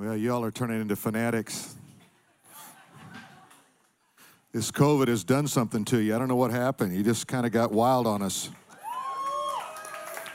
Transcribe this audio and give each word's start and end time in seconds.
Well, 0.00 0.16
y'all 0.16 0.44
are 0.44 0.52
turning 0.52 0.80
into 0.80 0.94
fanatics. 0.94 1.74
This 4.52 4.70
COVID 4.70 5.08
has 5.08 5.24
done 5.24 5.48
something 5.48 5.84
to 5.86 5.98
you. 5.98 6.14
I 6.14 6.20
don't 6.20 6.28
know 6.28 6.36
what 6.36 6.52
happened. 6.52 6.94
You 6.94 7.02
just 7.02 7.26
kind 7.26 7.44
of 7.44 7.50
got 7.50 7.72
wild 7.72 8.06
on 8.06 8.22
us. 8.22 8.48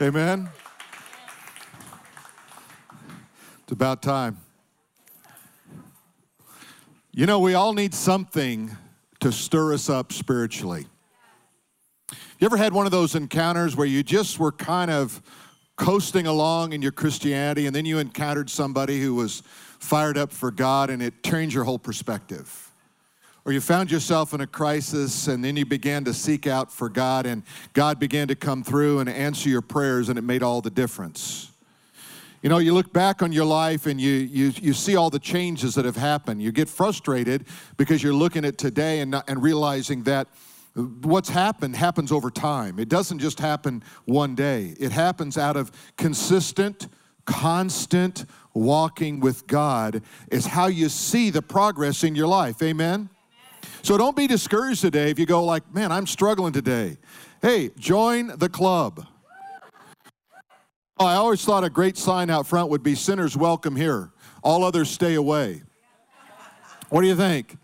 Amen? 0.02 0.49
It's 3.62 3.71
about 3.71 4.02
time. 4.02 4.38
You 7.14 7.25
know, 7.25 7.39
we 7.39 7.54
all 7.54 7.71
need 7.71 7.93
something 7.93 8.70
to 9.21 9.32
stir 9.32 9.75
us 9.75 9.89
up 9.89 10.11
spiritually. 10.11 10.88
You 12.11 12.48
ever 12.48 12.57
had 12.57 12.73
one 12.73 12.86
of 12.86 12.91
those 12.91 13.16
encounters 13.16 13.77
where 13.77 13.88
you 13.88 14.04
just 14.04 14.39
were 14.39 14.52
kind 14.52 14.91
of 14.91 15.21
coasting 15.76 16.28
along 16.28 16.74
in 16.74 16.82
your 16.82 16.92
Christianity 16.92 17.66
and 17.66 17.76
then 17.76 17.86
you 17.86 18.00
encountered 18.00 18.50
somebody 18.50 19.02
who 19.02 19.16
was 19.16 19.42
fired 19.80 20.18
up 20.18 20.32
for 20.32 20.52
God 20.52 20.90
and 20.90 21.02
it 21.02 21.23
changed 21.23 21.55
your 21.55 21.64
whole 21.64 21.80
perspective? 21.80 22.72
Or 23.45 23.52
you 23.52 23.59
found 23.59 23.91
yourself 23.91 24.34
in 24.34 24.40
a 24.40 24.48
crisis 24.48 25.28
and 25.28 25.44
then 25.44 25.58
you 25.58 25.66
began 25.66 26.05
to 26.05 26.14
seek 26.14 26.48
out 26.48 26.72
for 26.72 26.88
God 26.88 27.26
and 27.26 27.44
God 27.73 28.00
began 28.00 28.30
to 28.30 28.36
come 28.36 28.64
through 28.64 29.00
and 29.00 29.09
answer 29.09 29.50
your 29.50 29.62
prayers 29.62 30.08
and 30.08 30.17
it 30.17 30.22
made 30.22 30.44
all 30.44 30.62
the 30.62 30.70
difference. 30.70 31.52
You 32.42 32.50
know, 32.50 32.58
you 32.58 32.73
look 32.73 32.92
back 32.92 33.22
on 33.22 33.31
your 33.31 33.45
life 33.45 33.86
and 33.86 34.00
you, 34.00 34.12
you, 34.12 34.53
you 34.62 34.73
see 34.73 34.95
all 34.95 35.09
the 35.09 35.20
changes 35.20 35.76
that 35.76 35.86
have 35.86 35.95
happened. 35.95 36.42
You 36.42 36.52
get 36.52 36.70
frustrated 36.70 37.45
because 37.78 38.03
you're 38.03 38.14
looking 38.14 38.45
at 38.45 38.58
today 38.58 39.00
and, 39.00 39.16
and 39.28 39.42
realizing 39.42 40.03
that 40.03 40.28
what's 40.76 41.30
happened 41.30 41.76
happens 41.76 42.12
over 42.12 42.30
time. 42.32 42.80
It 42.80 42.90
doesn't 42.90 43.20
just 43.20 43.40
happen 43.40 43.84
one 44.05 44.36
day, 44.36 44.76
it 44.80 44.91
happens 44.91 45.38
out 45.38 45.55
of 45.55 45.72
consistent, 45.98 46.88
constant 47.26 48.26
walking 48.54 49.20
with 49.20 49.48
God, 49.48 50.02
is 50.31 50.45
how 50.45 50.67
you 50.67 50.90
see 50.90 51.30
the 51.30 51.41
progress 51.41 52.04
in 52.04 52.16
your 52.16 52.28
life. 52.28 52.62
Amen? 52.62 53.09
So 53.81 53.97
don't 53.97 54.16
be 54.16 54.28
discouraged 54.28 54.81
today 54.81 55.09
if 55.09 55.20
you 55.20 55.25
go 55.25 55.44
like, 55.44 55.73
man, 55.73 55.92
I'm 55.92 56.08
struggling 56.08 56.53
today. 56.53 56.97
Hey, 57.42 57.72
join 57.78 58.38
the 58.38 58.50
club. 58.50 59.06
Oh, 61.00 61.06
I 61.06 61.16
always 61.16 61.44
thought 61.44 61.64
a 61.64 61.69
great 61.69 61.97
sign 61.97 62.30
out 62.30 62.45
front 62.45 62.69
would 62.69 62.84
be 62.84 62.95
sinners 62.95 63.36
welcome 63.36 63.75
here. 63.75 64.12
All 64.44 64.64
others 64.64 64.90
stay 64.90 65.16
away. 65.16 65.64
What 66.90 67.02
do 67.02 67.08
you 67.08 67.16
think? 67.16 67.58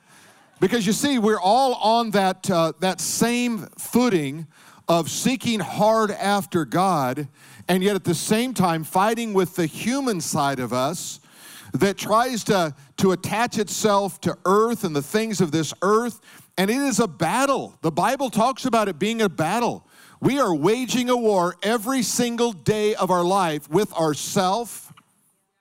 Because 0.60 0.86
you 0.86 0.94
see, 0.94 1.20
we're 1.20 1.40
all 1.40 1.76
on 1.76 2.12
that, 2.12 2.50
uh, 2.50 2.74
that 2.80 3.00
same 3.00 3.68
footing 3.78 4.48
of 4.90 5.10
seeking 5.10 5.60
hard 5.60 6.12
after 6.12 6.66
God, 6.66 7.28
and 7.68 7.82
yet 7.84 7.96
at 7.96 8.04
the 8.04 8.16
same 8.16 8.54
time 8.54 8.84
fighting 8.84 9.34
with 9.34 9.56
the 9.56 9.66
human 9.68 10.20
side 10.20 10.60
of 10.60 10.74
us 10.74 11.22
that 11.74 11.98
tries 11.98 12.44
to, 12.46 12.74
to 12.98 13.12
attach 13.12 13.58
itself 13.58 14.20
to 14.22 14.38
earth 14.46 14.84
and 14.84 14.96
the 14.96 15.02
things 15.02 15.40
of 15.40 15.52
this 15.52 15.74
earth. 15.82 16.20
And 16.58 16.70
it 16.70 16.78
is 16.78 17.00
a 17.00 17.08
battle. 17.08 17.78
The 17.82 17.92
Bible 17.92 18.30
talks 18.30 18.66
about 18.66 18.90
it 18.90 19.00
being 19.00 19.22
a 19.22 19.30
battle. 19.30 19.88
We 20.20 20.40
are 20.40 20.54
waging 20.54 21.10
a 21.10 21.16
war 21.16 21.56
every 21.64 22.02
single 22.02 22.52
day 22.52 22.96
of 22.96 23.12
our 23.12 23.24
life 23.24 23.70
with 23.70 23.94
ourself, 23.94 24.92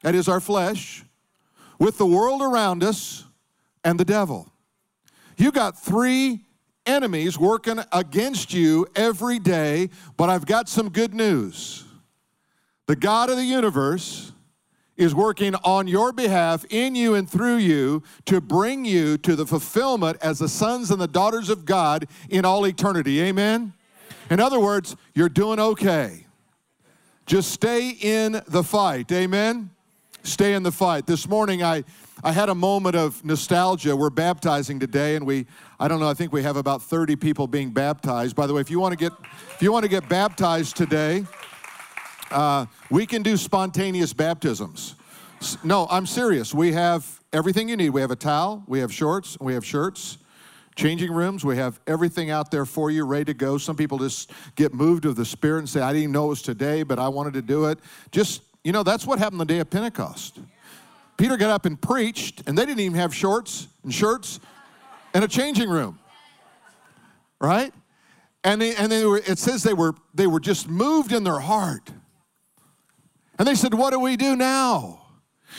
that 0.02 0.16
is 0.16 0.26
our 0.26 0.41
flesh, 0.41 1.04
with 1.78 1.98
the 1.98 2.06
world 2.06 2.42
around 2.42 2.82
us, 2.82 3.24
and 3.84 4.00
the 4.00 4.04
devil. 4.04 4.50
You 5.39 5.53
got 5.53 5.78
three 5.78 6.44
enemies 6.84 7.39
working 7.39 7.81
against 7.92 8.53
you 8.53 8.89
every 8.97 9.39
day, 9.39 9.91
but 10.17 10.28
I've 10.28 10.47
got 10.47 10.69
some 10.69 10.89
good 10.89 11.14
news. 11.14 11.84
The 12.86 12.97
God 12.97 13.31
of 13.31 13.36
the 13.36 13.44
universe 13.44 14.33
is 14.97 15.14
working 15.14 15.55
on 15.62 15.86
your 15.86 16.12
behalf, 16.12 16.64
in 16.70 16.97
you 16.97 17.14
and 17.14 17.31
through 17.31 17.59
you, 17.59 18.03
to 18.25 18.41
bring 18.41 18.84
you 18.84 19.16
to 19.19 19.36
the 19.36 19.47
fulfillment 19.47 20.19
as 20.20 20.41
the 20.41 20.48
sons 20.48 20.91
and 20.91 21.00
the 21.00 21.06
daughters 21.06 21.50
of 21.50 21.64
God 21.64 22.09
in 22.28 22.44
all 22.44 22.66
eternity. 22.66 23.20
Amen? 23.20 23.75
In 24.31 24.41
other 24.41 24.59
words, 24.59 24.97
you're 25.15 25.28
doing 25.28 25.60
okay. 25.60 26.26
Just 27.26 27.53
stay 27.53 27.91
in 27.91 28.43
the 28.49 28.65
fight. 28.65 29.12
Amen? 29.12 29.70
Stay 30.25 30.55
in 30.55 30.65
the 30.65 30.72
fight. 30.72 31.06
This 31.06 31.28
morning, 31.28 31.62
I 31.62 31.84
I 32.25 32.33
had 32.33 32.49
a 32.49 32.55
moment 32.55 32.97
of 32.97 33.25
nostalgia. 33.25 33.95
We're 33.95 34.11
baptizing 34.11 34.81
today, 34.81 35.15
and 35.15 35.25
we, 35.25 35.47
I 35.79 35.87
don't 35.87 36.01
know, 36.01 36.09
I 36.09 36.15
think 36.15 36.33
we 36.33 36.43
have 36.43 36.56
about 36.56 36.83
30 36.83 37.17
people 37.17 37.47
being 37.47 37.71
baptized. 37.71 38.34
By 38.34 38.47
the 38.47 38.55
way, 38.55 38.61
if 38.61 38.71
you 38.71 38.81
want 38.81 38.93
to 38.93 38.99
get, 38.99 39.12
if 39.55 39.62
you 39.62 39.71
want 39.73 39.84
to 39.84 39.89
get 39.89 40.09
baptized 40.09 40.77
today, 40.77 41.25
uh, 42.31 42.67
we 42.91 43.06
can 43.06 43.23
do 43.23 43.37
spontaneous 43.37 44.12
baptisms. 44.12 44.97
No, 45.62 45.87
I'm 45.91 46.06
serious. 46.06 46.53
We 46.53 46.73
have 46.73 47.21
everything 47.33 47.69
you 47.69 47.77
need. 47.77 47.91
We 47.91 48.01
have 48.01 48.11
a 48.11 48.17
towel, 48.17 48.65
we 48.67 48.81
have 48.81 48.93
shorts, 48.93 49.39
we 49.41 49.55
have 49.55 49.65
shirts, 49.65 50.19
changing 50.75 51.12
rooms. 51.12 51.45
We 51.45 51.56
have 51.56 51.79
everything 51.87 52.31
out 52.31 52.50
there 52.50 52.65
for 52.65 52.91
you, 52.91 53.05
ready 53.05 53.27
to 53.27 53.35
go. 53.35 53.59
Some 53.59 53.77
people 53.77 53.99
just 53.99 54.31
get 54.56 54.73
moved 54.73 55.05
of 55.05 55.17
the 55.17 55.25
Spirit 55.25 55.59
and 55.59 55.69
say, 55.69 55.81
I 55.81 55.93
didn't 55.93 56.12
know 56.12 56.27
it 56.27 56.29
was 56.29 56.43
today, 56.43 56.83
but 56.83 56.99
I 56.99 57.09
wanted 57.09 57.35
to 57.35 57.43
do 57.43 57.67
it. 57.67 57.79
Just, 58.12 58.43
you 58.65 58.73
know, 58.73 58.83
that's 58.83 59.06
what 59.06 59.19
happened 59.19 59.41
the 59.41 59.45
day 59.45 59.59
of 59.59 59.71
Pentecost. 59.71 60.39
Peter 61.19 61.37
got 61.37 61.51
up 61.51 61.67
and 61.67 61.81
preached, 61.81 62.45
and 62.47 62.56
they 62.56 62.65
didn't 62.65 62.81
even 62.81 62.99
have 62.99 63.15
shorts 63.15 63.69
and 63.83 63.93
shirts 63.93 64.41
and 65.12 65.25
a 65.25 65.29
changing 65.29 65.69
room. 65.69 65.99
Right? 67.41 67.75
And, 68.45 68.62
they, 68.62 68.75
and 68.77 68.91
they 68.91 69.05
were, 69.05 69.19
it 69.19 69.39
says 69.39 69.62
they 69.62 69.75
were, 69.75 69.95
they 70.15 70.27
were 70.27 70.41
just 70.41 70.69
moved 70.69 71.12
in 71.12 71.25
their 71.25 71.41
heart. 71.41 71.91
And 73.39 73.47
they 73.47 73.55
said, 73.55 73.75
What 73.75 73.91
do 73.91 74.01
we 74.01 74.17
do 74.17 74.37
now? 74.37 75.03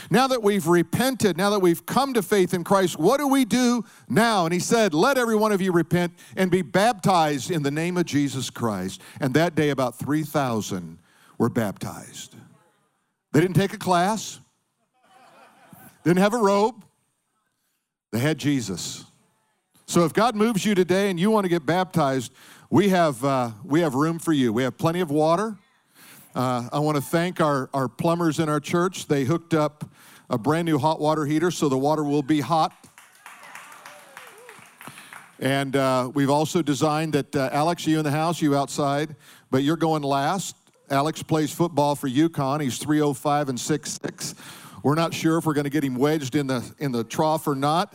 Now 0.09 0.28
that 0.28 0.44
we've 0.44 0.68
repented, 0.68 1.36
now 1.36 1.50
that 1.50 1.59
we've 1.59 1.86
come 1.86 2.14
to 2.14 2.22
faith 2.22 2.53
in 2.53 2.64
Christ, 2.64 2.97
what 2.97 3.18
do 3.18 3.28
we 3.28 3.44
do 3.44 3.84
now? 4.08 4.46
And 4.46 4.53
he 4.53 4.59
said, 4.59 4.94
Let 4.94 5.18
every 5.18 5.36
one 5.36 5.52
of 5.52 5.62
you 5.62 5.72
repent 5.72 6.14
and 6.38 6.50
be 6.50 6.62
baptized 6.62 7.52
in 7.52 7.64
the 7.64 7.72
name 7.72 7.97
of 7.97 8.06
Jesus 8.06 8.50
Christ. 8.50 9.02
And 9.20 9.34
that 9.34 9.56
day, 9.56 9.70
about 9.70 10.00
3,000 10.00 11.00
were 11.38 11.50
baptized. 11.50 12.36
They 13.34 13.41
didn't 13.41 13.56
take 13.56 13.74
a 13.74 13.78
class, 13.78 14.40
didn't 16.03 16.19
have 16.19 16.33
a 16.33 16.37
robe, 16.37 16.83
they 18.11 18.19
had 18.19 18.37
Jesus. 18.37 19.05
So 19.85 20.05
if 20.05 20.13
God 20.13 20.35
moves 20.35 20.65
you 20.65 20.75
today 20.75 21.09
and 21.09 21.19
you 21.19 21.31
want 21.31 21.45
to 21.45 21.49
get 21.49 21.65
baptized, 21.65 22.31
we 22.69 22.89
have, 22.89 23.23
uh, 23.25 23.51
we 23.63 23.81
have 23.81 23.95
room 23.95 24.19
for 24.19 24.33
you. 24.33 24.53
We 24.53 24.63
have 24.63 24.77
plenty 24.77 24.99
of 24.99 25.09
water. 25.09 25.57
Uh, 26.35 26.69
I 26.71 26.79
want 26.79 26.95
to 26.95 27.01
thank 27.01 27.41
our, 27.41 27.69
our 27.73 27.87
plumbers 27.87 28.39
in 28.39 28.49
our 28.49 28.59
church. 28.59 29.07
They 29.07 29.23
hooked 29.23 29.53
up 29.53 29.89
a 30.29 30.37
brand 30.37 30.67
new 30.67 30.77
hot 30.77 30.99
water 30.99 31.25
heater 31.25 31.49
so 31.49 31.69
the 31.69 31.77
water 31.77 32.03
will 32.03 32.21
be 32.21 32.39
hot. 32.39 32.71
And 35.39 35.75
uh, 35.75 36.11
we've 36.13 36.29
also 36.29 36.61
designed 36.61 37.13
that, 37.13 37.35
uh, 37.35 37.49
Alex, 37.51 37.87
you 37.87 37.97
in 37.97 38.03
the 38.03 38.11
house, 38.11 38.41
you 38.41 38.55
outside, 38.55 39.16
but 39.49 39.63
you're 39.63 39.77
going 39.77 40.03
last. 40.03 40.55
Alex 40.91 41.23
plays 41.23 41.51
football 41.51 41.95
for 41.95 42.09
UConn. 42.09 42.61
He's 42.61 42.77
305 42.77 43.49
and 43.49 43.57
6'6. 43.57 44.35
We're 44.81 44.95
not 44.95 45.13
sure 45.13 45.38
if 45.38 45.45
we're 45.45 45.53
going 45.53 45.66
to 45.66 45.69
get 45.69 45.84
him 45.84 45.95
wedged 45.95 46.35
in 46.35 46.47
the, 46.47 46.63
in 46.79 46.91
the 46.91 47.03
trough 47.03 47.47
or 47.47 47.56
not. 47.56 47.94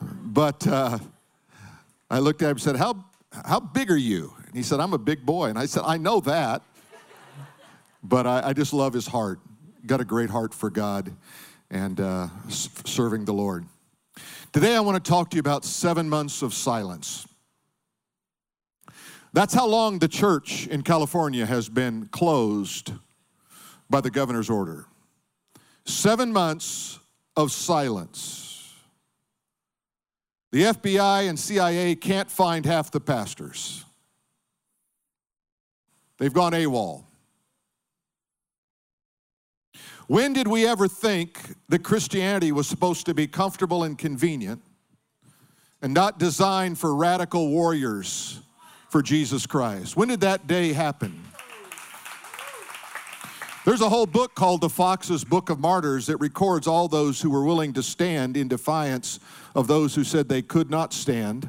But 0.00 0.66
uh, 0.66 0.98
I 2.08 2.20
looked 2.20 2.42
at 2.42 2.46
him 2.46 2.52
and 2.52 2.60
said, 2.60 2.76
how, 2.76 3.04
how 3.32 3.60
big 3.60 3.90
are 3.90 3.96
you? 3.96 4.32
And 4.46 4.54
he 4.54 4.62
said, 4.62 4.78
I'm 4.80 4.92
a 4.92 4.98
big 4.98 5.26
boy. 5.26 5.46
And 5.46 5.58
I 5.58 5.66
said, 5.66 5.82
I 5.84 5.96
know 5.96 6.20
that. 6.20 6.62
But 8.02 8.26
I, 8.26 8.48
I 8.48 8.52
just 8.52 8.72
love 8.72 8.92
his 8.92 9.06
heart. 9.06 9.40
Got 9.84 10.00
a 10.00 10.04
great 10.04 10.30
heart 10.30 10.54
for 10.54 10.70
God 10.70 11.14
and 11.70 12.00
uh, 12.00 12.28
serving 12.48 13.24
the 13.24 13.32
Lord. 13.32 13.66
Today, 14.52 14.74
I 14.74 14.80
want 14.80 15.02
to 15.02 15.08
talk 15.08 15.30
to 15.30 15.36
you 15.36 15.40
about 15.40 15.64
seven 15.64 16.08
months 16.08 16.42
of 16.42 16.54
silence. 16.54 17.26
That's 19.32 19.54
how 19.54 19.66
long 19.66 19.98
the 19.98 20.08
church 20.08 20.66
in 20.66 20.82
California 20.82 21.46
has 21.46 21.68
been 21.68 22.06
closed 22.06 22.92
by 23.88 24.00
the 24.00 24.10
governor's 24.10 24.50
order. 24.50 24.86
Seven 25.84 26.32
months 26.32 26.98
of 27.36 27.52
silence. 27.52 28.74
The 30.52 30.62
FBI 30.62 31.28
and 31.28 31.38
CIA 31.38 31.94
can't 31.94 32.30
find 32.30 32.66
half 32.66 32.90
the 32.90 33.00
pastors. 33.00 33.84
They've 36.18 36.32
gone 36.32 36.52
AWOL. 36.52 37.04
When 40.06 40.32
did 40.32 40.48
we 40.48 40.66
ever 40.66 40.88
think 40.88 41.38
that 41.68 41.84
Christianity 41.84 42.50
was 42.50 42.66
supposed 42.66 43.06
to 43.06 43.14
be 43.14 43.28
comfortable 43.28 43.84
and 43.84 43.96
convenient 43.96 44.60
and 45.80 45.94
not 45.94 46.18
designed 46.18 46.78
for 46.78 46.96
radical 46.96 47.48
warriors 47.48 48.40
for 48.88 49.02
Jesus 49.02 49.46
Christ? 49.46 49.96
When 49.96 50.08
did 50.08 50.20
that 50.22 50.48
day 50.48 50.72
happen? 50.72 51.29
There's 53.66 53.82
a 53.82 53.90
whole 53.90 54.06
book 54.06 54.34
called 54.34 54.62
The 54.62 54.70
Foxe's 54.70 55.22
Book 55.22 55.50
of 55.50 55.60
Martyrs 55.60 56.06
that 56.06 56.16
records 56.16 56.66
all 56.66 56.88
those 56.88 57.20
who 57.20 57.28
were 57.28 57.44
willing 57.44 57.74
to 57.74 57.82
stand 57.82 58.34
in 58.34 58.48
defiance 58.48 59.20
of 59.54 59.66
those 59.66 59.94
who 59.94 60.02
said 60.02 60.30
they 60.30 60.40
could 60.40 60.70
not 60.70 60.94
stand. 60.94 61.46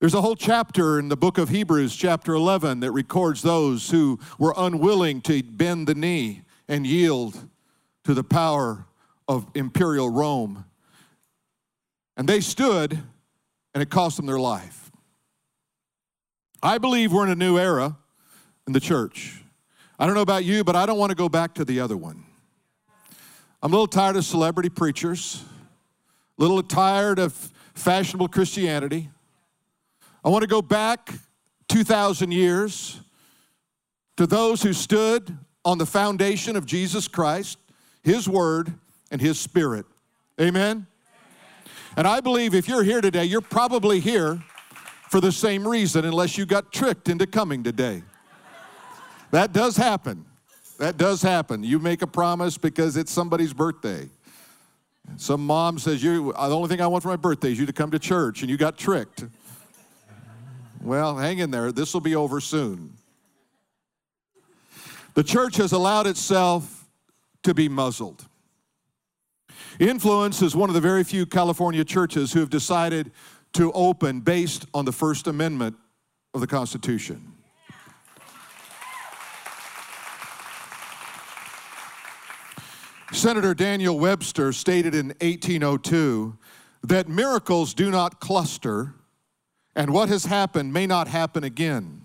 There's 0.00 0.14
a 0.14 0.22
whole 0.22 0.36
chapter 0.36 0.98
in 0.98 1.10
the 1.10 1.18
book 1.18 1.36
of 1.36 1.50
Hebrews, 1.50 1.94
chapter 1.94 2.32
11, 2.32 2.80
that 2.80 2.92
records 2.92 3.42
those 3.42 3.90
who 3.90 4.18
were 4.38 4.54
unwilling 4.56 5.20
to 5.22 5.42
bend 5.42 5.86
the 5.86 5.94
knee 5.94 6.42
and 6.66 6.86
yield 6.86 7.46
to 8.04 8.14
the 8.14 8.24
power 8.24 8.86
of 9.28 9.46
imperial 9.54 10.08
Rome. 10.08 10.64
And 12.16 12.26
they 12.26 12.40
stood, 12.40 12.98
and 13.74 13.82
it 13.82 13.90
cost 13.90 14.16
them 14.16 14.24
their 14.24 14.40
life. 14.40 14.90
I 16.62 16.78
believe 16.78 17.12
we're 17.12 17.24
in 17.24 17.32
a 17.32 17.36
new 17.36 17.58
era 17.58 17.98
in 18.66 18.72
the 18.72 18.80
church. 18.80 19.42
I 19.98 20.06
don't 20.06 20.14
know 20.14 20.22
about 20.22 20.44
you, 20.44 20.62
but 20.62 20.76
I 20.76 20.86
don't 20.86 20.98
want 20.98 21.10
to 21.10 21.16
go 21.16 21.28
back 21.28 21.54
to 21.54 21.64
the 21.64 21.80
other 21.80 21.96
one. 21.96 22.22
I'm 23.60 23.72
a 23.72 23.74
little 23.74 23.88
tired 23.88 24.14
of 24.14 24.24
celebrity 24.24 24.68
preachers, 24.68 25.42
a 26.38 26.42
little 26.42 26.62
tired 26.62 27.18
of 27.18 27.32
fashionable 27.74 28.28
Christianity. 28.28 29.10
I 30.24 30.28
want 30.28 30.42
to 30.42 30.48
go 30.48 30.62
back 30.62 31.12
2,000 31.68 32.30
years 32.30 33.00
to 34.16 34.26
those 34.26 34.62
who 34.62 34.72
stood 34.72 35.36
on 35.64 35.78
the 35.78 35.86
foundation 35.86 36.54
of 36.54 36.64
Jesus 36.64 37.08
Christ, 37.08 37.58
His 38.04 38.28
Word, 38.28 38.72
and 39.10 39.20
His 39.20 39.40
Spirit. 39.40 39.86
Amen? 40.40 40.86
And 41.96 42.06
I 42.06 42.20
believe 42.20 42.54
if 42.54 42.68
you're 42.68 42.84
here 42.84 43.00
today, 43.00 43.24
you're 43.24 43.40
probably 43.40 43.98
here 43.98 44.40
for 45.10 45.20
the 45.20 45.32
same 45.32 45.66
reason, 45.66 46.04
unless 46.04 46.38
you 46.38 46.46
got 46.46 46.72
tricked 46.72 47.08
into 47.08 47.26
coming 47.26 47.64
today. 47.64 48.04
That 49.30 49.52
does 49.52 49.76
happen. 49.76 50.24
That 50.78 50.96
does 50.96 51.22
happen. 51.22 51.64
You 51.64 51.78
make 51.78 52.02
a 52.02 52.06
promise 52.06 52.56
because 52.56 52.96
it's 52.96 53.12
somebody's 53.12 53.52
birthday. 53.52 54.08
Some 55.16 55.44
mom 55.44 55.78
says, 55.78 56.02
"You, 56.02 56.32
uh, 56.36 56.48
the 56.48 56.56
only 56.56 56.68
thing 56.68 56.80
I 56.80 56.86
want 56.86 57.02
for 57.02 57.08
my 57.08 57.16
birthday 57.16 57.52
is 57.52 57.58
you 57.58 57.66
to 57.66 57.72
come 57.72 57.90
to 57.90 57.98
church," 57.98 58.42
and 58.42 58.50
you 58.50 58.56
got 58.56 58.76
tricked. 58.76 59.24
Well, 60.80 61.16
hang 61.16 61.38
in 61.38 61.50
there. 61.50 61.72
This 61.72 61.92
will 61.92 62.00
be 62.00 62.14
over 62.14 62.40
soon. 62.40 62.94
The 65.14 65.24
church 65.24 65.56
has 65.56 65.72
allowed 65.72 66.06
itself 66.06 66.86
to 67.42 67.54
be 67.54 67.68
muzzled. 67.68 68.26
Influence 69.80 70.42
is 70.42 70.54
one 70.54 70.70
of 70.70 70.74
the 70.74 70.80
very 70.80 71.02
few 71.02 71.26
California 71.26 71.84
churches 71.84 72.32
who 72.32 72.40
have 72.40 72.50
decided 72.50 73.10
to 73.54 73.72
open 73.72 74.20
based 74.20 74.66
on 74.74 74.84
the 74.84 74.92
First 74.92 75.26
Amendment 75.26 75.76
of 76.34 76.40
the 76.40 76.46
Constitution. 76.46 77.32
Senator 83.12 83.54
Daniel 83.54 83.98
Webster 83.98 84.52
stated 84.52 84.94
in 84.94 85.08
1802 85.20 86.36
that 86.82 87.08
miracles 87.08 87.72
do 87.72 87.90
not 87.90 88.20
cluster, 88.20 88.94
and 89.74 89.92
what 89.92 90.10
has 90.10 90.26
happened 90.26 90.72
may 90.72 90.86
not 90.86 91.08
happen 91.08 91.42
again. 91.42 92.04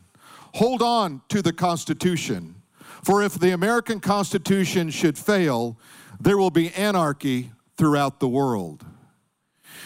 Hold 0.56 0.82
on 0.82 1.22
to 1.28 1.42
the 1.42 1.52
Constitution, 1.52 2.56
for 3.04 3.22
if 3.22 3.38
the 3.38 3.52
American 3.52 4.00
Constitution 4.00 4.90
should 4.90 5.18
fail, 5.18 5.78
there 6.22 6.38
will 6.38 6.52
be 6.52 6.74
anarchy 6.74 7.52
throughout 7.76 8.22
the 8.22 8.30
world. 8.30 8.86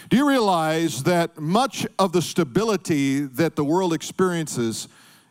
Do 0.10 0.18
you 0.18 0.28
realize 0.28 1.04
that 1.04 1.38
much 1.40 1.88
of 1.98 2.12
the 2.12 2.22
stability 2.22 3.22
that 3.22 3.56
the 3.56 3.64
world 3.66 3.92
experiences 3.92 4.88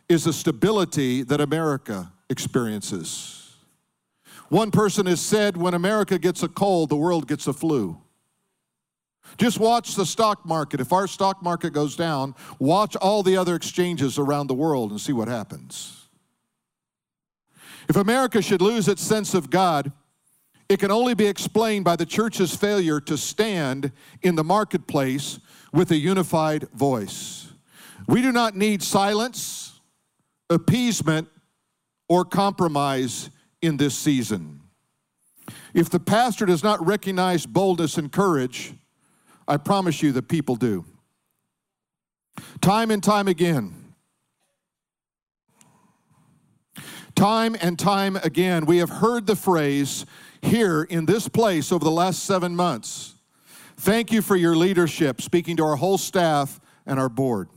is 0.09 0.25
the 0.25 0.33
stability 0.33 1.23
that 1.23 1.39
America 1.39 2.11
experiences? 2.29 3.36
One 4.49 4.71
person 4.71 5.05
has 5.07 5.19
said 5.19 5.57
when 5.57 5.73
America 5.73 6.17
gets 6.17 6.41
a 6.43 6.47
cold, 6.47 6.89
the 6.89 6.95
world 6.95 7.27
gets 7.27 7.47
a 7.47 7.53
flu. 7.53 8.01
Just 9.37 9.59
watch 9.59 9.95
the 9.95 10.05
stock 10.05 10.45
market. 10.45 10.79
If 10.79 10.93
our 10.93 11.07
stock 11.07 11.43
market 11.43 11.73
goes 11.73 11.97
down, 11.97 12.33
watch 12.59 12.95
all 12.95 13.23
the 13.23 13.35
other 13.35 13.55
exchanges 13.55 14.17
around 14.17 14.47
the 14.47 14.53
world 14.53 14.91
and 14.91 15.01
see 15.01 15.11
what 15.11 15.27
happens. 15.27 16.07
If 17.89 17.97
America 17.97 18.41
should 18.41 18.61
lose 18.61 18.87
its 18.87 19.01
sense 19.01 19.33
of 19.33 19.49
God, 19.49 19.91
it 20.69 20.79
can 20.79 20.91
only 20.91 21.13
be 21.13 21.25
explained 21.25 21.85
by 21.85 21.95
the 21.95 22.05
church's 22.05 22.55
failure 22.55 22.99
to 23.01 23.17
stand 23.17 23.91
in 24.21 24.35
the 24.35 24.43
marketplace 24.43 25.39
with 25.73 25.91
a 25.91 25.97
unified 25.97 26.69
voice. 26.71 27.51
We 28.07 28.21
do 28.21 28.31
not 28.31 28.55
need 28.55 28.83
silence, 28.83 29.79
appeasement, 30.49 31.29
or 32.09 32.25
compromise 32.25 33.29
in 33.61 33.77
this 33.77 33.97
season. 33.97 34.61
If 35.73 35.89
the 35.89 35.99
pastor 35.99 36.45
does 36.45 36.63
not 36.63 36.85
recognize 36.85 37.45
boldness 37.45 37.97
and 37.97 38.11
courage, 38.11 38.73
I 39.47 39.57
promise 39.57 40.01
you 40.01 40.11
the 40.11 40.21
people 40.21 40.55
do. 40.55 40.85
Time 42.61 42.91
and 42.91 43.03
time 43.03 43.27
again, 43.27 43.73
time 47.15 47.55
and 47.61 47.79
time 47.79 48.15
again, 48.17 48.65
we 48.65 48.77
have 48.77 48.89
heard 48.89 49.25
the 49.25 49.35
phrase 49.35 50.05
here 50.41 50.83
in 50.83 51.05
this 51.05 51.27
place 51.27 51.71
over 51.71 51.83
the 51.83 51.91
last 51.91 52.23
seven 52.23 52.55
months. 52.55 53.15
Thank 53.77 54.11
you 54.11 54.21
for 54.21 54.35
your 54.35 54.55
leadership, 54.55 55.21
speaking 55.21 55.57
to 55.57 55.63
our 55.63 55.75
whole 55.75 55.97
staff 55.97 56.59
and 56.85 56.99
our 56.99 57.09
board. 57.09 57.49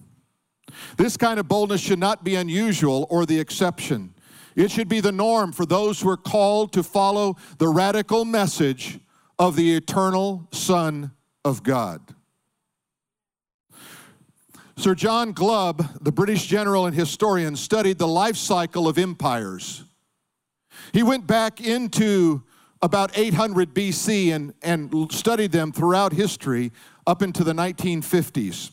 This 0.97 1.17
kind 1.17 1.41
of 1.41 1.49
boldness 1.49 1.81
should 1.81 1.99
not 1.99 2.25
be 2.25 2.37
unusual 2.37 3.07
or 3.11 3.27
the 3.27 3.39
exception. 3.39 4.15
It 4.61 4.71
should 4.71 4.91
be 4.91 5.01
the 5.01 5.11
norm 5.11 5.53
for 5.53 5.65
those 5.65 6.03
who 6.03 6.11
are 6.11 6.19
called 6.19 6.75
to 6.75 6.83
follow 6.83 7.37
the 7.57 7.69
radical 7.69 8.27
message 8.27 8.99
of 9.39 9.57
the 9.57 9.75
eternal 9.75 10.49
Son 10.53 11.13
of 11.47 11.63
God. 11.63 12.15
Sir 14.77 14.95
John 14.95 15.33
Glubb, 15.33 16.03
the 16.05 16.13
British 16.13 16.47
general 16.47 16.85
and 16.85 16.95
historian, 16.95 17.57
studied 17.57 17.97
the 17.97 18.07
life 18.07 18.37
cycle 18.37 18.87
of 18.87 18.99
empires. 18.99 19.85
He 20.93 21.03
went 21.03 21.27
back 21.27 21.63
into 21.63 22.43
about 22.83 23.17
800 23.17 23.73
BC 23.73 24.35
and, 24.35 24.53
and 24.61 25.11
studied 25.11 25.53
them 25.53 25.73
throughout 25.73 26.13
history 26.13 26.71
up 27.07 27.23
into 27.23 27.45
the 27.45 27.55
1950s. 27.55 28.73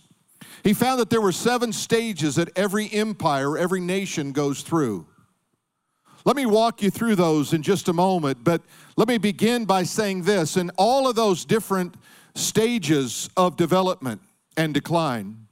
He 0.65 0.73
found 0.73 0.99
that 0.99 1.09
there 1.09 1.21
were 1.21 1.31
seven 1.31 1.71
stages 1.71 2.35
that 2.35 2.49
every 2.57 2.91
empire, 2.91 3.57
every 3.57 3.79
nation 3.79 4.33
goes 4.33 4.63
through. 4.63 5.07
Let 6.27 6.35
me 6.35 6.45
walk 6.45 6.81
you 6.81 6.89
through 6.89 7.15
those 7.15 7.53
in 7.53 7.63
just 7.63 7.87
a 7.87 7.93
moment, 7.93 8.43
but 8.43 8.61
let 8.97 9.07
me 9.07 9.17
begin 9.17 9.63
by 9.63 9.83
saying 9.83 10.23
this. 10.23 10.57
In 10.57 10.71
all 10.77 11.07
of 11.07 11.15
those 11.15 11.45
different 11.45 11.95
stages 12.35 13.29
of 13.37 13.55
development 13.55 14.19
and 14.57 14.73
decline, 14.73 15.47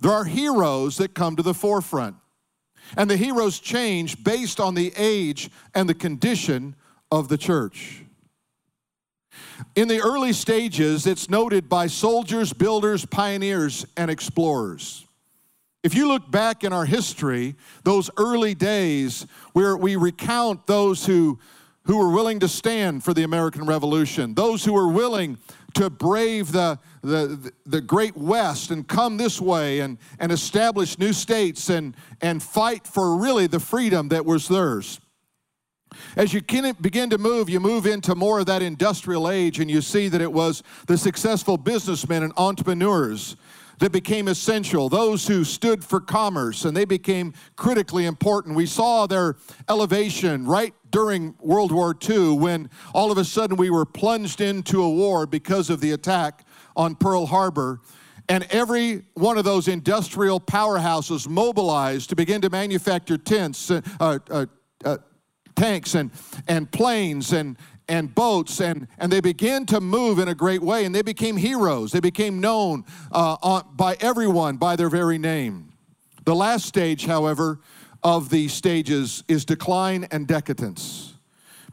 there 0.00 0.12
are 0.12 0.22
heroes 0.22 0.96
that 0.98 1.14
come 1.14 1.34
to 1.34 1.42
the 1.42 1.54
forefront. 1.54 2.14
And 2.96 3.10
the 3.10 3.16
heroes 3.16 3.58
change 3.58 4.22
based 4.22 4.60
on 4.60 4.76
the 4.76 4.92
age 4.96 5.50
and 5.74 5.88
the 5.88 5.94
condition 5.94 6.76
of 7.10 7.26
the 7.26 7.36
church. 7.36 8.04
In 9.74 9.88
the 9.88 10.00
early 10.00 10.32
stages, 10.32 11.04
it's 11.04 11.28
noted 11.28 11.68
by 11.68 11.88
soldiers, 11.88 12.52
builders, 12.52 13.04
pioneers, 13.04 13.84
and 13.96 14.08
explorers. 14.08 15.04
If 15.82 15.94
you 15.94 16.06
look 16.06 16.30
back 16.30 16.62
in 16.62 16.72
our 16.72 16.84
history, 16.84 17.56
those 17.82 18.08
early 18.16 18.54
days 18.54 19.26
where 19.52 19.76
we 19.76 19.96
recount 19.96 20.68
those 20.68 21.06
who, 21.06 21.40
who 21.84 21.98
were 21.98 22.10
willing 22.10 22.38
to 22.40 22.48
stand 22.48 23.02
for 23.02 23.12
the 23.12 23.24
American 23.24 23.66
Revolution, 23.66 24.34
those 24.34 24.64
who 24.64 24.74
were 24.74 24.86
willing 24.86 25.38
to 25.74 25.90
brave 25.90 26.52
the, 26.52 26.78
the, 27.00 27.52
the 27.66 27.80
great 27.80 28.16
West 28.16 28.70
and 28.70 28.86
come 28.86 29.16
this 29.16 29.40
way 29.40 29.80
and, 29.80 29.98
and 30.20 30.30
establish 30.30 30.98
new 30.98 31.12
states 31.12 31.68
and, 31.68 31.96
and 32.20 32.42
fight 32.42 32.86
for 32.86 33.16
really 33.16 33.48
the 33.48 33.58
freedom 33.58 34.08
that 34.08 34.24
was 34.24 34.46
theirs. 34.46 35.00
As 36.16 36.32
you 36.32 36.40
begin 36.40 37.10
to 37.10 37.18
move, 37.18 37.50
you 37.50 37.58
move 37.58 37.86
into 37.86 38.14
more 38.14 38.40
of 38.40 38.46
that 38.46 38.62
industrial 38.62 39.28
age, 39.28 39.58
and 39.58 39.70
you 39.70 39.82
see 39.82 40.08
that 40.08 40.20
it 40.20 40.32
was 40.32 40.62
the 40.86 40.96
successful 40.96 41.56
businessmen 41.56 42.22
and 42.22 42.32
entrepreneurs 42.36 43.36
that 43.82 43.90
became 43.90 44.28
essential, 44.28 44.88
those 44.88 45.26
who 45.26 45.42
stood 45.42 45.84
for 45.84 46.00
commerce, 46.00 46.64
and 46.64 46.76
they 46.76 46.84
became 46.84 47.34
critically 47.56 48.06
important. 48.06 48.54
We 48.54 48.64
saw 48.64 49.08
their 49.08 49.34
elevation 49.68 50.46
right 50.46 50.72
during 50.90 51.34
World 51.40 51.72
War 51.72 51.92
II 52.08 52.34
when 52.34 52.70
all 52.94 53.10
of 53.10 53.18
a 53.18 53.24
sudden 53.24 53.56
we 53.56 53.70
were 53.70 53.84
plunged 53.84 54.40
into 54.40 54.84
a 54.84 54.88
war 54.88 55.26
because 55.26 55.68
of 55.68 55.80
the 55.80 55.90
attack 55.90 56.46
on 56.76 56.94
Pearl 56.94 57.26
Harbor. 57.26 57.80
And 58.28 58.46
every 58.50 59.02
one 59.14 59.36
of 59.36 59.44
those 59.44 59.66
industrial 59.66 60.38
powerhouses 60.38 61.28
mobilized 61.28 62.10
to 62.10 62.14
begin 62.14 62.40
to 62.42 62.50
manufacture 62.50 63.18
tents, 63.18 63.68
uh, 63.68 63.80
uh, 63.98 64.46
uh, 64.84 64.98
tanks, 65.56 65.96
and, 65.96 66.12
and 66.46 66.70
planes, 66.70 67.32
and, 67.32 67.56
and 67.92 68.14
boats, 68.14 68.58
and, 68.62 68.88
and 68.98 69.12
they 69.12 69.20
began 69.20 69.66
to 69.66 69.78
move 69.78 70.18
in 70.18 70.26
a 70.26 70.34
great 70.34 70.62
way, 70.62 70.86
and 70.86 70.94
they 70.94 71.02
became 71.02 71.36
heroes. 71.36 71.92
They 71.92 72.00
became 72.00 72.40
known 72.40 72.86
uh, 73.12 73.36
on, 73.42 73.66
by 73.76 73.98
everyone 74.00 74.56
by 74.56 74.76
their 74.76 74.88
very 74.88 75.18
name. 75.18 75.74
The 76.24 76.34
last 76.34 76.64
stage, 76.64 77.04
however, 77.04 77.60
of 78.02 78.30
these 78.30 78.54
stages 78.54 79.24
is 79.28 79.44
decline 79.44 80.08
and 80.10 80.26
decadence. 80.26 81.12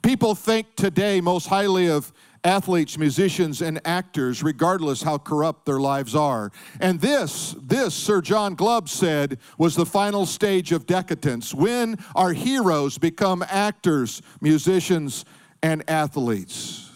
People 0.02 0.36
think 0.36 0.76
today 0.76 1.22
most 1.22 1.48
highly 1.48 1.90
of 1.90 2.12
athletes, 2.44 2.98
musicians, 2.98 3.62
and 3.62 3.80
actors, 3.86 4.44
regardless 4.44 5.02
how 5.02 5.18
corrupt 5.18 5.66
their 5.66 5.80
lives 5.80 6.16
are. 6.16 6.52
And 6.82 7.00
this, 7.00 7.56
this, 7.62 7.94
Sir 7.94 8.22
John 8.22 8.56
Glubb 8.56 8.90
said, 8.90 9.40
was 9.58 9.76
the 9.76 9.86
final 9.86 10.26
stage 10.26 10.74
of 10.74 10.86
decadence 10.86 11.54
when 11.54 11.98
our 12.14 12.34
heroes 12.34 12.98
become 12.98 13.44
actors, 13.48 14.22
musicians, 14.42 15.26
and 15.62 15.88
athletes. 15.90 16.90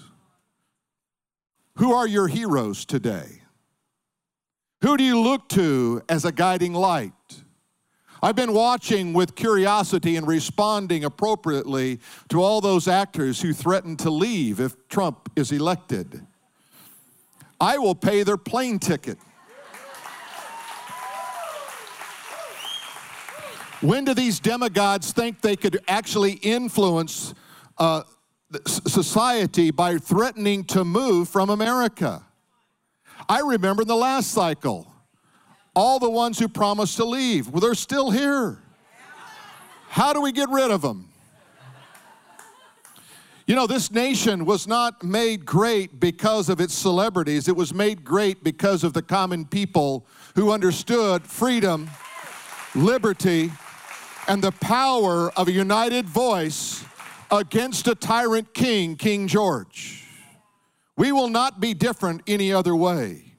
Who 1.77 1.93
are 1.93 2.07
your 2.07 2.27
heroes 2.27 2.85
today? 2.85 3.41
Who 4.81 4.97
do 4.97 5.03
you 5.03 5.19
look 5.19 5.49
to 5.49 6.01
as 6.09 6.25
a 6.25 6.31
guiding 6.31 6.73
light? 6.73 7.13
I've 8.21 8.35
been 8.35 8.53
watching 8.53 9.11
with 9.11 9.35
curiosity 9.35 10.15
and 10.15 10.25
responding 10.25 11.03
appropriately 11.03 11.99
to 12.29 12.41
all 12.41 12.61
those 12.61 12.87
actors 12.87 13.41
who 13.41 13.51
threaten 13.53 13.97
to 13.97 14.09
leave 14.09 14.61
if 14.61 14.87
Trump 14.87 15.29
is 15.35 15.51
elected. 15.51 16.25
I 17.59 17.77
will 17.77 17.95
pay 17.95 18.23
their 18.23 18.37
plane 18.37 18.79
ticket. 18.79 19.17
When 23.81 24.05
do 24.05 24.13
these 24.13 24.39
demigods 24.39 25.11
think 25.11 25.41
they 25.41 25.57
could 25.57 25.81
actually 25.89 26.33
influence 26.33 27.33
uh, 27.77 28.03
society 28.65 29.71
by 29.71 29.97
threatening 29.97 30.63
to 30.65 30.83
move 30.83 31.29
from 31.29 31.49
America? 31.49 32.23
I 33.29 33.39
remember 33.39 33.83
in 33.83 33.87
the 33.87 33.95
last 33.95 34.31
cycle, 34.31 34.91
all 35.75 35.99
the 35.99 36.09
ones 36.09 36.39
who 36.39 36.47
promised 36.47 36.97
to 36.97 37.05
leave, 37.05 37.49
well, 37.49 37.61
they're 37.61 37.73
still 37.73 38.11
here. 38.11 38.59
How 39.89 40.13
do 40.13 40.21
we 40.21 40.31
get 40.31 40.49
rid 40.49 40.71
of 40.71 40.81
them? 40.81 41.09
You 43.45 43.55
know, 43.55 43.67
this 43.67 43.91
nation 43.91 44.45
was 44.45 44.67
not 44.67 45.03
made 45.03 45.45
great 45.45 45.99
because 45.99 46.47
of 46.47 46.61
its 46.61 46.73
celebrities. 46.73 47.49
It 47.49 47.55
was 47.57 47.73
made 47.73 48.03
great 48.03 48.41
because 48.43 48.85
of 48.85 48.93
the 48.93 49.01
common 49.01 49.45
people 49.45 50.05
who 50.35 50.51
understood 50.51 51.23
freedom, 51.23 51.89
liberty, 52.73 53.51
and 54.29 54.41
the 54.41 54.53
power 54.53 55.29
of 55.31 55.49
a 55.49 55.51
united 55.51 56.07
voice 56.07 56.85
against 57.31 57.87
a 57.87 57.95
tyrant 57.95 58.53
king, 58.53 58.95
King 58.95 59.27
George. 59.27 60.05
We 60.95 61.11
will 61.11 61.29
not 61.29 61.59
be 61.59 61.73
different 61.73 62.21
any 62.27 62.53
other 62.53 62.75
way. 62.75 63.33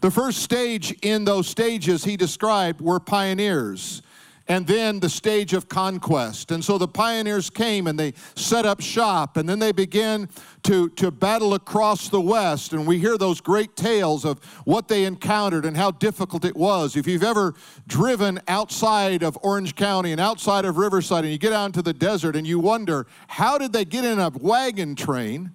The 0.00 0.10
first 0.10 0.42
stage 0.42 0.92
in 1.02 1.24
those 1.24 1.46
stages 1.46 2.04
he 2.04 2.16
described 2.16 2.80
were 2.80 3.00
pioneers 3.00 4.02
and 4.46 4.66
then 4.66 5.00
the 5.00 5.08
stage 5.08 5.54
of 5.54 5.68
conquest. 5.68 6.50
And 6.50 6.62
so 6.62 6.76
the 6.76 6.88
pioneers 6.88 7.48
came 7.48 7.86
and 7.86 7.98
they 7.98 8.12
set 8.34 8.66
up 8.66 8.80
shop, 8.80 9.36
and 9.36 9.48
then 9.48 9.58
they 9.58 9.72
began 9.72 10.28
to, 10.64 10.90
to 10.90 11.10
battle 11.10 11.54
across 11.54 12.08
the 12.08 12.20
West. 12.20 12.72
And 12.72 12.86
we 12.86 12.98
hear 12.98 13.16
those 13.16 13.40
great 13.40 13.74
tales 13.74 14.24
of 14.24 14.44
what 14.64 14.88
they 14.88 15.04
encountered 15.04 15.64
and 15.64 15.76
how 15.76 15.90
difficult 15.92 16.44
it 16.44 16.56
was. 16.56 16.96
If 16.96 17.06
you've 17.06 17.22
ever 17.22 17.54
driven 17.86 18.40
outside 18.48 19.22
of 19.22 19.38
Orange 19.42 19.74
County 19.74 20.12
and 20.12 20.20
outside 20.20 20.64
of 20.64 20.76
Riverside, 20.76 21.24
and 21.24 21.32
you 21.32 21.38
get 21.38 21.52
out 21.52 21.66
into 21.66 21.82
the 21.82 21.94
desert 21.94 22.36
and 22.36 22.46
you 22.46 22.58
wonder, 22.58 23.06
how 23.28 23.56
did 23.56 23.72
they 23.72 23.84
get 23.84 24.04
in 24.04 24.18
a 24.18 24.28
wagon 24.28 24.94
train 24.94 25.52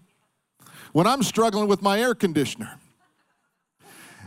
when 0.93 1.05
I'm 1.05 1.21
struggling 1.21 1.67
with 1.67 1.81
my 1.83 1.99
air 1.99 2.15
conditioner? 2.15 2.79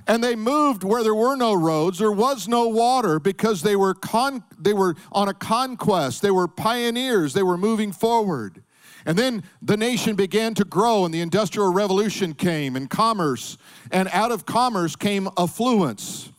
And 0.06 0.23
they 0.23 0.35
moved 0.35 0.82
where 0.82 1.04
there 1.04 1.14
were 1.14 1.37
no 1.37 1.54
roads, 1.54 1.99
there 1.99 2.12
was 2.12 2.49
no 2.49 2.68
water 2.68 3.21
because 3.21 3.62
they 3.62 3.76
were, 3.76 3.94
con- 3.94 4.42
they 4.59 4.73
were 4.73 4.97
on 5.12 5.28
a 5.28 5.35
conquest. 5.35 6.23
They 6.23 6.30
were 6.30 6.49
pioneers, 6.49 7.32
they 7.35 7.42
were 7.42 7.59
moving 7.59 7.92
forward. 7.92 8.62
And 9.04 9.18
then 9.18 9.42
the 9.61 9.76
nation 9.76 10.14
began 10.14 10.54
to 10.54 10.64
grow, 10.64 11.04
and 11.04 11.12
the 11.12 11.21
Industrial 11.21 11.73
Revolution 11.73 12.35
came, 12.35 12.76
and 12.76 12.88
commerce. 12.88 13.59
And 13.90 14.09
out 14.12 14.30
of 14.30 14.47
commerce 14.47 14.94
came 14.94 15.28
affluence. 15.37 16.30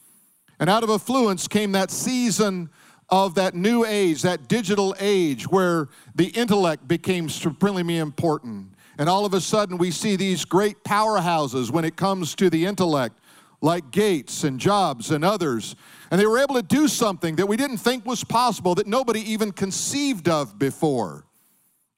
And 0.60 0.70
out 0.70 0.84
of 0.84 0.90
affluence 0.90 1.48
came 1.48 1.74
that 1.74 1.92
season 1.92 2.70
of 3.10 3.36
that 3.36 3.54
new 3.54 3.86
age, 3.86 4.22
that 4.22 4.48
digital 4.48 4.96
age, 5.00 5.48
where 5.48 5.90
the 6.16 6.28
intellect 6.28 6.88
became 6.88 7.28
supremely 7.28 7.98
important. 7.98 8.74
And 8.98 9.10
all 9.10 9.26
of 9.26 9.34
a 9.34 9.42
sudden, 9.42 9.78
we 9.78 9.92
see 9.92 10.16
these 10.16 10.46
great 10.46 10.84
powerhouses 10.84 11.70
when 11.70 11.84
it 11.84 11.96
comes 11.96 12.36
to 12.36 12.50
the 12.50 12.66
intellect 12.66 13.20
like 13.64 13.92
Gates 13.92 14.44
and 14.44 14.60
Jobs 14.60 15.10
and 15.10 15.24
others. 15.24 15.76
And 16.12 16.20
they 16.20 16.28
were 16.28 16.38
able 16.38 16.56
to 16.56 16.62
do 16.62 16.88
something 16.88 17.38
that 17.38 17.48
we 17.48 17.56
didn't 17.58 17.78
think 17.78 18.06
was 18.06 18.24
possible, 18.24 18.76
that 18.76 18.88
nobody 18.88 19.22
even 19.32 19.52
conceived 19.52 20.28
of 20.28 20.60
before. 20.60 21.26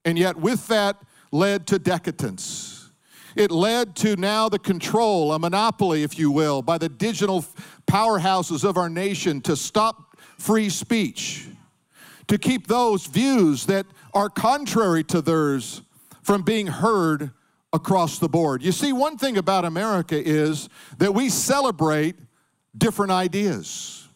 And 0.05 0.17
yet, 0.17 0.37
with 0.37 0.67
that, 0.67 0.95
led 1.31 1.65
to 1.67 1.79
decadence. 1.79 2.91
It 3.35 3.51
led 3.51 3.95
to 3.97 4.15
now 4.15 4.47
the 4.47 4.59
control, 4.59 5.33
a 5.33 5.39
monopoly, 5.39 6.03
if 6.03 6.17
you 6.17 6.31
will, 6.31 6.61
by 6.61 6.77
the 6.77 6.87
digital 6.87 7.43
powerhouses 7.87 8.63
of 8.63 8.77
our 8.77 8.87
nation 8.87 9.41
to 9.41 9.57
stop 9.57 10.17
free 10.37 10.69
speech, 10.69 11.47
to 12.27 12.37
keep 12.37 12.67
those 12.67 13.07
views 13.07 13.65
that 13.65 13.87
are 14.13 14.29
contrary 14.29 15.03
to 15.05 15.21
theirs 15.21 15.81
from 16.21 16.43
being 16.43 16.67
heard 16.67 17.31
across 17.75 18.19
the 18.19 18.29
board. 18.29 18.63
You 18.63 18.71
see, 18.71 18.93
one 18.93 19.17
thing 19.17 19.37
about 19.37 19.65
America 19.65 20.15
is 20.17 20.69
that 20.97 21.13
we 21.13 21.29
celebrate 21.29 22.15
different 22.75 23.11
ideas. 23.11 24.07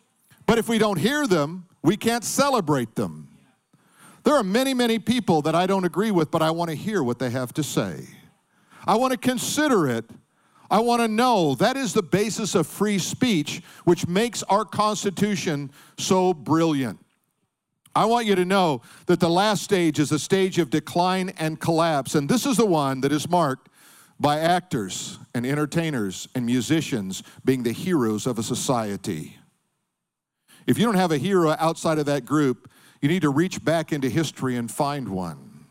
But 0.47 0.57
if 0.57 0.69
we 0.69 0.77
don't 0.77 0.97
hear 0.97 1.27
them, 1.27 1.65
we 1.83 1.97
can't 1.97 2.23
celebrate 2.23 2.95
them. 2.95 3.27
There 4.23 4.33
are 4.33 4.43
many, 4.43 4.73
many 4.73 4.97
people 4.97 5.41
that 5.43 5.55
I 5.55 5.67
don't 5.67 5.83
agree 5.83 6.11
with, 6.11 6.31
but 6.31 6.41
I 6.41 6.51
want 6.51 6.69
to 6.69 6.75
hear 6.75 7.03
what 7.03 7.19
they 7.19 7.29
have 7.29 7.53
to 7.53 7.63
say. 7.63 8.05
I 8.87 8.95
want 8.95 9.11
to 9.11 9.17
consider 9.17 9.87
it. 9.87 10.05
I 10.71 10.79
want 10.79 11.01
to 11.01 11.07
know. 11.07 11.55
That 11.55 11.75
is 11.75 11.93
the 11.93 12.03
basis 12.03 12.55
of 12.55 12.65
free 12.65 12.97
speech, 12.97 13.61
which 13.83 14.07
makes 14.07 14.41
our 14.43 14.63
Constitution 14.63 15.71
so 15.97 16.33
brilliant. 16.33 16.99
I 17.99 18.05
want 18.05 18.27
you 18.27 18.35
to 18.35 18.45
know 18.45 18.81
that 19.07 19.19
the 19.19 19.29
last 19.29 19.61
stage 19.61 19.99
is 19.99 20.13
a 20.13 20.19
stage 20.19 20.57
of 20.57 20.69
decline 20.69 21.33
and 21.37 21.59
collapse, 21.59 22.15
and 22.15 22.29
this 22.29 22.45
is 22.45 22.55
the 22.55 22.65
one 22.65 23.01
that 23.01 23.11
is 23.11 23.29
marked 23.29 23.67
by 24.17 24.39
actors 24.39 25.19
and 25.35 25.45
entertainers 25.45 26.25
and 26.33 26.45
musicians 26.45 27.23
being 27.43 27.63
the 27.63 27.73
heroes 27.73 28.25
of 28.25 28.39
a 28.39 28.43
society. 28.43 29.37
If 30.65 30.79
you 30.79 30.85
don't 30.85 30.95
have 30.95 31.11
a 31.11 31.17
hero 31.17 31.57
outside 31.59 31.99
of 31.99 32.05
that 32.05 32.23
group, 32.23 32.71
you 33.01 33.09
need 33.09 33.23
to 33.23 33.31
reach 33.31 33.65
back 33.65 33.91
into 33.91 34.07
history 34.07 34.55
and 34.55 34.71
find 34.71 35.09
one. 35.09 35.65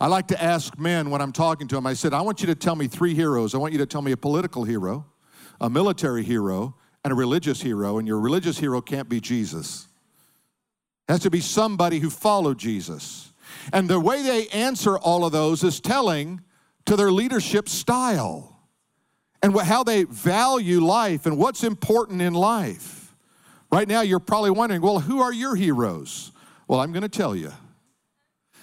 I 0.00 0.08
like 0.08 0.26
to 0.26 0.42
ask 0.42 0.76
men 0.76 1.08
when 1.08 1.20
I'm 1.20 1.30
talking 1.30 1.68
to 1.68 1.76
them, 1.76 1.86
I 1.86 1.94
said, 1.94 2.12
I 2.12 2.22
want 2.22 2.40
you 2.40 2.48
to 2.48 2.56
tell 2.56 2.74
me 2.74 2.88
three 2.88 3.14
heroes. 3.14 3.54
I 3.54 3.58
want 3.58 3.72
you 3.72 3.78
to 3.78 3.86
tell 3.86 4.02
me 4.02 4.10
a 4.10 4.16
political 4.16 4.64
hero, 4.64 5.06
a 5.60 5.70
military 5.70 6.24
hero, 6.24 6.74
and 7.04 7.12
a 7.12 7.14
religious 7.14 7.62
hero, 7.62 7.98
and 7.98 8.08
your 8.08 8.18
religious 8.18 8.58
hero 8.58 8.80
can't 8.80 9.08
be 9.08 9.20
Jesus. 9.20 9.86
Has 11.10 11.20
to 11.22 11.30
be 11.30 11.40
somebody 11.40 11.98
who 11.98 12.08
followed 12.08 12.56
Jesus. 12.56 13.32
And 13.72 13.90
the 13.90 13.98
way 13.98 14.22
they 14.22 14.46
answer 14.50 14.96
all 14.96 15.24
of 15.24 15.32
those 15.32 15.64
is 15.64 15.80
telling 15.80 16.40
to 16.86 16.94
their 16.94 17.10
leadership 17.10 17.68
style 17.68 18.56
and 19.42 19.60
how 19.60 19.82
they 19.82 20.04
value 20.04 20.78
life 20.78 21.26
and 21.26 21.36
what's 21.36 21.64
important 21.64 22.22
in 22.22 22.32
life. 22.32 23.12
Right 23.72 23.88
now, 23.88 24.02
you're 24.02 24.20
probably 24.20 24.52
wondering, 24.52 24.82
well, 24.82 25.00
who 25.00 25.20
are 25.20 25.32
your 25.32 25.56
heroes? 25.56 26.30
Well, 26.68 26.78
I'm 26.78 26.92
going 26.92 27.02
to 27.02 27.08
tell 27.08 27.34
you. 27.34 27.52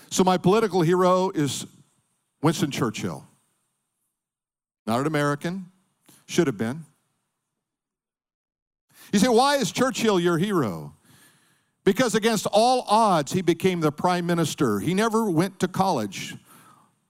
So, 0.09 0.23
my 0.23 0.37
political 0.37 0.81
hero 0.81 1.31
is 1.31 1.65
Winston 2.41 2.71
Churchill. 2.71 3.27
Not 4.85 5.01
an 5.01 5.07
American, 5.07 5.65
should 6.27 6.47
have 6.47 6.57
been. 6.57 6.85
You 9.11 9.19
say, 9.19 9.27
why 9.27 9.57
is 9.57 9.69
Churchill 9.69 10.17
your 10.17 10.37
hero? 10.37 10.93
Because 11.87 12.15
against 12.15 12.47
all 12.51 12.83
odds, 12.89 13.31
he 13.31 13.41
became 13.41 13.79
the 13.79 13.93
prime 13.93 14.25
minister. 14.25 14.81
He 14.81 14.93
never 14.93 15.29
went 15.29 15.57
to 15.61 15.69
college. 15.69 16.35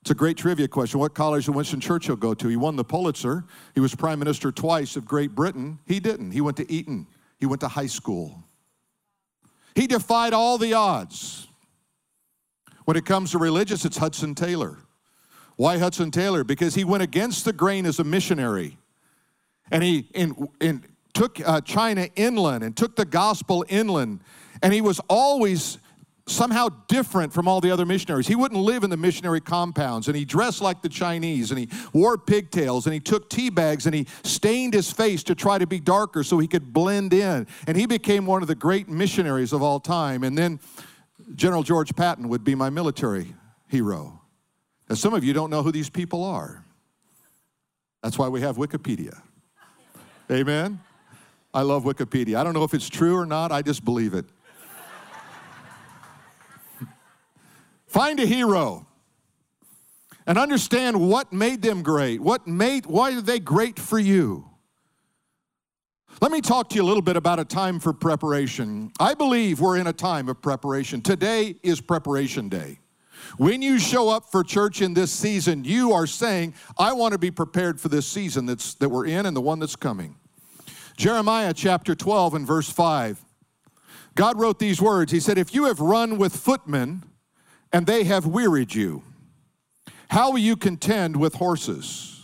It's 0.02 0.12
a 0.12 0.14
great 0.14 0.38
trivia 0.38 0.68
question. 0.68 1.00
What 1.00 1.16
college 1.16 1.48
did 1.48 1.56
Winston 1.56 1.80
Churchill 1.80 2.16
go 2.16 2.36
to? 2.36 2.48
He 2.48 2.58
won 2.58 2.76
the 2.76 2.84
Pulitzer. 2.84 3.44
He 3.74 3.80
was 3.80 3.96
prime 3.96 4.20
minister 4.20 4.52
twice 4.52 4.96
of 4.96 5.04
Great 5.04 5.34
Britain. 5.34 5.80
He 5.88 6.00
didn't. 6.00 6.30
He 6.30 6.42
went 6.42 6.58
to 6.58 6.72
Eton. 6.72 7.08
He 7.40 7.48
went 7.48 7.62
to 7.62 7.68
high 7.68 7.88
school. 7.88 8.44
He 9.74 9.88
defied 9.88 10.34
all 10.34 10.60
the 10.60 10.76
odds. 10.76 11.48
When 12.86 12.96
it 12.96 13.04
comes 13.04 13.32
to 13.32 13.40
religious, 13.40 13.84
it's 13.84 13.98
Hudson 13.98 14.36
Taylor. 14.36 14.78
Why 15.56 15.80
Hudson 15.80 16.12
Taylor? 16.12 16.44
Because 16.44 16.76
he 16.76 16.84
went 16.84 17.02
against 17.02 17.46
the 17.46 17.52
grain 17.52 17.88
as 17.88 17.98
a 17.98 18.04
missionary. 18.04 18.78
And 19.72 19.82
he 19.82 20.08
in, 20.14 20.48
in, 20.62 20.84
took 21.16 21.40
uh, 21.44 21.62
China 21.62 22.10
inland 22.16 22.64
and 22.64 22.78
took 22.78 22.96
the 22.96 23.06
gospel 23.06 23.66
inland 23.70 24.20
and 24.62 24.74
he 24.74 24.82
was 24.82 25.00
always 25.10 25.78
somehow 26.28 26.68
different 26.88 27.32
from 27.32 27.48
all 27.48 27.62
the 27.62 27.72
other 27.72 27.86
missionaries. 27.86 28.28
He 28.28 28.36
wouldn't 28.36 28.60
live 28.60 28.84
in 28.84 28.90
the 28.90 28.98
missionary 28.98 29.40
compounds, 29.40 30.08
and 30.08 30.16
he 30.16 30.26
dressed 30.26 30.62
like 30.62 30.82
the 30.82 30.90
Chinese, 30.90 31.52
and 31.52 31.60
he 31.60 31.70
wore 31.94 32.18
pigtails, 32.18 32.86
and 32.86 32.94
he 32.94 33.00
took 33.00 33.30
tea 33.30 33.50
bags, 33.50 33.86
and 33.86 33.96
he 33.96 34.08
stained 34.24 34.74
his 34.74 34.92
face 34.92 35.24
to 35.24 35.36
try 35.36 35.58
to 35.58 35.66
be 35.66 35.80
darker 35.80 36.24
so 36.24 36.38
he 36.38 36.48
could 36.48 36.74
blend 36.74 37.14
in. 37.14 37.48
And 37.66 37.78
he 37.78 37.86
became 37.86 38.26
one 38.26 38.42
of 38.42 38.48
the 38.48 38.56
great 38.56 38.90
missionaries 38.90 39.54
of 39.54 39.62
all 39.62 39.80
time. 39.80 40.24
And 40.24 40.38
then 40.38 40.60
General 41.36 41.64
George 41.64 41.96
Patton 41.96 42.28
would 42.30 42.44
be 42.44 42.56
my 42.56 42.70
military 42.70 43.34
hero. 43.68 44.22
Now, 44.90 44.96
some 44.96 45.14
of 45.14 45.24
you 45.24 45.34
don't 45.34 45.50
know 45.50 45.64
who 45.64 45.72
these 45.72 45.90
people 45.90 46.24
are. 46.24 46.64
That's 48.04 48.18
why 48.18 48.28
we 48.28 48.42
have 48.42 48.58
Wikipedia. 48.58 49.22
Amen? 50.30 50.80
I 51.54 51.62
love 51.62 51.84
Wikipedia. 51.84 52.36
I 52.36 52.44
don't 52.44 52.54
know 52.54 52.64
if 52.64 52.74
it's 52.74 52.90
true 52.90 53.16
or 53.16 53.26
not, 53.26 53.52
I 53.52 53.62
just 53.62 53.84
believe 53.84 54.14
it. 54.14 54.26
Find 57.88 58.20
a 58.20 58.26
hero. 58.26 58.86
and 60.26 60.38
understand 60.38 61.00
what 61.10 61.32
made 61.32 61.62
them 61.62 61.82
great. 61.82 62.20
What 62.20 62.46
made 62.46 62.86
why 62.86 63.14
are 63.14 63.22
they 63.22 63.40
great 63.40 63.80
for 63.80 63.98
you? 63.98 64.46
Let 66.22 66.32
me 66.32 66.42
talk 66.42 66.70
to 66.70 66.76
you 66.76 66.82
a 66.82 66.84
little 66.84 67.02
bit 67.02 67.16
about 67.16 67.40
a 67.40 67.46
time 67.46 67.80
for 67.80 67.94
preparation. 67.94 68.92
I 69.00 69.14
believe 69.14 69.62
we're 69.62 69.78
in 69.78 69.88
a 69.88 69.94
time 69.94 70.28
of 70.28 70.42
preparation. 70.42 71.02
Today 71.02 71.56
is 71.64 71.80
preparation 71.80 72.50
day. 72.50 72.80
When 73.38 73.62
you 73.62 73.80
show 73.80 74.10
up 74.10 74.30
for 74.32 74.44
church 74.44 74.82
in 74.82 74.94
this 74.94 75.12
season, 75.12 75.64
you 75.64 75.94
are 75.94 76.08
saying, 76.08 76.56
I 76.78 76.92
want 76.94 77.14
to 77.14 77.18
be 77.18 77.32
prepared 77.32 77.80
for 77.80 77.88
this 77.88 78.06
season 78.06 78.46
that's, 78.48 78.74
that 78.76 78.90
we're 78.90 79.06
in 79.06 79.26
and 79.26 79.36
the 79.36 79.42
one 79.42 79.60
that's 79.60 79.76
coming. 79.76 80.18
Jeremiah 80.98 81.54
chapter 81.54 81.96
12 81.96 82.34
and 82.34 82.48
verse 82.48 82.70
5. 82.70 83.24
God 84.16 84.40
wrote 84.40 84.60
these 84.60 84.82
words. 84.82 85.12
He 85.12 85.20
said, 85.20 85.38
If 85.38 85.54
you 85.54 85.66
have 85.66 85.80
run 85.80 86.18
with 86.18 86.36
footmen 86.36 87.04
and 87.72 87.86
they 87.86 88.04
have 88.04 88.26
wearied 88.26 88.74
you, 88.74 89.04
how 90.10 90.32
will 90.32 90.40
you 90.40 90.56
contend 90.56 91.16
with 91.16 91.36
horses? 91.36 92.22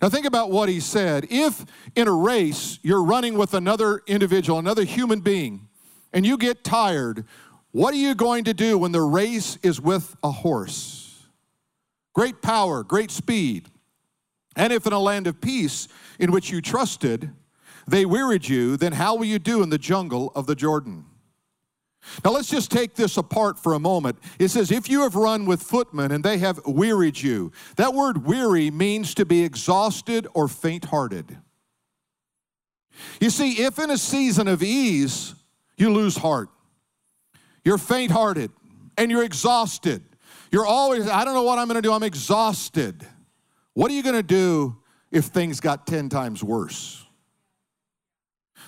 Now, 0.00 0.08
think 0.08 0.26
about 0.26 0.50
what 0.50 0.68
he 0.68 0.80
said. 0.80 1.26
If 1.28 1.64
in 1.96 2.06
a 2.06 2.12
race 2.12 2.78
you're 2.82 3.02
running 3.02 3.36
with 3.36 3.54
another 3.54 4.02
individual, 4.06 4.58
another 4.58 4.84
human 4.84 5.20
being, 5.20 5.68
and 6.12 6.24
you 6.24 6.38
get 6.38 6.62
tired, 6.62 7.24
what 7.72 7.92
are 7.94 7.98
you 7.98 8.14
going 8.14 8.44
to 8.44 8.54
do 8.54 8.78
when 8.78 8.92
the 8.92 9.00
race 9.00 9.58
is 9.62 9.80
with 9.80 10.16
a 10.22 10.30
horse? 10.30 11.26
Great 12.14 12.42
power, 12.42 12.82
great 12.82 13.10
speed. 13.10 13.68
And 14.56 14.72
if 14.72 14.86
in 14.86 14.92
a 14.92 14.98
land 14.98 15.26
of 15.26 15.40
peace 15.40 15.88
in 16.18 16.32
which 16.32 16.50
you 16.50 16.60
trusted, 16.60 17.30
they 17.86 18.04
wearied 18.04 18.48
you, 18.48 18.76
then 18.76 18.92
how 18.92 19.16
will 19.16 19.24
you 19.24 19.38
do 19.38 19.62
in 19.62 19.70
the 19.70 19.78
jungle 19.78 20.32
of 20.34 20.46
the 20.46 20.54
Jordan? 20.54 21.04
Now 22.24 22.32
let's 22.32 22.48
just 22.48 22.70
take 22.70 22.94
this 22.94 23.16
apart 23.16 23.58
for 23.58 23.74
a 23.74 23.78
moment. 23.78 24.18
It 24.38 24.48
says, 24.48 24.70
if 24.70 24.88
you 24.88 25.02
have 25.02 25.14
run 25.14 25.46
with 25.46 25.62
footmen 25.62 26.12
and 26.12 26.24
they 26.24 26.38
have 26.38 26.60
wearied 26.66 27.20
you. 27.20 27.52
That 27.76 27.94
word 27.94 28.24
weary 28.24 28.70
means 28.70 29.14
to 29.14 29.24
be 29.24 29.42
exhausted 29.44 30.26
or 30.34 30.48
faint 30.48 30.86
hearted. 30.86 31.38
You 33.20 33.30
see, 33.30 33.62
if 33.62 33.78
in 33.78 33.90
a 33.90 33.98
season 33.98 34.48
of 34.48 34.62
ease 34.62 35.34
you 35.76 35.92
lose 35.92 36.16
heart, 36.16 36.48
you're 37.64 37.78
faint 37.78 38.10
hearted 38.10 38.50
and 38.96 39.10
you're 39.10 39.24
exhausted, 39.24 40.02
you're 40.50 40.66
always, 40.66 41.08
I 41.08 41.24
don't 41.24 41.34
know 41.34 41.42
what 41.42 41.58
I'm 41.58 41.68
gonna 41.68 41.82
do, 41.82 41.92
I'm 41.92 42.02
exhausted. 42.02 43.06
What 43.74 43.90
are 43.90 43.94
you 43.94 44.02
gonna 44.02 44.22
do 44.22 44.76
if 45.12 45.26
things 45.26 45.60
got 45.60 45.86
10 45.86 46.08
times 46.08 46.42
worse? 46.42 47.04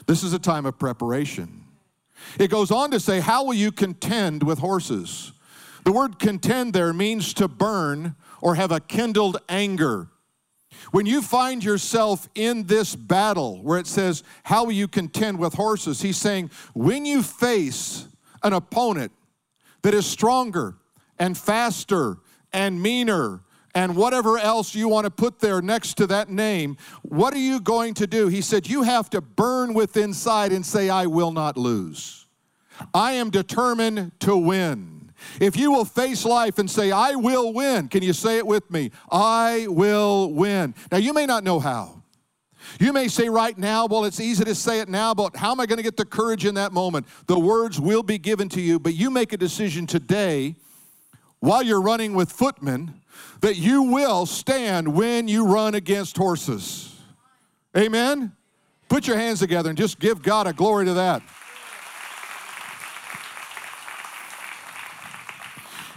This 0.06 0.22
is 0.22 0.32
a 0.32 0.38
time 0.38 0.66
of 0.66 0.78
preparation. 0.78 1.59
It 2.38 2.48
goes 2.48 2.70
on 2.70 2.90
to 2.90 3.00
say, 3.00 3.20
How 3.20 3.44
will 3.44 3.54
you 3.54 3.72
contend 3.72 4.42
with 4.42 4.58
horses? 4.58 5.32
The 5.84 5.92
word 5.92 6.18
contend 6.18 6.72
there 6.72 6.92
means 6.92 7.32
to 7.34 7.48
burn 7.48 8.14
or 8.40 8.54
have 8.54 8.70
a 8.70 8.80
kindled 8.80 9.38
anger. 9.48 10.08
When 10.92 11.06
you 11.06 11.22
find 11.22 11.62
yourself 11.62 12.28
in 12.34 12.64
this 12.64 12.96
battle 12.96 13.62
where 13.62 13.78
it 13.78 13.86
says, 13.86 14.22
How 14.44 14.64
will 14.64 14.72
you 14.72 14.88
contend 14.88 15.38
with 15.38 15.54
horses? 15.54 16.02
He's 16.02 16.16
saying, 16.16 16.50
When 16.74 17.04
you 17.04 17.22
face 17.22 18.06
an 18.42 18.52
opponent 18.52 19.12
that 19.82 19.94
is 19.94 20.06
stronger 20.06 20.76
and 21.18 21.36
faster 21.36 22.18
and 22.52 22.82
meaner 22.82 23.42
and 23.74 23.96
whatever 23.96 24.38
else 24.38 24.74
you 24.74 24.88
want 24.88 25.04
to 25.04 25.10
put 25.10 25.38
there 25.38 25.62
next 25.62 25.94
to 25.94 26.06
that 26.08 26.28
name, 26.28 26.76
what 27.02 27.32
are 27.32 27.38
you 27.38 27.60
going 27.60 27.94
to 27.94 28.06
do? 28.06 28.28
He 28.28 28.42
said, 28.42 28.68
You 28.68 28.82
have 28.82 29.08
to 29.10 29.20
burn 29.20 29.72
within 29.74 30.10
inside 30.10 30.50
and 30.50 30.66
say, 30.66 30.90
I 30.90 31.06
will 31.06 31.30
not 31.30 31.56
lose. 31.56 32.26
I 32.92 33.12
am 33.12 33.30
determined 33.30 34.10
to 34.20 34.36
win. 34.36 35.12
If 35.40 35.56
you 35.56 35.70
will 35.70 35.84
face 35.84 36.24
life 36.24 36.58
and 36.58 36.68
say, 36.68 36.90
I 36.90 37.12
will 37.12 37.52
win, 37.52 37.86
can 37.86 38.02
you 38.02 38.12
say 38.12 38.38
it 38.38 38.46
with 38.46 38.68
me? 38.70 38.90
I 39.10 39.66
will 39.68 40.32
win. 40.32 40.74
Now, 40.90 40.98
you 40.98 41.12
may 41.12 41.26
not 41.26 41.44
know 41.44 41.60
how. 41.60 42.02
You 42.80 42.92
may 42.92 43.06
say 43.06 43.28
right 43.28 43.56
now, 43.56 43.86
well, 43.86 44.04
it's 44.04 44.18
easy 44.18 44.44
to 44.44 44.54
say 44.54 44.80
it 44.80 44.88
now, 44.88 45.14
but 45.14 45.36
how 45.36 45.52
am 45.52 45.60
I 45.60 45.66
going 45.66 45.76
to 45.76 45.82
get 45.82 45.96
the 45.96 46.04
courage 46.04 46.44
in 46.44 46.56
that 46.56 46.72
moment? 46.72 47.06
The 47.26 47.38
words 47.38 47.80
will 47.80 48.02
be 48.02 48.18
given 48.18 48.48
to 48.50 48.60
you, 48.60 48.80
but 48.80 48.94
you 48.94 49.10
make 49.10 49.32
a 49.32 49.36
decision 49.36 49.86
today 49.86 50.56
while 51.38 51.62
you're 51.62 51.80
running 51.80 52.14
with 52.14 52.32
footmen 52.32 52.99
that 53.40 53.56
you 53.56 53.84
will 53.84 54.26
stand 54.26 54.94
when 54.94 55.28
you 55.28 55.46
run 55.46 55.74
against 55.74 56.16
horses. 56.16 56.94
Amen? 57.76 58.32
Put 58.88 59.06
your 59.06 59.16
hands 59.16 59.38
together 59.38 59.70
and 59.70 59.78
just 59.78 59.98
give 59.98 60.22
God 60.22 60.46
a 60.46 60.52
glory 60.52 60.84
to 60.86 60.94
that. 60.94 61.22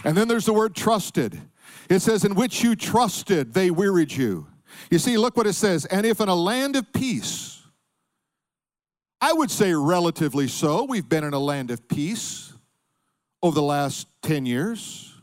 And 0.04 0.16
then 0.16 0.28
there's 0.28 0.44
the 0.44 0.52
word 0.52 0.76
trusted. 0.76 1.40
It 1.88 2.00
says, 2.00 2.24
In 2.24 2.34
which 2.34 2.62
you 2.62 2.76
trusted, 2.76 3.54
they 3.54 3.70
wearied 3.70 4.12
you. 4.12 4.46
You 4.90 4.98
see, 4.98 5.16
look 5.16 5.36
what 5.36 5.46
it 5.46 5.54
says. 5.54 5.86
And 5.86 6.04
if 6.04 6.20
in 6.20 6.28
a 6.28 6.34
land 6.34 6.76
of 6.76 6.92
peace, 6.92 7.62
I 9.20 9.32
would 9.32 9.50
say 9.50 9.72
relatively 9.72 10.48
so, 10.48 10.84
we've 10.84 11.08
been 11.08 11.24
in 11.24 11.32
a 11.32 11.38
land 11.38 11.70
of 11.70 11.88
peace 11.88 12.52
over 13.42 13.54
the 13.54 13.62
last 13.62 14.06
10 14.22 14.44
years. 14.44 15.13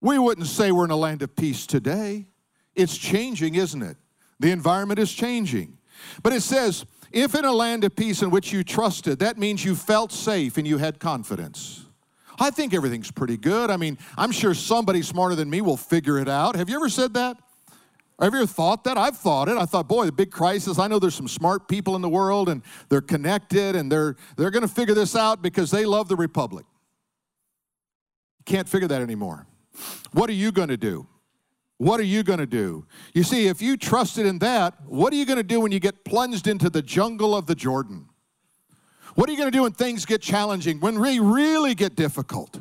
We 0.00 0.18
wouldn't 0.18 0.46
say 0.46 0.72
we're 0.72 0.84
in 0.84 0.90
a 0.90 0.96
land 0.96 1.22
of 1.22 1.36
peace 1.36 1.66
today. 1.66 2.26
It's 2.74 2.96
changing, 2.96 3.56
isn't 3.56 3.82
it? 3.82 3.96
The 4.38 4.50
environment 4.50 4.98
is 4.98 5.12
changing. 5.12 5.78
But 6.22 6.32
it 6.32 6.40
says, 6.40 6.86
if 7.12 7.34
in 7.34 7.44
a 7.44 7.52
land 7.52 7.84
of 7.84 7.94
peace 7.94 8.22
in 8.22 8.30
which 8.30 8.52
you 8.52 8.64
trusted, 8.64 9.18
that 9.18 9.36
means 9.36 9.64
you 9.64 9.74
felt 9.74 10.12
safe 10.12 10.56
and 10.56 10.66
you 10.66 10.78
had 10.78 10.98
confidence. 10.98 11.84
I 12.38 12.50
think 12.50 12.72
everything's 12.72 13.10
pretty 13.10 13.36
good. 13.36 13.70
I 13.70 13.76
mean, 13.76 13.98
I'm 14.16 14.32
sure 14.32 14.54
somebody 14.54 15.02
smarter 15.02 15.34
than 15.34 15.50
me 15.50 15.60
will 15.60 15.76
figure 15.76 16.18
it 16.18 16.28
out. 16.28 16.56
Have 16.56 16.70
you 16.70 16.76
ever 16.76 16.88
said 16.88 17.12
that? 17.14 17.36
Have 18.18 18.32
you 18.32 18.40
ever 18.40 18.46
thought 18.46 18.84
that? 18.84 18.96
I've 18.96 19.16
thought 19.16 19.48
it. 19.48 19.56
I 19.56 19.64
thought, 19.64 19.88
boy, 19.88 20.06
the 20.06 20.12
big 20.12 20.30
crisis. 20.30 20.78
I 20.78 20.88
know 20.88 20.98
there's 20.98 21.14
some 21.14 21.28
smart 21.28 21.68
people 21.68 21.96
in 21.96 22.02
the 22.02 22.08
world 22.08 22.48
and 22.48 22.62
they're 22.88 23.00
connected 23.00 23.76
and 23.76 23.90
they're, 23.90 24.16
they're 24.36 24.50
going 24.50 24.62
to 24.62 24.68
figure 24.68 24.94
this 24.94 25.16
out 25.16 25.42
because 25.42 25.70
they 25.70 25.84
love 25.84 26.08
the 26.08 26.16
republic. 26.16 26.64
Can't 28.44 28.68
figure 28.68 28.88
that 28.88 29.02
anymore. 29.02 29.46
What 30.12 30.28
are 30.30 30.34
you 30.34 30.52
going 30.52 30.68
to 30.68 30.76
do? 30.76 31.06
What 31.78 31.98
are 31.98 32.04
you 32.04 32.22
going 32.22 32.40
to 32.40 32.46
do? 32.46 32.86
You 33.14 33.22
see, 33.22 33.46
if 33.46 33.62
you 33.62 33.76
trusted 33.76 34.26
in 34.26 34.38
that, 34.40 34.74
what 34.84 35.12
are 35.12 35.16
you 35.16 35.24
going 35.24 35.38
to 35.38 35.42
do 35.42 35.60
when 35.60 35.72
you 35.72 35.80
get 35.80 36.04
plunged 36.04 36.46
into 36.46 36.68
the 36.68 36.82
jungle 36.82 37.34
of 37.34 37.46
the 37.46 37.54
Jordan? 37.54 38.06
What 39.14 39.28
are 39.28 39.32
you 39.32 39.38
going 39.38 39.50
to 39.50 39.56
do 39.56 39.62
when 39.62 39.72
things 39.72 40.04
get 40.04 40.20
challenging, 40.20 40.78
when 40.80 41.00
we 41.00 41.18
really 41.18 41.74
get 41.74 41.96
difficult? 41.96 42.60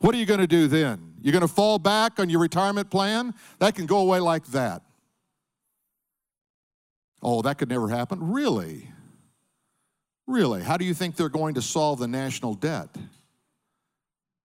What 0.00 0.14
are 0.14 0.18
you 0.18 0.26
going 0.26 0.40
to 0.40 0.46
do 0.46 0.68
then? 0.68 1.14
You're 1.20 1.32
going 1.32 1.40
to 1.40 1.48
fall 1.48 1.78
back 1.78 2.20
on 2.20 2.30
your 2.30 2.40
retirement 2.40 2.90
plan? 2.90 3.34
That 3.58 3.74
can 3.74 3.86
go 3.86 3.98
away 3.98 4.20
like 4.20 4.46
that. 4.48 4.82
Oh, 7.22 7.42
that 7.42 7.58
could 7.58 7.68
never 7.68 7.88
happen? 7.88 8.32
Really? 8.32 8.92
Really? 10.26 10.62
How 10.62 10.76
do 10.76 10.84
you 10.84 10.94
think 10.94 11.16
they're 11.16 11.28
going 11.28 11.54
to 11.54 11.62
solve 11.62 11.98
the 11.98 12.06
national 12.06 12.54
debt? 12.54 12.94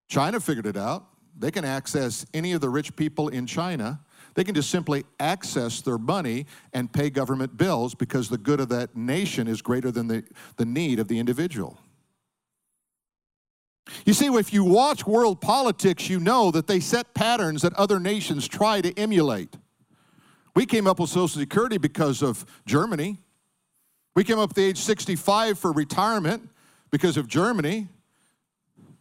China 0.08 0.39
figured 0.39 0.65
it 0.65 0.78
out. 0.78 1.06
They 1.37 1.51
can 1.51 1.65
access 1.65 2.25
any 2.33 2.53
of 2.53 2.61
the 2.61 2.69
rich 2.69 2.95
people 2.95 3.29
in 3.29 3.45
China. 3.45 3.99
They 4.35 4.43
can 4.43 4.55
just 4.55 4.69
simply 4.69 5.03
access 5.19 5.81
their 5.81 5.97
money 5.97 6.45
and 6.73 6.91
pay 6.91 7.09
government 7.09 7.57
bills 7.57 7.95
because 7.95 8.29
the 8.29 8.37
good 8.37 8.59
of 8.59 8.69
that 8.69 8.95
nation 8.95 9.47
is 9.47 9.61
greater 9.61 9.91
than 9.91 10.07
the, 10.07 10.23
the 10.57 10.65
need 10.65 10.99
of 10.99 11.07
the 11.07 11.19
individual. 11.19 11.77
You 14.05 14.13
see, 14.13 14.27
if 14.27 14.53
you 14.53 14.63
watch 14.63 15.05
world 15.05 15.41
politics, 15.41 16.09
you 16.09 16.19
know 16.19 16.51
that 16.51 16.67
they 16.67 16.79
set 16.79 17.13
patterns 17.13 17.61
that 17.63 17.73
other 17.73 17.99
nations 17.99 18.47
try 18.47 18.81
to 18.81 18.97
emulate. 18.97 19.55
We 20.55 20.65
came 20.65 20.87
up 20.87 20.99
with 20.99 21.09
Social 21.09 21.27
Security 21.27 21.77
because 21.77 22.21
of 22.21 22.45
Germany. 22.65 23.17
We 24.15 24.23
came 24.23 24.39
up 24.39 24.49
with 24.49 24.55
the 24.55 24.65
age 24.65 24.77
65 24.77 25.57
for 25.57 25.71
retirement 25.71 26.49
because 26.91 27.17
of 27.17 27.27
Germany. 27.27 27.87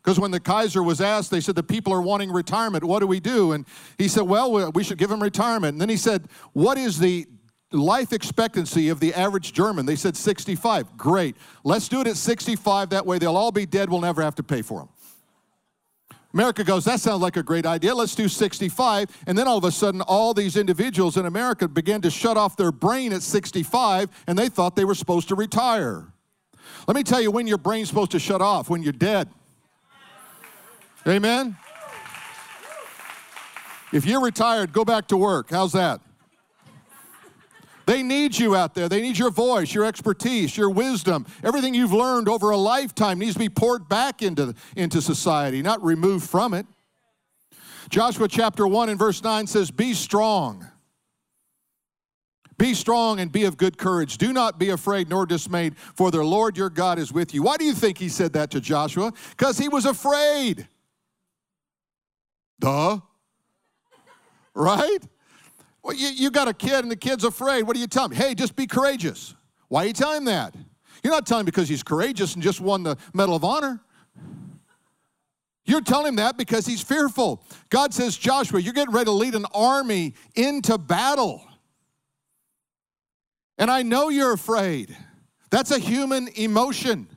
Because 0.02 0.18
when 0.18 0.32
the 0.32 0.40
Kaiser 0.40 0.82
was 0.82 1.00
asked, 1.00 1.30
they 1.30 1.40
said, 1.40 1.54
The 1.54 1.62
people 1.62 1.92
are 1.92 2.02
wanting 2.02 2.32
retirement. 2.32 2.82
What 2.82 3.00
do 3.00 3.06
we 3.06 3.20
do? 3.20 3.52
And 3.52 3.64
he 3.98 4.08
said, 4.08 4.22
Well, 4.22 4.72
we 4.72 4.82
should 4.82 4.98
give 4.98 5.10
them 5.10 5.22
retirement. 5.22 5.74
And 5.74 5.80
then 5.80 5.88
he 5.88 5.96
said, 5.96 6.28
What 6.52 6.76
is 6.76 6.98
the 6.98 7.26
life 7.70 8.12
expectancy 8.12 8.88
of 8.88 8.98
the 8.98 9.14
average 9.14 9.52
German? 9.52 9.86
They 9.86 9.96
said 9.96 10.16
65. 10.16 10.96
Great. 10.96 11.36
Let's 11.62 11.88
do 11.88 12.00
it 12.00 12.06
at 12.06 12.16
65. 12.16 12.90
That 12.90 13.06
way 13.06 13.18
they'll 13.18 13.36
all 13.36 13.52
be 13.52 13.64
dead. 13.64 13.90
We'll 13.90 14.00
never 14.00 14.22
have 14.22 14.34
to 14.36 14.42
pay 14.42 14.62
for 14.62 14.80
them. 14.80 14.88
America 16.34 16.64
goes, 16.64 16.84
that 16.86 16.98
sounds 16.98 17.20
like 17.20 17.36
a 17.36 17.42
great 17.42 17.66
idea. 17.66 17.94
Let's 17.94 18.14
do 18.14 18.26
65. 18.26 19.24
And 19.26 19.36
then 19.36 19.46
all 19.46 19.58
of 19.58 19.64
a 19.64 19.70
sudden, 19.70 20.00
all 20.00 20.32
these 20.32 20.56
individuals 20.56 21.18
in 21.18 21.26
America 21.26 21.68
began 21.68 22.00
to 22.00 22.10
shut 22.10 22.38
off 22.38 22.56
their 22.56 22.72
brain 22.72 23.12
at 23.12 23.22
65, 23.22 24.08
and 24.26 24.38
they 24.38 24.48
thought 24.48 24.74
they 24.74 24.86
were 24.86 24.94
supposed 24.94 25.28
to 25.28 25.34
retire. 25.34 26.06
Let 26.88 26.96
me 26.96 27.02
tell 27.02 27.20
you 27.20 27.30
when 27.30 27.46
your 27.46 27.58
brain's 27.58 27.88
supposed 27.88 28.12
to 28.12 28.18
shut 28.18 28.40
off 28.40 28.70
when 28.70 28.82
you're 28.82 28.94
dead. 28.94 29.28
Amen? 31.06 31.56
If 33.92 34.06
you're 34.06 34.22
retired, 34.22 34.72
go 34.72 34.84
back 34.84 35.08
to 35.08 35.16
work. 35.16 35.50
How's 35.50 35.72
that? 35.72 36.00
They 37.84 38.02
need 38.02 38.38
you 38.38 38.54
out 38.54 38.74
there. 38.74 38.88
They 38.88 39.02
need 39.02 39.18
your 39.18 39.30
voice, 39.30 39.74
your 39.74 39.84
expertise, 39.84 40.56
your 40.56 40.70
wisdom. 40.70 41.26
Everything 41.42 41.74
you've 41.74 41.92
learned 41.92 42.28
over 42.28 42.50
a 42.50 42.56
lifetime 42.56 43.18
needs 43.18 43.34
to 43.34 43.38
be 43.40 43.48
poured 43.48 43.88
back 43.88 44.22
into, 44.22 44.54
into 44.76 45.02
society, 45.02 45.62
not 45.62 45.82
removed 45.82 46.28
from 46.28 46.54
it. 46.54 46.66
Joshua 47.90 48.28
chapter 48.28 48.66
1 48.66 48.88
and 48.88 48.98
verse 48.98 49.22
9 49.22 49.46
says, 49.46 49.70
Be 49.70 49.94
strong. 49.94 50.66
Be 52.56 52.74
strong 52.74 53.18
and 53.18 53.32
be 53.32 53.44
of 53.44 53.56
good 53.56 53.76
courage. 53.76 54.18
Do 54.18 54.32
not 54.32 54.58
be 54.58 54.70
afraid 54.70 55.10
nor 55.10 55.26
dismayed, 55.26 55.76
for 55.76 56.10
the 56.12 56.22
Lord 56.22 56.56
your 56.56 56.70
God 56.70 56.98
is 56.98 57.12
with 57.12 57.34
you. 57.34 57.42
Why 57.42 57.56
do 57.56 57.64
you 57.64 57.74
think 57.74 57.98
he 57.98 58.08
said 58.08 58.32
that 58.34 58.52
to 58.52 58.60
Joshua? 58.60 59.12
Because 59.30 59.58
he 59.58 59.68
was 59.68 59.84
afraid. 59.84 60.68
Duh. 62.62 63.00
Right? 64.54 65.00
Well, 65.82 65.96
you, 65.96 66.08
you 66.08 66.30
got 66.30 66.46
a 66.46 66.54
kid 66.54 66.78
and 66.84 66.90
the 66.90 66.96
kid's 66.96 67.24
afraid. 67.24 67.64
What 67.64 67.74
do 67.74 67.80
you 67.80 67.88
tell 67.88 68.04
him? 68.04 68.12
Hey, 68.12 68.34
just 68.34 68.54
be 68.54 68.68
courageous. 68.68 69.34
Why 69.66 69.82
are 69.82 69.86
you 69.86 69.92
telling 69.92 70.18
him 70.18 70.24
that? 70.26 70.54
You're 71.02 71.12
not 71.12 71.26
telling 71.26 71.40
him 71.40 71.46
because 71.46 71.68
he's 71.68 71.82
courageous 71.82 72.34
and 72.34 72.42
just 72.42 72.60
won 72.60 72.84
the 72.84 72.96
Medal 73.12 73.34
of 73.34 73.42
Honor. 73.42 73.80
You're 75.64 75.80
telling 75.80 76.06
him 76.06 76.16
that 76.16 76.36
because 76.36 76.64
he's 76.64 76.82
fearful. 76.82 77.42
God 77.68 77.92
says, 77.92 78.16
Joshua, 78.16 78.60
you're 78.60 78.72
getting 78.72 78.94
ready 78.94 79.06
to 79.06 79.12
lead 79.12 79.34
an 79.34 79.46
army 79.52 80.14
into 80.36 80.78
battle. 80.78 81.44
And 83.58 83.70
I 83.70 83.82
know 83.82 84.08
you're 84.08 84.32
afraid. 84.32 84.96
That's 85.50 85.72
a 85.72 85.78
human 85.80 86.28
emotion. 86.36 87.08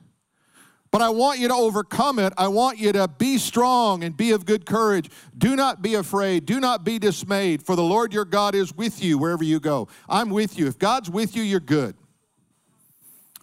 But 0.96 1.02
I 1.02 1.10
want 1.10 1.38
you 1.38 1.48
to 1.48 1.54
overcome 1.54 2.18
it. 2.18 2.32
I 2.38 2.48
want 2.48 2.78
you 2.78 2.90
to 2.92 3.06
be 3.06 3.36
strong 3.36 4.02
and 4.02 4.16
be 4.16 4.30
of 4.30 4.46
good 4.46 4.64
courage. 4.64 5.10
Do 5.36 5.54
not 5.54 5.82
be 5.82 5.92
afraid. 5.92 6.46
Do 6.46 6.58
not 6.58 6.84
be 6.84 6.98
dismayed, 6.98 7.62
for 7.62 7.76
the 7.76 7.82
Lord 7.82 8.14
your 8.14 8.24
God 8.24 8.54
is 8.54 8.74
with 8.74 9.04
you 9.04 9.18
wherever 9.18 9.44
you 9.44 9.60
go. 9.60 9.88
I'm 10.08 10.30
with 10.30 10.58
you. 10.58 10.66
If 10.66 10.78
God's 10.78 11.10
with 11.10 11.36
you, 11.36 11.42
you're 11.42 11.60
good. 11.60 11.96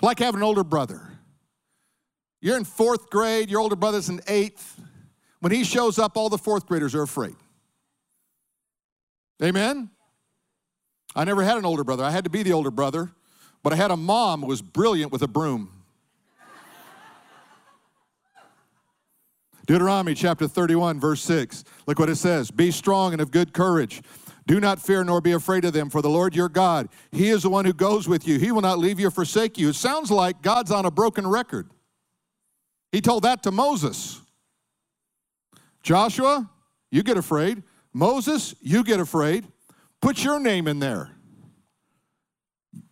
Like 0.01 0.17
having 0.17 0.39
an 0.39 0.43
older 0.43 0.63
brother. 0.63 1.11
You're 2.41 2.57
in 2.57 2.63
fourth 2.63 3.11
grade, 3.11 3.51
your 3.51 3.59
older 3.59 3.75
brother's 3.75 4.09
in 4.09 4.19
eighth. 4.27 4.81
When 5.39 5.51
he 5.51 5.63
shows 5.63 5.99
up, 5.99 6.17
all 6.17 6.29
the 6.29 6.39
fourth 6.39 6.65
graders 6.65 6.95
are 6.95 7.03
afraid. 7.03 7.35
Amen? 9.43 9.91
I 11.15 11.23
never 11.23 11.43
had 11.43 11.59
an 11.59 11.65
older 11.65 11.83
brother. 11.83 12.03
I 12.03 12.09
had 12.09 12.23
to 12.23 12.31
be 12.31 12.41
the 12.41 12.53
older 12.53 12.71
brother, 12.71 13.11
but 13.61 13.73
I 13.73 13.75
had 13.75 13.91
a 13.91 13.97
mom 13.97 14.41
who 14.41 14.47
was 14.47 14.63
brilliant 14.63 15.11
with 15.11 15.21
a 15.21 15.27
broom. 15.27 15.82
Deuteronomy 19.65 20.13
chapter 20.13 20.47
31, 20.47 20.99
verse 20.99 21.21
6. 21.21 21.63
Look 21.87 21.99
what 21.99 22.09
it 22.09 22.17
says 22.17 22.51
Be 22.51 22.71
strong 22.71 23.13
and 23.13 23.21
of 23.21 23.31
good 23.31 23.53
courage. 23.53 24.01
Do 24.45 24.59
not 24.59 24.81
fear 24.81 25.03
nor 25.05 25.21
be 25.21 25.31
afraid 25.31 25.63
of 25.63 25.71
them, 25.71 25.89
for 25.89 26.01
the 26.01 26.09
Lord 26.09 26.35
your 26.35 26.49
God, 26.49 26.89
He 27.11 27.29
is 27.29 27.43
the 27.43 27.49
one 27.49 27.63
who 27.65 27.73
goes 27.73 28.07
with 28.07 28.27
you. 28.27 28.39
He 28.39 28.51
will 28.51 28.61
not 28.61 28.77
leave 28.77 28.99
you 28.99 29.07
or 29.07 29.11
forsake 29.11 29.57
you. 29.57 29.69
It 29.69 29.75
sounds 29.75 30.11
like 30.11 30.41
God's 30.41 30.71
on 30.71 30.85
a 30.85 30.91
broken 30.91 31.25
record. 31.25 31.69
He 32.91 32.99
told 32.99 33.23
that 33.23 33.43
to 33.43 33.51
Moses. 33.51 34.21
Joshua, 35.81 36.49
you 36.91 37.03
get 37.03 37.17
afraid. 37.17 37.63
Moses, 37.93 38.55
you 38.61 38.83
get 38.83 38.99
afraid. 38.99 39.47
Put 40.01 40.23
your 40.23 40.39
name 40.39 40.67
in 40.67 40.79
there. 40.79 41.09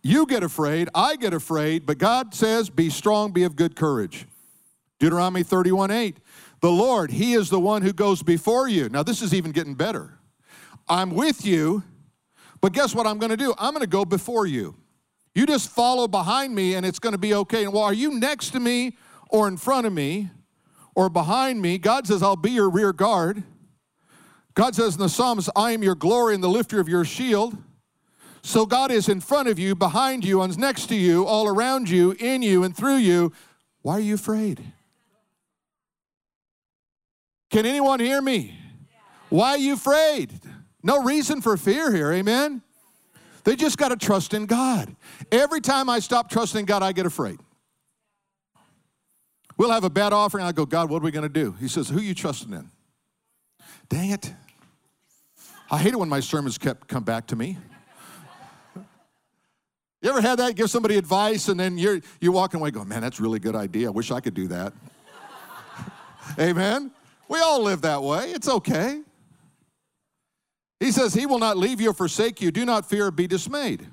You 0.02 0.26
get 0.26 0.42
afraid, 0.42 0.88
I 0.94 1.16
get 1.16 1.32
afraid, 1.32 1.86
but 1.86 1.98
God 1.98 2.34
says, 2.34 2.70
Be 2.70 2.90
strong, 2.90 3.32
be 3.32 3.44
of 3.44 3.56
good 3.56 3.76
courage. 3.76 4.26
Deuteronomy 4.98 5.42
31 5.42 5.90
8. 5.90 6.16
The 6.62 6.70
Lord, 6.70 7.10
He 7.10 7.34
is 7.34 7.50
the 7.50 7.60
one 7.60 7.82
who 7.82 7.92
goes 7.92 8.22
before 8.22 8.68
you. 8.68 8.88
Now, 8.88 9.02
this 9.02 9.20
is 9.20 9.34
even 9.34 9.52
getting 9.52 9.74
better. 9.74 10.18
I'm 10.88 11.10
with 11.10 11.44
you, 11.44 11.82
but 12.62 12.72
guess 12.72 12.94
what 12.94 13.06
I'm 13.06 13.18
going 13.18 13.30
to 13.30 13.36
do? 13.36 13.52
I'm 13.58 13.74
going 13.74 13.82
to 13.82 13.86
go 13.86 14.06
before 14.06 14.46
you. 14.46 14.74
You 15.34 15.44
just 15.44 15.68
follow 15.68 16.08
behind 16.08 16.54
me 16.54 16.74
and 16.74 16.86
it's 16.86 16.98
going 16.98 17.12
to 17.12 17.18
be 17.18 17.34
okay. 17.34 17.64
And 17.64 17.72
well, 17.74 17.82
are 17.82 17.92
you 17.92 18.18
next 18.18 18.50
to 18.50 18.60
me 18.60 18.96
or 19.28 19.48
in 19.48 19.58
front 19.58 19.86
of 19.86 19.92
me? 19.92 20.30
or 20.94 21.08
behind 21.08 21.62
me, 21.62 21.78
God 21.78 22.06
says, 22.06 22.22
I'll 22.22 22.36
be 22.36 22.50
your 22.50 22.70
rear 22.70 22.92
guard. 22.92 23.42
God 24.54 24.74
says 24.74 24.94
in 24.94 25.00
the 25.00 25.08
Psalms, 25.08 25.48
I 25.56 25.72
am 25.72 25.82
your 25.82 25.94
glory 25.94 26.34
and 26.34 26.44
the 26.44 26.48
lifter 26.48 26.80
of 26.80 26.88
your 26.88 27.04
shield. 27.04 27.56
So 28.42 28.66
God 28.66 28.90
is 28.90 29.08
in 29.08 29.20
front 29.20 29.48
of 29.48 29.58
you, 29.58 29.74
behind 29.74 30.24
you, 30.24 30.42
and 30.42 30.58
next 30.58 30.86
to 30.86 30.94
you, 30.94 31.24
all 31.24 31.48
around 31.48 31.88
you, 31.88 32.14
in 32.18 32.42
you, 32.42 32.64
and 32.64 32.76
through 32.76 32.96
you. 32.96 33.32
Why 33.80 33.94
are 33.94 34.00
you 34.00 34.14
afraid? 34.14 34.60
Can 37.52 37.66
anyone 37.66 38.00
hear 38.00 38.20
me? 38.20 38.58
Why 39.28 39.50
are 39.50 39.58
you 39.58 39.74
afraid? 39.74 40.32
No 40.82 41.02
reason 41.04 41.42
for 41.42 41.56
fear 41.58 41.92
here, 41.92 42.10
amen? 42.10 42.62
They 43.44 43.56
just 43.56 43.76
got 43.76 43.88
to 43.88 43.96
trust 43.96 44.32
in 44.32 44.46
God. 44.46 44.96
Every 45.30 45.60
time 45.60 45.90
I 45.90 45.98
stop 45.98 46.30
trusting 46.30 46.64
God, 46.64 46.82
I 46.82 46.92
get 46.92 47.04
afraid. 47.04 47.38
We'll 49.58 49.70
have 49.70 49.84
a 49.84 49.90
bad 49.90 50.14
offering. 50.14 50.44
I 50.44 50.52
go, 50.52 50.64
God, 50.64 50.88
what 50.88 51.02
are 51.02 51.04
we 51.04 51.10
going 51.10 51.24
to 51.24 51.28
do? 51.28 51.52
He 51.60 51.68
says, 51.68 51.90
Who 51.90 51.98
are 51.98 52.02
you 52.02 52.14
trusting 52.14 52.52
in? 52.52 52.70
Dang 53.88 54.10
it. 54.10 54.32
I 55.70 55.78
hate 55.78 55.92
it 55.92 55.98
when 55.98 56.08
my 56.08 56.20
sermons 56.20 56.56
kept 56.56 56.88
come 56.88 57.04
back 57.04 57.26
to 57.28 57.36
me. 57.36 57.58
You 60.00 60.10
ever 60.10 60.22
had 60.22 60.38
that? 60.38 60.56
Give 60.56 60.70
somebody 60.70 60.96
advice 60.96 61.48
and 61.48 61.60
then 61.60 61.78
you're 61.78 62.00
you're 62.20 62.32
walking 62.32 62.60
away 62.60 62.70
going, 62.70 62.88
man, 62.88 63.02
that's 63.02 63.20
a 63.20 63.22
really 63.22 63.38
good 63.38 63.54
idea. 63.54 63.88
I 63.88 63.90
wish 63.90 64.10
I 64.10 64.20
could 64.20 64.34
do 64.34 64.48
that. 64.48 64.72
Amen. 66.38 66.90
We 67.32 67.40
all 67.40 67.62
live 67.62 67.80
that 67.80 68.02
way. 68.02 68.30
It's 68.32 68.46
okay. 68.46 69.00
He 70.78 70.92
says, 70.92 71.14
He 71.14 71.24
will 71.24 71.38
not 71.38 71.56
leave 71.56 71.80
you 71.80 71.88
or 71.88 71.94
forsake 71.94 72.42
you. 72.42 72.50
Do 72.50 72.66
not 72.66 72.86
fear 72.86 73.10
be 73.10 73.26
dismayed. 73.26 73.88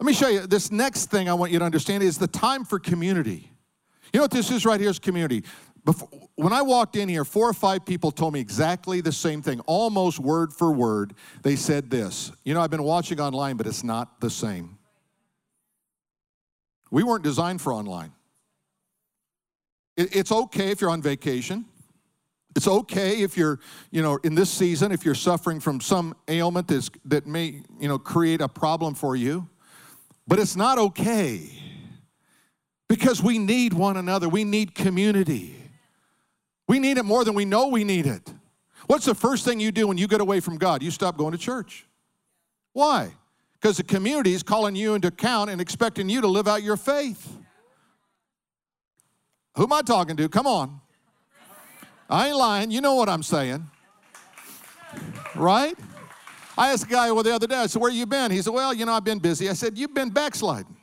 Let 0.00 0.06
me 0.06 0.14
show 0.14 0.28
you 0.28 0.46
this 0.46 0.72
next 0.72 1.10
thing 1.10 1.28
I 1.28 1.34
want 1.34 1.52
you 1.52 1.58
to 1.58 1.64
understand 1.66 2.02
is 2.02 2.16
the 2.16 2.26
time 2.26 2.64
for 2.64 2.78
community. 2.78 3.52
You 4.14 4.20
know 4.20 4.24
what 4.24 4.30
this 4.30 4.50
is 4.50 4.64
right 4.64 4.80
here 4.80 4.88
is 4.88 4.98
community. 4.98 5.44
Before, 5.84 6.08
when 6.36 6.54
I 6.54 6.62
walked 6.62 6.96
in 6.96 7.06
here, 7.10 7.22
four 7.22 7.50
or 7.50 7.52
five 7.52 7.84
people 7.84 8.10
told 8.10 8.32
me 8.32 8.40
exactly 8.40 9.02
the 9.02 9.12
same 9.12 9.42
thing, 9.42 9.60
almost 9.66 10.18
word 10.18 10.54
for 10.54 10.72
word. 10.72 11.12
They 11.42 11.54
said 11.54 11.90
this 11.90 12.32
You 12.44 12.54
know, 12.54 12.62
I've 12.62 12.70
been 12.70 12.82
watching 12.82 13.20
online, 13.20 13.58
but 13.58 13.66
it's 13.66 13.84
not 13.84 14.22
the 14.22 14.30
same. 14.30 14.78
We 16.90 17.02
weren't 17.02 17.24
designed 17.24 17.60
for 17.60 17.74
online. 17.74 18.12
It, 19.98 20.16
it's 20.16 20.32
okay 20.32 20.70
if 20.70 20.80
you're 20.80 20.88
on 20.88 21.02
vacation. 21.02 21.66
It's 22.56 22.66
okay 22.66 23.20
if 23.20 23.36
you're, 23.36 23.60
you 23.90 24.00
know, 24.00 24.18
in 24.24 24.34
this 24.34 24.48
season, 24.48 24.90
if 24.90 25.04
you're 25.04 25.14
suffering 25.14 25.60
from 25.60 25.78
some 25.78 26.16
ailment 26.26 26.68
that's, 26.68 26.90
that 27.04 27.26
may, 27.26 27.60
you 27.78 27.86
know, 27.86 27.98
create 27.98 28.40
a 28.40 28.48
problem 28.48 28.94
for 28.94 29.14
you. 29.14 29.46
But 30.26 30.38
it's 30.38 30.56
not 30.56 30.78
okay 30.78 31.50
because 32.88 33.22
we 33.22 33.38
need 33.38 33.74
one 33.74 33.98
another. 33.98 34.26
We 34.30 34.42
need 34.42 34.74
community. 34.74 35.54
We 36.66 36.78
need 36.78 36.96
it 36.96 37.04
more 37.04 37.26
than 37.26 37.34
we 37.34 37.44
know 37.44 37.68
we 37.68 37.84
need 37.84 38.06
it. 38.06 38.32
What's 38.86 39.04
the 39.04 39.14
first 39.14 39.44
thing 39.44 39.60
you 39.60 39.70
do 39.70 39.86
when 39.86 39.98
you 39.98 40.08
get 40.08 40.22
away 40.22 40.40
from 40.40 40.56
God? 40.56 40.82
You 40.82 40.90
stop 40.90 41.18
going 41.18 41.32
to 41.32 41.38
church. 41.38 41.86
Why? 42.72 43.12
Because 43.60 43.76
the 43.76 43.84
community 43.84 44.32
is 44.32 44.42
calling 44.42 44.74
you 44.74 44.94
into 44.94 45.08
account 45.08 45.50
and 45.50 45.60
expecting 45.60 46.08
you 46.08 46.22
to 46.22 46.26
live 46.26 46.48
out 46.48 46.62
your 46.62 46.78
faith. 46.78 47.36
Who 49.56 49.64
am 49.64 49.74
I 49.74 49.82
talking 49.82 50.16
to? 50.16 50.28
Come 50.30 50.46
on. 50.46 50.80
I 52.08 52.28
ain't 52.28 52.36
lying. 52.36 52.70
You 52.70 52.80
know 52.80 52.94
what 52.94 53.08
I'm 53.08 53.22
saying. 53.22 53.66
Right? 55.34 55.74
I 56.58 56.72
asked 56.72 56.84
a 56.84 56.88
guy 56.88 57.10
well, 57.12 57.22
the 57.22 57.34
other 57.34 57.46
day, 57.46 57.56
I 57.56 57.66
said, 57.66 57.82
Where 57.82 57.90
you 57.90 58.06
been? 58.06 58.30
He 58.30 58.40
said, 58.40 58.52
Well, 58.52 58.72
you 58.72 58.86
know, 58.86 58.92
I've 58.92 59.04
been 59.04 59.18
busy. 59.18 59.48
I 59.48 59.52
said, 59.52 59.76
You've 59.76 59.94
been 59.94 60.10
backsliding. 60.10 60.76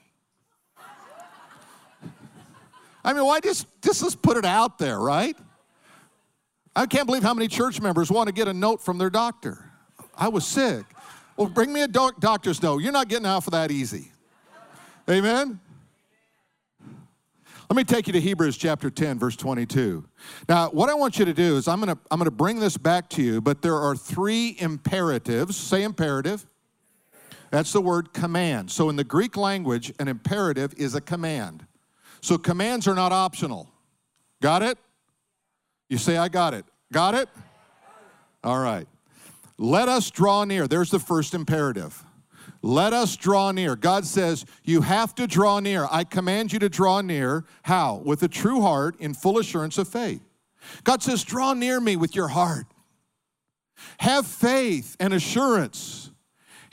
I 3.06 3.14
mean, 3.14 3.26
why 3.26 3.40
just, 3.40 3.68
just 3.82 4.02
let's 4.02 4.16
put 4.16 4.38
it 4.38 4.46
out 4.46 4.78
there, 4.78 5.00
right? 5.00 5.36
I 6.76 6.86
can't 6.86 7.06
believe 7.06 7.24
how 7.24 7.34
many 7.34 7.48
church 7.48 7.82
members 7.82 8.10
want 8.10 8.28
to 8.28 8.34
get 8.34 8.48
a 8.48 8.54
note 8.54 8.82
from 8.82 8.98
their 8.98 9.10
doctor. 9.10 9.70
I 10.16 10.30
was 10.30 10.46
sick. 10.46 10.86
Well, 11.36 11.50
bring 11.50 11.74
me 11.74 11.82
a 11.82 11.88
doc- 11.88 12.20
doctor's 12.20 12.62
note. 12.62 12.82
You're 12.82 12.94
not 12.94 13.10
getting 13.10 13.26
out 13.26 13.44
for 13.44 13.52
that 13.52 13.72
easy. 13.72 14.12
Amen? 15.10 15.60
Let 17.74 17.78
me 17.78 17.84
take 17.86 18.06
you 18.06 18.14
to 18.14 18.22
Hebrews 18.22 18.56
chapter 18.56 18.92
10, 18.92 19.18
verse 19.18 19.36
22. 19.36 20.06
Now, 20.48 20.70
what 20.70 20.92
I 20.92 20.94
want 20.94 21.18
you 21.18 21.26
to 21.26 21.34
do 21.34 21.58
is 21.58 21.68
I'm 21.68 21.82
going 21.82 21.96
to 21.96 22.00
I'm 22.12 22.20
going 22.20 22.30
to 22.30 22.32
bring 22.32 22.60
this 22.60 22.78
back 22.78 23.10
to 23.10 23.24
you, 23.24 23.42
but 23.42 23.64
there 23.64 23.80
are 23.80 23.96
three 23.96 24.56
imperatives. 24.60 25.58
Say 25.58 25.82
imperative. 25.82 26.46
That's 27.50 27.74
the 27.74 27.82
word 27.82 28.14
command. 28.14 28.70
So 28.70 28.90
in 28.90 28.96
the 28.96 29.04
Greek 29.04 29.36
language, 29.36 29.92
an 29.98 30.08
imperative 30.08 30.76
is 30.78 30.94
a 30.94 31.02
command. 31.02 31.66
So 32.22 32.38
commands 32.38 32.88
are 32.88 32.94
not 32.94 33.12
optional. 33.12 33.72
Got 34.40 34.62
it? 34.62 34.78
You 35.90 35.98
say, 35.98 36.18
I 36.18 36.28
got 36.28 36.54
it. 36.54 36.66
Got 36.92 37.16
it? 37.16 37.28
All 38.44 38.60
right. 38.60 38.88
Let 39.58 39.90
us 39.90 40.12
draw 40.12 40.44
near. 40.44 40.68
There's 40.68 40.92
the 40.92 41.00
first 41.00 41.34
imperative. 41.34 42.04
Let 42.66 42.94
us 42.94 43.18
draw 43.18 43.52
near. 43.52 43.76
God 43.76 44.06
says, 44.06 44.46
You 44.64 44.82
have 44.82 45.14
to 45.16 45.28
draw 45.28 45.60
near. 45.60 45.86
I 45.92 46.06
command 46.06 46.54
you 46.54 46.60
to 46.60 46.70
draw 46.70 47.02
near. 47.02 47.44
How? 47.64 48.02
With 48.06 48.24
a 48.24 48.30
true 48.30 48.62
heart 48.62 48.96
in 49.00 49.14
full 49.14 49.38
assurance 49.38 49.78
of 49.78 49.88
faith. 49.88 50.22
God 50.86 51.04
says, 51.04 51.24
Draw 51.24 51.54
near 51.54 51.80
me 51.80 51.98
with 51.98 52.16
your 52.16 52.30
heart. 52.30 52.66
Have 54.00 54.26
faith 54.26 54.96
and 55.00 55.14
assurance 55.14 56.12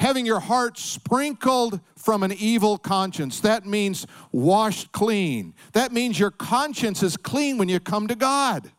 having 0.00 0.24
your 0.24 0.40
heart 0.40 0.79
sprinkled 0.79 1.79
from 1.94 2.22
an 2.22 2.33
evil 2.33 2.79
conscience. 2.79 3.40
That 3.40 3.66
means 3.66 4.07
washed 4.33 4.90
clean. 4.92 5.55
That 5.72 5.92
means 5.92 6.18
your 6.18 6.31
conscience 6.31 7.03
is 7.03 7.18
clean 7.18 7.59
when 7.59 7.68
you 7.68 7.79
come 7.81 8.09
to 8.09 8.14
God. 8.14 8.70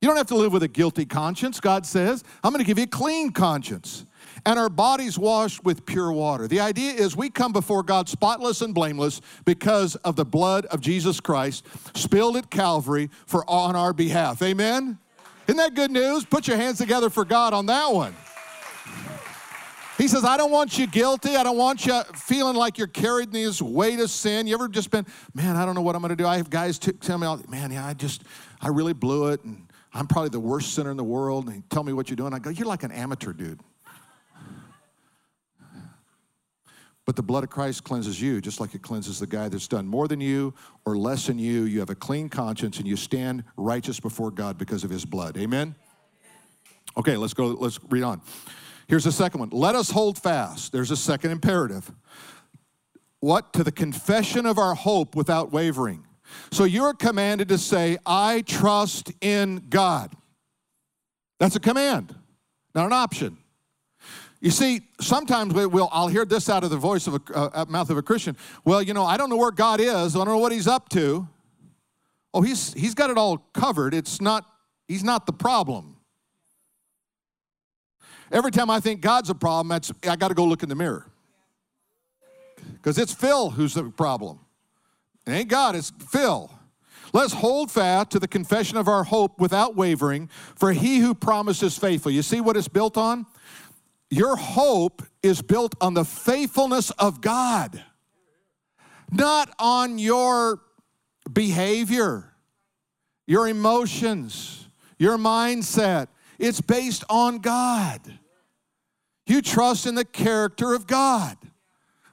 You 0.00 0.08
don't 0.08 0.16
have 0.16 0.28
to 0.28 0.36
live 0.36 0.54
with 0.54 0.62
a 0.62 0.68
guilty 0.68 1.04
conscience, 1.04 1.60
God 1.60 1.84
says. 1.84 2.24
I'm 2.42 2.52
going 2.52 2.64
to 2.64 2.66
give 2.66 2.78
you 2.78 2.84
a 2.84 2.88
clean 2.88 3.32
conscience. 3.32 4.06
And 4.46 4.58
our 4.58 4.68
bodies 4.68 5.18
washed 5.18 5.64
with 5.64 5.84
pure 5.84 6.12
water. 6.12 6.48
The 6.48 6.60
idea 6.60 6.92
is 6.92 7.16
we 7.16 7.30
come 7.30 7.52
before 7.52 7.82
God 7.82 8.08
spotless 8.08 8.62
and 8.62 8.74
blameless 8.74 9.20
because 9.44 9.96
of 9.96 10.16
the 10.16 10.24
blood 10.24 10.66
of 10.66 10.80
Jesus 10.80 11.20
Christ 11.20 11.66
spilled 11.94 12.36
at 12.36 12.50
Calvary 12.50 13.10
for 13.26 13.48
on 13.48 13.76
our 13.76 13.92
behalf. 13.92 14.42
Amen? 14.42 14.98
Isn't 15.46 15.58
that 15.58 15.74
good 15.74 15.90
news? 15.90 16.24
Put 16.24 16.48
your 16.48 16.56
hands 16.56 16.78
together 16.78 17.10
for 17.10 17.24
God 17.24 17.52
on 17.52 17.66
that 17.66 17.92
one. 17.92 18.14
He 19.98 20.08
says, 20.08 20.24
I 20.24 20.38
don't 20.38 20.50
want 20.50 20.78
you 20.78 20.86
guilty. 20.86 21.36
I 21.36 21.42
don't 21.42 21.58
want 21.58 21.84
you 21.84 22.02
feeling 22.14 22.56
like 22.56 22.78
you're 22.78 22.86
carrying 22.86 23.30
this 23.30 23.60
weight 23.60 24.00
of 24.00 24.10
sin. 24.10 24.46
You 24.46 24.54
ever 24.54 24.66
just 24.66 24.90
been, 24.90 25.04
man, 25.34 25.56
I 25.56 25.66
don't 25.66 25.74
know 25.74 25.82
what 25.82 25.94
I'm 25.94 26.00
going 26.00 26.08
to 26.08 26.16
do. 26.16 26.26
I 26.26 26.38
have 26.38 26.48
guys 26.48 26.78
t- 26.78 26.92
tell 26.92 27.18
me, 27.18 27.26
man, 27.48 27.70
yeah, 27.70 27.86
I 27.86 27.92
just, 27.92 28.22
I 28.62 28.68
really 28.68 28.94
blew 28.94 29.26
it. 29.26 29.44
And 29.44 29.66
I'm 29.92 30.06
probably 30.06 30.30
the 30.30 30.40
worst 30.40 30.72
sinner 30.72 30.90
in 30.90 30.96
the 30.96 31.04
world. 31.04 31.48
And 31.48 31.68
tell 31.68 31.84
me 31.84 31.92
what 31.92 32.08
you're 32.08 32.16
doing. 32.16 32.32
I 32.32 32.38
go, 32.38 32.48
you're 32.48 32.66
like 32.66 32.82
an 32.82 32.92
amateur, 32.92 33.34
dude. 33.34 33.60
But 37.10 37.16
the 37.16 37.22
blood 37.24 37.42
of 37.42 37.50
Christ 37.50 37.82
cleanses 37.82 38.22
you 38.22 38.40
just 38.40 38.60
like 38.60 38.72
it 38.72 38.82
cleanses 38.82 39.18
the 39.18 39.26
guy 39.26 39.48
that's 39.48 39.66
done 39.66 39.84
more 39.84 40.06
than 40.06 40.20
you 40.20 40.54
or 40.86 40.96
less 40.96 41.26
than 41.26 41.40
you. 41.40 41.64
You 41.64 41.80
have 41.80 41.90
a 41.90 41.96
clean 41.96 42.28
conscience 42.28 42.78
and 42.78 42.86
you 42.86 42.94
stand 42.94 43.42
righteous 43.56 43.98
before 43.98 44.30
God 44.30 44.56
because 44.56 44.84
of 44.84 44.90
his 44.90 45.04
blood. 45.04 45.36
Amen? 45.36 45.74
Okay, 46.96 47.16
let's 47.16 47.34
go, 47.34 47.48
let's 47.48 47.80
read 47.88 48.04
on. 48.04 48.22
Here's 48.86 49.02
the 49.02 49.10
second 49.10 49.40
one. 49.40 49.48
Let 49.50 49.74
us 49.74 49.90
hold 49.90 50.18
fast. 50.18 50.70
There's 50.70 50.92
a 50.92 50.96
second 50.96 51.32
imperative. 51.32 51.90
What? 53.18 53.54
To 53.54 53.64
the 53.64 53.72
confession 53.72 54.46
of 54.46 54.56
our 54.56 54.76
hope 54.76 55.16
without 55.16 55.50
wavering. 55.50 56.06
So 56.52 56.62
you're 56.62 56.94
commanded 56.94 57.48
to 57.48 57.58
say, 57.58 57.98
I 58.06 58.42
trust 58.42 59.10
in 59.20 59.64
God. 59.68 60.12
That's 61.40 61.56
a 61.56 61.60
command, 61.60 62.14
not 62.72 62.86
an 62.86 62.92
option. 62.92 63.36
You 64.40 64.50
see, 64.50 64.80
sometimes 65.00 65.52
we 65.52 65.66
will, 65.66 65.88
I'll 65.92 66.08
hear 66.08 66.24
this 66.24 66.48
out 66.48 66.64
of 66.64 66.70
the 66.70 66.78
voice 66.78 67.06
of 67.06 67.14
a 67.14 67.36
uh, 67.36 67.64
mouth 67.68 67.90
of 67.90 67.98
a 67.98 68.02
Christian. 68.02 68.36
Well, 68.64 68.80
you 68.80 68.94
know, 68.94 69.04
I 69.04 69.16
don't 69.16 69.28
know 69.28 69.36
where 69.36 69.50
God 69.50 69.80
is. 69.80 70.16
I 70.16 70.18
don't 70.18 70.28
know 70.28 70.38
what 70.38 70.52
He's 70.52 70.66
up 70.66 70.88
to. 70.90 71.28
Oh, 72.32 72.40
He's 72.40 72.72
He's 72.72 72.94
got 72.94 73.10
it 73.10 73.18
all 73.18 73.38
covered. 73.52 73.92
It's 73.92 74.20
not. 74.20 74.46
He's 74.88 75.04
not 75.04 75.26
the 75.26 75.32
problem. 75.32 75.96
Every 78.32 78.50
time 78.50 78.70
I 78.70 78.80
think 78.80 79.00
God's 79.00 79.28
a 79.30 79.34
problem, 79.34 79.68
that's, 79.68 79.92
I 80.08 80.16
got 80.16 80.28
to 80.28 80.34
go 80.34 80.44
look 80.44 80.62
in 80.62 80.68
the 80.68 80.74
mirror. 80.74 81.06
Because 82.74 82.98
it's 82.98 83.12
Phil 83.12 83.50
who's 83.50 83.74
the 83.74 83.84
problem. 83.84 84.40
It 85.26 85.32
ain't 85.32 85.48
God, 85.48 85.74
it's 85.76 85.90
Phil. 85.90 86.50
Let's 87.12 87.32
hold 87.32 87.70
fast 87.70 88.10
to 88.10 88.20
the 88.20 88.28
confession 88.28 88.78
of 88.78 88.86
our 88.86 89.02
hope 89.04 89.40
without 89.40 89.74
wavering, 89.74 90.28
for 90.54 90.72
he 90.72 90.98
who 90.98 91.12
promised 91.12 91.62
is 91.62 91.76
faithful. 91.76 92.12
You 92.12 92.22
see 92.22 92.40
what 92.40 92.56
it's 92.56 92.68
built 92.68 92.96
on? 92.96 93.26
Your 94.10 94.36
hope 94.36 95.02
is 95.22 95.40
built 95.40 95.74
on 95.80 95.94
the 95.94 96.04
faithfulness 96.04 96.90
of 96.92 97.20
God, 97.20 97.82
not 99.10 99.54
on 99.58 99.98
your 99.98 100.60
behavior, 101.32 102.32
your 103.26 103.46
emotions, 103.48 104.68
your 104.98 105.16
mindset. 105.16 106.08
It's 106.38 106.60
based 106.60 107.04
on 107.08 107.38
God. 107.38 108.00
You 109.26 109.42
trust 109.42 109.86
in 109.86 109.94
the 109.94 110.04
character 110.04 110.74
of 110.74 110.88
God. 110.88 111.36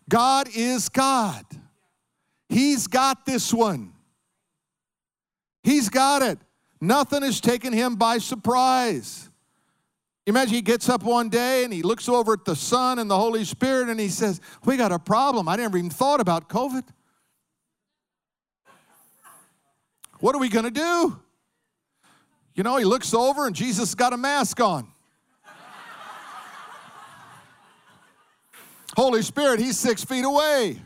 God 0.07 0.49
is 0.53 0.89
God. 0.89 1.45
He's 2.47 2.87
got 2.87 3.25
this 3.25 3.53
one. 3.53 3.93
He's 5.63 5.89
got 5.89 6.21
it. 6.21 6.37
Nothing 6.79 7.23
has 7.23 7.41
taken 7.41 7.73
him 7.73 7.95
by 7.95 8.19
surprise. 8.19 9.26
Imagine 10.27 10.55
he 10.55 10.61
gets 10.61 10.89
up 10.89 11.03
one 11.03 11.29
day 11.29 11.63
and 11.63 11.71
he 11.71 11.81
looks 11.81 12.09
over 12.09 12.33
at 12.33 12.43
the 12.43 12.53
Son 12.53 12.99
and 12.99 13.09
the 13.09 13.17
Holy 13.17 13.45
Spirit 13.45 13.87
and 13.87 13.97
he 13.97 14.09
says, 14.09 14.41
We 14.65 14.75
got 14.75 14.91
a 14.91 14.99
problem. 14.99 15.47
I 15.47 15.55
never 15.55 15.77
even 15.77 15.89
thought 15.89 16.19
about 16.19 16.49
COVID. 16.49 16.83
What 20.19 20.35
are 20.35 20.39
we 20.39 20.49
going 20.49 20.65
to 20.65 20.71
do? 20.71 21.17
You 22.55 22.63
know, 22.63 22.75
he 22.75 22.83
looks 22.83 23.13
over 23.13 23.47
and 23.47 23.55
Jesus 23.55 23.95
got 23.95 24.11
a 24.11 24.17
mask 24.17 24.59
on. 24.59 24.89
Holy 28.97 29.21
Spirit, 29.21 29.61
He's 29.61 29.79
six 29.79 30.03
feet 30.03 30.25
away. 30.25 30.81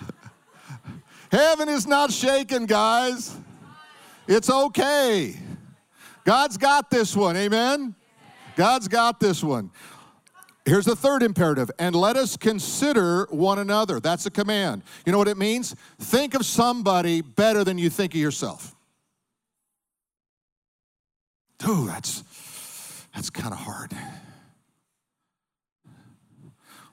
Heaven 1.30 1.68
is 1.68 1.86
not 1.86 2.10
shaken, 2.10 2.66
guys. 2.66 3.36
It's 4.26 4.50
okay. 4.50 5.36
God's 6.24 6.56
got 6.56 6.90
this 6.90 7.14
one, 7.14 7.36
amen? 7.36 7.94
God's 8.56 8.88
got 8.88 9.20
this 9.20 9.42
one. 9.42 9.70
Here's 10.64 10.86
the 10.86 10.96
third 10.96 11.22
imperative, 11.22 11.70
and 11.78 11.94
let 11.94 12.16
us 12.16 12.38
consider 12.38 13.26
one 13.30 13.58
another. 13.58 14.00
That's 14.00 14.24
a 14.24 14.30
command. 14.30 14.82
You 15.04 15.12
know 15.12 15.18
what 15.18 15.28
it 15.28 15.36
means? 15.36 15.76
Think 15.98 16.34
of 16.34 16.46
somebody 16.46 17.20
better 17.20 17.64
than 17.64 17.76
you 17.76 17.90
think 17.90 18.14
of 18.14 18.20
yourself. 18.20 18.74
Ooh, 21.68 21.86
that's 21.86 22.24
that's 23.14 23.30
kind 23.30 23.52
of 23.52 23.60
hard. 23.60 23.92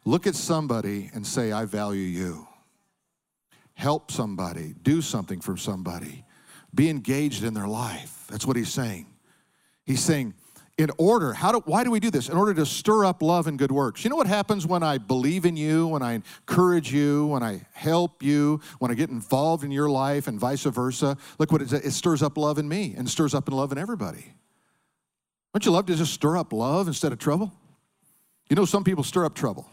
Look 0.03 0.27
at 0.27 0.35
somebody 0.35 1.09
and 1.13 1.25
say, 1.25 1.51
I 1.51 1.65
value 1.65 2.01
you. 2.01 2.47
Help 3.73 4.11
somebody, 4.11 4.75
do 4.81 5.01
something 5.01 5.41
for 5.41 5.57
somebody, 5.57 6.25
be 6.73 6.89
engaged 6.89 7.43
in 7.43 7.53
their 7.53 7.67
life. 7.67 8.25
That's 8.29 8.45
what 8.45 8.55
he's 8.55 8.71
saying. 8.71 9.10
He's 9.85 10.03
saying, 10.03 10.33
in 10.77 10.89
order, 10.97 11.33
how 11.33 11.51
do, 11.51 11.61
why 11.65 11.83
do 11.83 11.91
we 11.91 11.99
do 11.99 12.09
this? 12.09 12.29
In 12.29 12.37
order 12.37 12.53
to 12.55 12.65
stir 12.65 13.05
up 13.05 13.21
love 13.21 13.47
and 13.47 13.57
good 13.57 13.71
works. 13.71 14.03
You 14.03 14.09
know 14.09 14.15
what 14.15 14.27
happens 14.27 14.65
when 14.65 14.83
I 14.83 14.97
believe 14.97 15.45
in 15.45 15.55
you, 15.55 15.87
when 15.87 16.01
I 16.01 16.13
encourage 16.13 16.91
you, 16.91 17.27
when 17.27 17.43
I 17.43 17.61
help 17.73 18.23
you, 18.23 18.61
when 18.79 18.89
I 18.89 18.95
get 18.95 19.09
involved 19.09 19.63
in 19.63 19.71
your 19.71 19.89
life 19.89 20.27
and 20.27 20.39
vice 20.39 20.63
versa? 20.63 21.17
Look 21.37 21.51
what 21.51 21.61
it, 21.61 21.71
it 21.73 21.91
stirs 21.91 22.23
up 22.23 22.37
love 22.37 22.57
in 22.57 22.67
me 22.67 22.95
and 22.97 23.09
stirs 23.09 23.33
up 23.33 23.47
in 23.47 23.53
love 23.53 23.71
in 23.71 23.77
everybody. 23.77 24.33
Don't 25.53 25.65
you 25.65 25.71
love 25.71 25.85
to 25.87 25.95
just 25.95 26.13
stir 26.13 26.37
up 26.37 26.53
love 26.53 26.87
instead 26.87 27.11
of 27.11 27.19
trouble? 27.19 27.51
You 28.49 28.55
know, 28.55 28.65
some 28.65 28.83
people 28.83 29.03
stir 29.03 29.25
up 29.25 29.35
trouble. 29.35 29.69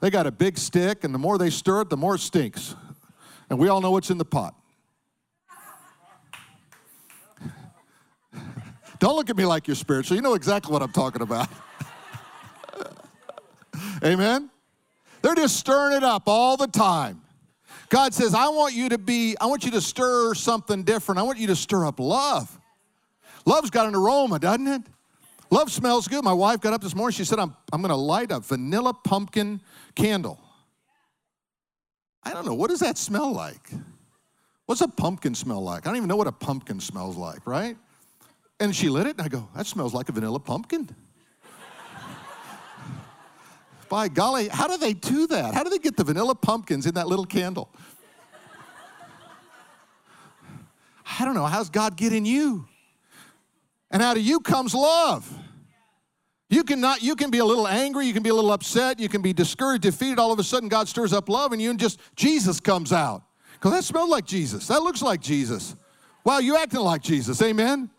They 0.00 0.10
got 0.10 0.26
a 0.26 0.32
big 0.32 0.58
stick, 0.58 1.04
and 1.04 1.14
the 1.14 1.18
more 1.18 1.38
they 1.38 1.50
stir 1.50 1.82
it, 1.82 1.90
the 1.90 1.96
more 1.96 2.14
it 2.14 2.20
stinks. 2.20 2.74
And 3.50 3.58
we 3.58 3.68
all 3.68 3.80
know 3.80 3.90
what's 3.90 4.10
in 4.10 4.18
the 4.18 4.24
pot. 4.24 4.54
Don't 9.04 9.16
look 9.16 9.28
at 9.28 9.36
me 9.36 9.44
like 9.44 9.68
you're 9.68 9.74
spiritual. 9.74 10.16
You 10.16 10.22
know 10.22 10.32
exactly 10.32 10.72
what 10.72 10.80
I'm 10.80 10.90
talking 10.90 11.20
about. 11.20 11.46
Amen? 14.02 14.48
They're 15.20 15.34
just 15.34 15.58
stirring 15.58 15.94
it 15.94 16.02
up 16.02 16.22
all 16.26 16.56
the 16.56 16.68
time. 16.68 17.20
God 17.90 18.14
says, 18.14 18.34
I 18.34 18.48
want 18.48 18.72
you 18.72 18.88
to 18.88 18.96
be, 18.96 19.36
I 19.38 19.44
want 19.44 19.66
you 19.66 19.72
to 19.72 19.80
stir 19.82 20.32
something 20.32 20.84
different. 20.84 21.18
I 21.18 21.22
want 21.22 21.38
you 21.38 21.48
to 21.48 21.54
stir 21.54 21.84
up 21.84 22.00
love. 22.00 22.58
Love's 23.44 23.68
got 23.68 23.86
an 23.86 23.94
aroma, 23.94 24.38
doesn't 24.38 24.68
it? 24.68 24.80
Love 25.50 25.70
smells 25.70 26.08
good. 26.08 26.24
My 26.24 26.32
wife 26.32 26.62
got 26.62 26.72
up 26.72 26.80
this 26.80 26.94
morning. 26.94 27.12
She 27.12 27.26
said, 27.26 27.38
I'm, 27.38 27.54
I'm 27.74 27.82
going 27.82 27.90
to 27.90 27.96
light 27.96 28.32
a 28.32 28.40
vanilla 28.40 28.94
pumpkin 28.94 29.60
candle. 29.94 30.40
I 32.22 32.32
don't 32.32 32.46
know. 32.46 32.54
What 32.54 32.70
does 32.70 32.80
that 32.80 32.96
smell 32.96 33.34
like? 33.34 33.70
What's 34.64 34.80
a 34.80 34.88
pumpkin 34.88 35.34
smell 35.34 35.62
like? 35.62 35.86
I 35.86 35.90
don't 35.90 35.98
even 35.98 36.08
know 36.08 36.16
what 36.16 36.26
a 36.26 36.32
pumpkin 36.32 36.80
smells 36.80 37.18
like, 37.18 37.46
right? 37.46 37.76
And 38.60 38.74
she 38.74 38.88
lit 38.88 39.06
it, 39.06 39.16
and 39.16 39.22
I 39.22 39.28
go, 39.28 39.48
that 39.56 39.66
smells 39.66 39.92
like 39.94 40.08
a 40.08 40.12
vanilla 40.12 40.38
pumpkin. 40.38 40.88
By 43.88 44.08
golly, 44.08 44.48
how 44.48 44.66
do 44.66 44.76
they 44.78 44.92
do 44.92 45.26
that? 45.28 45.54
How 45.54 45.62
do 45.62 45.70
they 45.70 45.78
get 45.78 45.96
the 45.96 46.04
vanilla 46.04 46.34
pumpkins 46.34 46.86
in 46.86 46.94
that 46.94 47.06
little 47.06 47.26
candle? 47.26 47.68
I 51.18 51.24
don't 51.24 51.34
know. 51.34 51.46
How's 51.46 51.70
God 51.70 51.96
getting 51.96 52.24
you? 52.24 52.66
And 53.90 54.02
out 54.02 54.16
of 54.16 54.22
you 54.22 54.40
comes 54.40 54.74
love. 54.74 55.30
You 56.48 56.64
can 56.64 56.80
not, 56.80 57.02
you 57.02 57.16
can 57.16 57.30
be 57.30 57.38
a 57.38 57.44
little 57.44 57.66
angry, 57.66 58.06
you 58.06 58.12
can 58.12 58.22
be 58.22 58.30
a 58.30 58.34
little 58.34 58.52
upset, 58.52 59.00
you 59.00 59.08
can 59.08 59.22
be 59.22 59.32
discouraged, 59.32 59.82
defeated. 59.82 60.18
All 60.18 60.32
of 60.32 60.38
a 60.38 60.44
sudden, 60.44 60.68
God 60.68 60.88
stirs 60.88 61.12
up 61.12 61.28
love, 61.28 61.52
in 61.52 61.60
you 61.60 61.70
and 61.70 61.78
just 61.78 62.00
Jesus 62.16 62.60
comes 62.60 62.92
out. 62.92 63.22
Because 63.54 63.72
that 63.72 63.84
smelled 63.84 64.10
like 64.10 64.24
Jesus. 64.24 64.66
That 64.66 64.82
looks 64.82 65.02
like 65.02 65.20
Jesus. 65.20 65.76
Wow, 66.24 66.38
you 66.38 66.56
acting 66.56 66.80
like 66.80 67.02
Jesus. 67.02 67.40
Amen. 67.42 67.90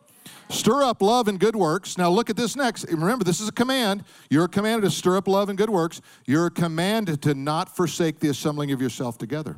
Stir 0.50 0.84
up 0.84 1.02
love 1.02 1.28
and 1.28 1.40
good 1.40 1.56
works. 1.56 1.98
Now 1.98 2.10
look 2.10 2.30
at 2.30 2.36
this 2.36 2.56
next. 2.56 2.86
Remember, 2.92 3.24
this 3.24 3.40
is 3.40 3.50
a 3.50 3.52
command. 3.52 4.04
You're 4.30 4.48
commanded 4.48 4.90
to 4.90 4.96
stir 4.96 5.18
up 5.18 5.28
love 5.28 5.50
and 5.50 5.58
good 5.58 5.70
works. 5.70 6.02
You're 6.26 6.50
commanded 6.50 7.22
to 7.24 7.34
not 7.34 7.76
forsake 7.76 8.20
the 8.20 8.30
assembling 8.30 8.72
of 8.72 8.82
yourself 8.82 9.18
together. 9.18 9.58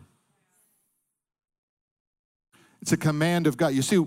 It's 2.81 2.91
a 2.91 2.97
command 2.97 3.47
of 3.47 3.57
God. 3.57 3.69
You 3.69 3.81
see, 3.81 4.05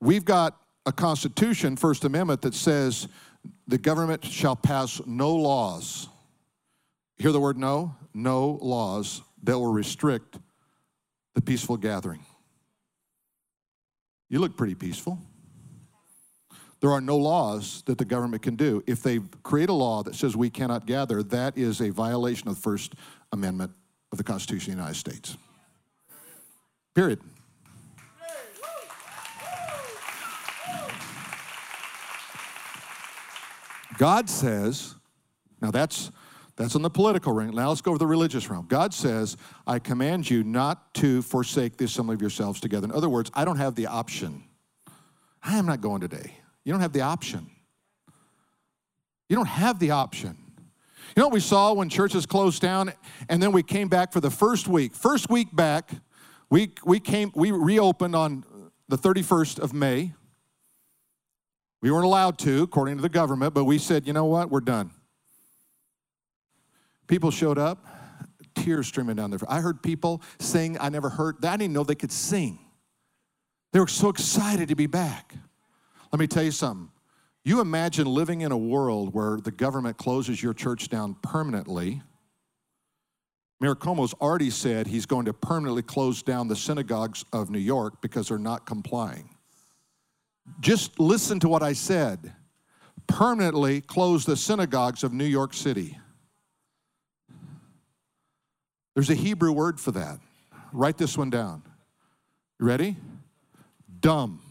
we've 0.00 0.24
got 0.24 0.56
a 0.86 0.92
constitution, 0.92 1.76
First 1.76 2.04
Amendment, 2.04 2.42
that 2.42 2.54
says 2.54 3.06
the 3.68 3.78
government 3.78 4.24
shall 4.24 4.56
pass 4.56 5.00
no 5.06 5.34
laws. 5.34 6.08
Hear 7.18 7.32
the 7.32 7.40
word 7.40 7.58
no? 7.58 7.94
No 8.14 8.58
laws 8.60 9.22
that 9.44 9.58
will 9.58 9.72
restrict 9.72 10.38
the 11.34 11.40
peaceful 11.40 11.76
gathering. 11.76 12.24
You 14.28 14.40
look 14.40 14.56
pretty 14.56 14.74
peaceful. 14.74 15.18
There 16.82 16.90
are 16.90 17.00
no 17.00 17.16
laws 17.16 17.82
that 17.86 17.96
the 17.96 18.04
government 18.04 18.42
can 18.42 18.56
do. 18.56 18.82
If 18.88 19.04
they 19.04 19.20
create 19.44 19.68
a 19.68 19.72
law 19.72 20.02
that 20.02 20.16
says 20.16 20.36
we 20.36 20.50
cannot 20.50 20.84
gather, 20.84 21.22
that 21.22 21.56
is 21.56 21.80
a 21.80 21.90
violation 21.90 22.48
of 22.48 22.56
the 22.56 22.60
First 22.60 22.96
Amendment 23.32 23.70
of 24.10 24.18
the 24.18 24.24
Constitution 24.24 24.72
of 24.72 24.76
the 24.76 24.82
United 24.82 24.98
States. 24.98 25.36
Period. 26.92 27.20
God 33.96 34.28
says, 34.28 34.96
now 35.60 35.70
that's 35.70 36.10
that's 36.56 36.74
in 36.74 36.82
the 36.82 36.90
political 36.90 37.32
realm. 37.32 37.54
Now 37.54 37.68
let's 37.68 37.80
go 37.80 37.92
over 37.92 37.98
the 37.98 38.06
religious 38.06 38.50
realm. 38.50 38.66
God 38.68 38.92
says, 38.92 39.36
I 39.66 39.78
command 39.78 40.28
you 40.28 40.42
not 40.42 40.92
to 40.94 41.22
forsake 41.22 41.76
the 41.76 41.84
assembly 41.84 42.14
of 42.14 42.20
yourselves 42.20 42.60
together. 42.60 42.86
In 42.86 42.92
other 42.92 43.08
words, 43.08 43.30
I 43.34 43.44
don't 43.44 43.56
have 43.56 43.76
the 43.76 43.86
option. 43.86 44.42
I 45.42 45.56
am 45.56 45.66
not 45.66 45.80
going 45.80 46.00
today. 46.00 46.41
You 46.64 46.72
don't 46.72 46.80
have 46.80 46.92
the 46.92 47.02
option. 47.02 47.50
You 49.28 49.36
don't 49.36 49.48
have 49.48 49.78
the 49.78 49.92
option. 49.92 50.36
You 51.16 51.20
know 51.20 51.26
what 51.26 51.34
we 51.34 51.40
saw 51.40 51.72
when 51.72 51.88
churches 51.88 52.24
closed 52.26 52.62
down 52.62 52.92
and 53.28 53.42
then 53.42 53.52
we 53.52 53.62
came 53.62 53.88
back 53.88 54.12
for 54.12 54.20
the 54.20 54.30
first 54.30 54.68
week? 54.68 54.94
First 54.94 55.28
week 55.28 55.48
back, 55.54 55.90
we, 56.50 56.72
we 56.84 57.00
came, 57.00 57.32
we 57.34 57.50
reopened 57.50 58.14
on 58.14 58.44
the 58.88 58.96
31st 58.96 59.58
of 59.58 59.72
May. 59.72 60.12
We 61.82 61.90
weren't 61.90 62.04
allowed 62.04 62.38
to, 62.40 62.62
according 62.62 62.96
to 62.96 63.02
the 63.02 63.08
government, 63.08 63.54
but 63.54 63.64
we 63.64 63.78
said, 63.78 64.06
you 64.06 64.12
know 64.12 64.24
what, 64.24 64.50
we're 64.50 64.60
done. 64.60 64.92
People 67.08 67.30
showed 67.30 67.58
up, 67.58 67.84
tears 68.54 68.86
streaming 68.86 69.16
down 69.16 69.30
their 69.30 69.38
face. 69.38 69.48
I 69.50 69.60
heard 69.60 69.82
people 69.82 70.22
sing, 70.38 70.78
I 70.80 70.88
never 70.88 71.08
heard, 71.08 71.42
that. 71.42 71.54
I 71.54 71.56
didn't 71.56 71.74
know 71.74 71.84
they 71.84 71.94
could 71.94 72.12
sing. 72.12 72.58
They 73.72 73.80
were 73.80 73.86
so 73.86 74.08
excited 74.08 74.68
to 74.68 74.76
be 74.76 74.86
back. 74.86 75.34
Let 76.12 76.20
me 76.20 76.26
tell 76.26 76.42
you 76.42 76.50
something. 76.50 76.90
You 77.44 77.60
imagine 77.60 78.06
living 78.06 78.42
in 78.42 78.52
a 78.52 78.56
world 78.56 79.14
where 79.14 79.38
the 79.38 79.50
government 79.50 79.96
closes 79.96 80.42
your 80.42 80.54
church 80.54 80.88
down 80.88 81.16
permanently. 81.22 82.02
Mayor 83.60 83.74
Cuomo's 83.74 84.12
already 84.14 84.50
said 84.50 84.86
he's 84.86 85.06
going 85.06 85.24
to 85.24 85.32
permanently 85.32 85.82
close 85.82 86.22
down 86.22 86.48
the 86.48 86.56
synagogues 86.56 87.24
of 87.32 87.50
New 87.50 87.58
York 87.58 88.02
because 88.02 88.28
they're 88.28 88.38
not 88.38 88.66
complying. 88.66 89.30
Just 90.60 90.98
listen 91.00 91.40
to 91.40 91.48
what 91.48 91.62
I 91.62 91.72
said. 91.72 92.34
Permanently 93.06 93.80
close 93.80 94.24
the 94.24 94.36
synagogues 94.36 95.02
of 95.02 95.12
New 95.12 95.24
York 95.24 95.54
City. 95.54 95.98
There's 98.94 99.10
a 99.10 99.14
Hebrew 99.14 99.52
word 99.52 99.80
for 99.80 99.92
that. 99.92 100.18
Write 100.72 100.98
this 100.98 101.16
one 101.16 101.30
down. 101.30 101.62
You 102.60 102.66
ready? 102.66 102.96
Dumb. 104.00 104.41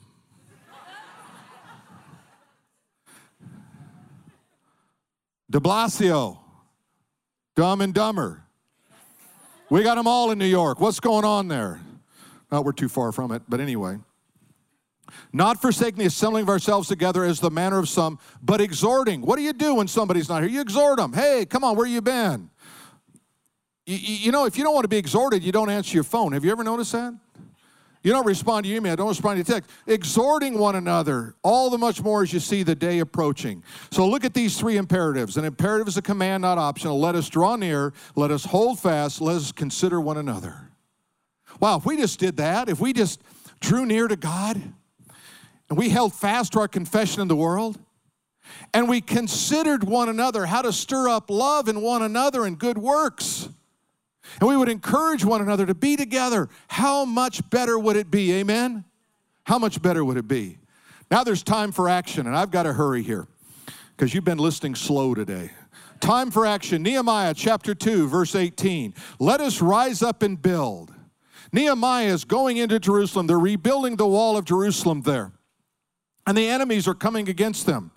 De 5.52 5.60
Blasio, 5.60 6.38
dumb 7.58 7.82
and 7.82 7.94
dumber. 7.94 8.46
We 9.70 9.84
got 9.84 9.96
them 9.96 10.08
all 10.08 10.32
in 10.32 10.40
New 10.40 10.46
York. 10.46 10.80
What's 10.80 11.02
going 11.02 11.26
on 11.26 11.50
there? 11.50 11.82
Not 12.50 12.64
we're 12.64 12.72
too 12.72 12.88
far 12.88 13.12
from 13.12 13.34
it, 13.34 13.44
but 13.50 13.60
anyway. 13.60 13.98
Not 15.34 15.62
forsaking 15.62 16.00
the 16.00 16.06
assembling 16.06 16.44
of 16.44 16.50
ourselves 16.50 16.88
together 16.88 17.26
as 17.26 17.42
the 17.42 17.52
manner 17.52 17.80
of 17.80 17.90
some, 17.90 18.18
but 18.42 18.62
exhorting. 18.62 19.22
What 19.22 19.36
do 19.36 19.42
you 19.42 19.52
do 19.52 19.76
when 19.76 19.90
somebody's 19.90 20.30
not 20.30 20.42
here? 20.42 20.50
You 20.50 20.62
exhort 20.62 20.98
them. 20.98 21.12
Hey, 21.12 21.46
come 21.46 21.66
on, 21.66 21.76
where 21.76 21.86
you 21.86 22.02
been? 22.02 22.50
You, 23.86 23.98
you 23.98 24.32
know, 24.32 24.46
if 24.46 24.58
you 24.58 24.64
don't 24.64 24.74
want 24.74 24.86
to 24.86 24.90
be 24.90 24.98
exhorted, 24.98 25.44
you 25.44 25.52
don't 25.52 25.70
answer 25.70 25.96
your 25.96 26.06
phone. 26.06 26.32
Have 26.32 26.46
you 26.46 26.52
ever 26.52 26.64
noticed 26.64 26.94
that? 26.94 27.14
You 28.04 28.12
don't 28.12 28.26
respond 28.26 28.66
to 28.66 28.74
email, 28.74 28.96
don't 28.96 29.10
respond 29.10 29.46
to 29.46 29.52
text. 29.52 29.70
Exhorting 29.86 30.58
one 30.58 30.76
another, 30.76 31.36
all 31.44 31.70
the 31.70 31.78
much 31.78 32.02
more 32.02 32.24
as 32.24 32.34
you 32.34 32.40
see 32.40 32.64
the 32.64 32.74
day 32.74 33.00
approaching. 33.00 33.64
So 33.92 34.08
look 34.08 34.26
at 34.26 34.34
these 34.34 34.58
three 34.58 34.78
imperatives. 34.78 35.38
An 35.38 35.46
imperative 35.46 35.88
is 35.88 35.98
a 35.98 36.02
command, 36.02 36.42
not 36.42 36.58
optional. 36.58 37.00
Let 37.00 37.16
us 37.16 37.30
draw 37.30 37.56
near, 37.56 37.94
let 38.16 38.32
us 38.32 38.46
hold 38.46 38.80
fast, 38.80 39.22
let 39.22 39.36
us 39.36 39.52
consider 39.52 40.02
one 40.02 40.18
another. 40.18 40.72
Wow, 41.60 41.78
if 41.78 41.86
we 41.86 41.98
just 41.98 42.20
did 42.20 42.38
that, 42.38 42.70
if 42.70 42.80
we 42.80 42.92
just 42.92 43.22
drew 43.60 43.86
near 43.86 44.08
to 44.08 44.16
God 44.16 44.60
and 45.70 45.78
we 45.78 45.90
held 45.90 46.14
fast 46.14 46.54
to 46.54 46.60
our 46.60 46.68
confession 46.68 47.22
in 47.22 47.28
the 47.28 47.36
world, 47.36 47.78
and 48.74 48.90
we 48.90 49.00
considered 49.00 49.84
one 49.84 50.10
another 50.10 50.48
how 50.48 50.64
to 50.64 50.74
stir 50.74 51.08
up 51.08 51.30
love 51.30 51.68
in 51.68 51.82
one 51.82 52.02
another 52.02 52.46
and 52.46 52.58
good 52.58 52.78
works 52.78 53.48
and 54.40 54.50
we 54.50 54.58
would 54.58 54.70
encourage 54.70 55.26
one 55.26 55.42
another 55.42 55.66
to 55.66 55.76
be 55.76 55.96
together, 55.96 56.50
how 56.68 57.06
much 57.06 57.48
better 57.50 57.78
would 57.78 57.96
it 57.96 58.10
be? 58.10 58.34
Amen? 58.34 58.86
How 59.46 59.60
much 59.60 59.82
better 59.82 60.06
would 60.06 60.18
it 60.18 60.28
be? 60.28 60.58
Now 61.10 61.24
there's 61.24 61.44
time 61.44 61.72
for 61.72 61.90
action, 61.90 62.28
and 62.28 62.36
I've 62.36 62.52
got 62.52 62.64
to 62.64 62.74
hurry 62.74 63.04
here 63.04 63.28
because 63.96 64.14
you've 64.14 64.24
been 64.24 64.38
listening 64.38 64.76
slow 64.76 65.14
today. 65.14 65.52
Time 66.00 66.32
for 66.32 66.46
action. 66.46 66.82
Nehemiah 66.82 67.34
chapter 67.36 67.76
2, 67.76 68.08
verse 68.08 68.34
18. 68.34 68.96
Let 69.20 69.40
us 69.40 69.62
rise 69.62 70.02
up 70.02 70.24
and 70.24 70.42
build. 70.42 70.92
Nehemiah 71.54 72.08
is 72.08 72.24
going 72.24 72.58
into 72.58 72.80
Jerusalem. 72.80 73.28
They're 73.28 73.38
rebuilding 73.38 73.98
the 73.98 74.08
wall 74.08 74.38
of 74.38 74.46
Jerusalem 74.46 75.02
there. 75.02 75.32
And 76.26 76.38
the 76.38 76.48
enemies 76.48 76.88
are 76.88 76.96
coming 76.96 77.30
against 77.30 77.66
them. 77.66 77.92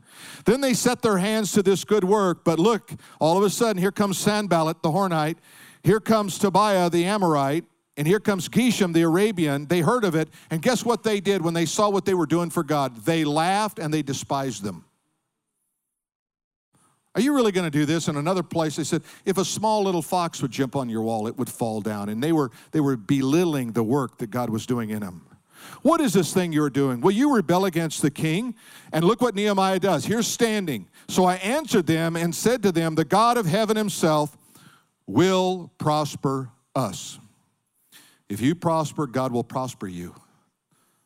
Then 0.44 0.61
they 0.61 0.75
set 0.75 1.03
their 1.03 1.18
hands 1.18 1.53
to 1.53 1.62
this 1.62 1.85
good 1.85 2.05
work. 2.05 2.44
But 2.44 2.59
look, 2.59 2.92
all 3.20 3.38
of 3.38 3.44
a 3.44 3.51
sudden, 3.51 3.81
here 3.81 3.92
comes 3.92 4.18
Sanballat 4.18 4.83
the 4.83 4.90
Horonite, 4.90 5.37
here 5.85 6.01
comes 6.01 6.38
Tobiah 6.38 6.90
the 6.90 7.05
Amorite, 7.05 7.64
and 7.97 8.07
here 8.07 8.18
comes 8.18 8.49
Geshem 8.49 8.92
the 8.92 9.03
Arabian. 9.03 9.66
They 9.66 9.81
heard 9.81 10.05
of 10.05 10.14
it, 10.14 10.29
and 10.51 10.61
guess 10.61 10.85
what 10.85 11.05
they 11.05 11.20
did 11.20 11.42
when 11.42 11.55
they 11.55 11.66
saw 11.66 11.90
what 11.90 12.05
they 12.05 12.14
were 12.14 12.27
doing 12.27 12.51
for 12.51 12.64
God? 12.64 13.05
They 13.05 13.25
laughed 13.25 13.79
and 13.79 13.94
they 13.94 14.03
despised 14.03 14.64
them. 14.64 14.85
Are 17.14 17.20
you 17.20 17.35
really 17.35 17.53
going 17.53 17.70
to 17.70 17.70
do 17.70 17.85
this? 17.85 18.09
In 18.09 18.16
another 18.16 18.42
place, 18.42 18.75
they 18.75 18.83
said, 18.83 19.03
if 19.25 19.38
a 19.38 19.44
small 19.44 19.85
little 19.85 20.03
fox 20.03 20.42
would 20.42 20.51
jump 20.51 20.75
on 20.75 20.88
your 20.88 21.03
wall, 21.03 21.29
it 21.29 21.38
would 21.38 21.49
fall 21.49 21.81
down. 21.81 22.09
And 22.09 22.20
they 22.20 22.33
were, 22.33 22.51
they 22.73 22.81
were 22.81 22.97
belittling 22.97 23.70
the 23.70 23.85
work 23.85 24.18
that 24.18 24.33
God 24.33 24.51
was 24.51 24.66
doing 24.66 24.90
in 24.90 25.01
them. 25.01 25.25
What 25.83 26.01
is 26.01 26.12
this 26.12 26.35
thing 26.35 26.53
you're 26.53 26.70
doing? 26.70 27.01
Well, 27.01 27.12
you 27.12 27.35
rebel 27.35 27.66
against 27.66 28.03
the 28.03 28.11
king. 28.11 28.57
And 28.92 29.05
look 29.05 29.20
what 29.20 29.37
Nehemiah 29.37 29.79
does. 29.79 30.05
Here's 30.05 30.27
standing. 30.27 30.88
So 31.09 31.25
I 31.25 31.37
answered 31.37 31.87
them 31.87 32.16
and 32.16 32.35
said 32.35 32.62
to 32.64 32.73
them, 32.73 32.97
The 32.97 33.05
God 33.05 33.37
of 33.37 33.47
heaven 33.47 33.77
himself 33.77 34.37
will 35.07 35.71
prosper 35.79 36.51
us. 36.75 37.19
If 38.29 38.40
you 38.40 38.55
prosper, 38.55 39.07
God 39.07 39.33
will 39.33 39.45
prosper 39.45 39.87
you. 39.87 40.14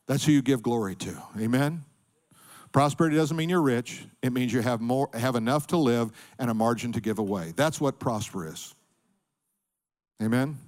That's 0.07 0.25
who 0.25 0.33
you 0.33 0.43
give 0.43 0.63
glory 0.63 0.95
to. 0.97 1.23
Amen. 1.39 1.85
Prosperity 2.73 3.17
doesn't 3.17 3.37
mean 3.37 3.49
you're 3.49 3.63
rich. 3.63 4.05
It 4.23 4.33
means 4.33 4.53
you 4.53 4.61
have 4.61 4.81
more 4.81 5.09
have 5.15 5.37
enough 5.37 5.67
to 5.69 5.77
live 5.77 6.13
and 6.39 6.51
a 6.51 6.55
margin 6.55 6.93
to 6.93 7.01
give 7.01 7.19
away. 7.19 7.53
That's 7.57 7.81
what 7.81 7.99
prosper 7.99 8.47
is. 8.47 8.75
Amen. 10.23 10.59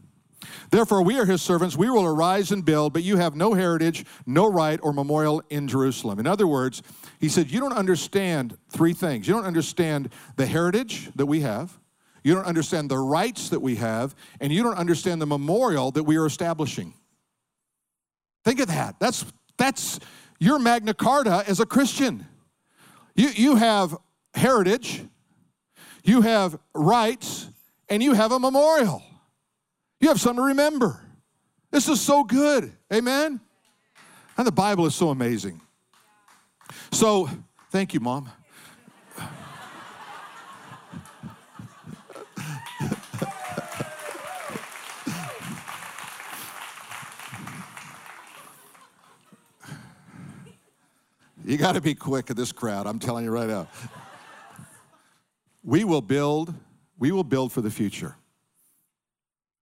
Therefore, 0.71 1.03
we 1.03 1.19
are 1.19 1.27
his 1.27 1.43
servants. 1.43 1.77
We 1.77 1.91
will 1.91 2.07
arise 2.07 2.51
and 2.51 2.65
build, 2.65 2.93
but 2.93 3.03
you 3.03 3.19
have 3.19 3.35
no 3.35 3.53
heritage, 3.53 4.07
no 4.27 4.51
right, 4.51 4.81
or 4.83 4.93
memorial 4.93 5.43
in 5.51 5.69
Jerusalem. 5.69 6.19
In 6.19 6.27
other 6.27 6.47
words, 6.47 6.83
he 7.19 7.29
said, 7.29 7.51
You 7.51 7.61
don't 7.61 7.75
understand 7.75 8.57
three 8.71 8.95
things. 8.95 9.29
You 9.29 9.35
don't 9.35 9.45
understand 9.45 10.11
the 10.37 10.47
heritage 10.47 11.11
that 11.17 11.27
we 11.27 11.41
have, 11.41 11.79
you 12.23 12.35
don't 12.35 12.47
understand 12.47 12.91
the 12.91 12.99
rights 12.99 13.49
that 13.51 13.61
we 13.61 13.77
have, 13.77 14.15
and 14.41 14.53
you 14.53 14.63
don't 14.63 14.77
understand 14.77 15.21
the 15.21 15.27
memorial 15.27 15.91
that 15.93 16.05
we 16.05 16.17
are 16.17 16.27
establishing. 16.27 16.95
Think 18.45 18.61
of 18.61 18.69
that. 18.69 18.99
That's, 18.99 19.25
that's 19.59 20.01
your 20.39 20.59
Magna 20.59 20.95
Carta 20.95 21.45
as 21.47 21.61
a 21.61 21.67
Christian. 21.67 22.27
You, 23.15 23.29
you 23.29 23.57
have 23.57 23.97
heritage, 24.35 25.05
you 26.05 26.23
have 26.23 26.59
rights, 26.75 27.49
and 27.89 28.03
you 28.03 28.15
have 28.15 28.33
a 28.33 28.39
memorial. 28.39 29.03
You 30.01 30.09
have 30.09 30.21
something 30.21 30.43
to 30.43 30.49
remember. 30.49 31.01
This 31.71 31.89
is 31.89 32.01
so 32.01 32.25
good. 32.25 32.73
Amen? 32.93 33.41
And 34.37 34.47
the 34.47 34.53
Bible 34.53 34.87
is 34.87 34.95
so 34.95 35.11
amazing. 35.11 35.61
So, 36.93 37.29
thank 37.71 37.93
you, 37.93 38.01
Mom. 38.01 38.31
You 51.51 51.57
got 51.57 51.73
to 51.73 51.81
be 51.81 51.97
quick 51.97 52.31
at 52.31 52.37
this 52.37 52.53
crowd. 52.53 52.87
I'm 52.87 53.01
telling 53.01 53.25
you 53.25 53.33
right 53.33 53.49
now. 53.49 53.67
We 55.65 55.83
will 55.83 56.01
build, 56.01 56.55
we 56.97 57.11
will 57.11 57.25
build 57.25 57.51
for 57.51 57.61
the 57.61 57.73
future. 57.73 58.15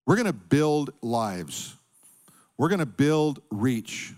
We're 0.05 0.17
going 0.17 0.27
to 0.27 0.35
build 0.35 0.91
lives. 1.01 1.75
We're 2.59 2.69
going 2.69 2.81
to 2.81 2.85
build 2.85 3.41
reach. 3.51 4.13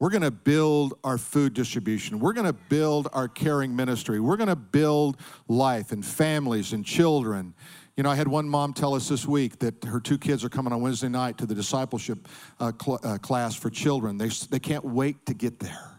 We're 0.00 0.10
going 0.10 0.22
to 0.22 0.32
build 0.32 0.98
our 1.04 1.16
food 1.16 1.54
distribution. 1.54 2.18
We're 2.18 2.32
going 2.32 2.48
to 2.48 2.52
build 2.52 3.06
our 3.12 3.28
caring 3.28 3.76
ministry. 3.76 4.18
We're 4.18 4.36
going 4.36 4.48
to 4.48 4.56
build 4.56 5.16
life 5.46 5.92
and 5.92 6.04
families 6.04 6.72
and 6.72 6.84
children 6.84 7.54
You 7.96 8.02
know, 8.02 8.10
I 8.10 8.16
had 8.16 8.28
one 8.28 8.48
mom 8.48 8.74
tell 8.74 8.94
us 8.94 9.08
this 9.08 9.26
week 9.26 9.60
that 9.60 9.84
her 9.84 10.00
two 10.00 10.18
kids 10.18 10.44
are 10.44 10.48
coming 10.48 10.72
on 10.72 10.82
Wednesday 10.82 11.08
night 11.08 11.38
to 11.38 11.46
the 11.46 11.54
discipleship 11.54 12.26
uh, 12.58 12.72
cl- 12.82 13.00
uh, 13.04 13.16
class 13.18 13.54
for 13.54 13.70
children. 13.70 14.18
They, 14.18 14.28
they 14.50 14.58
can't 14.58 14.84
wait 14.84 15.24
to 15.26 15.34
get 15.34 15.60
there. 15.60 15.95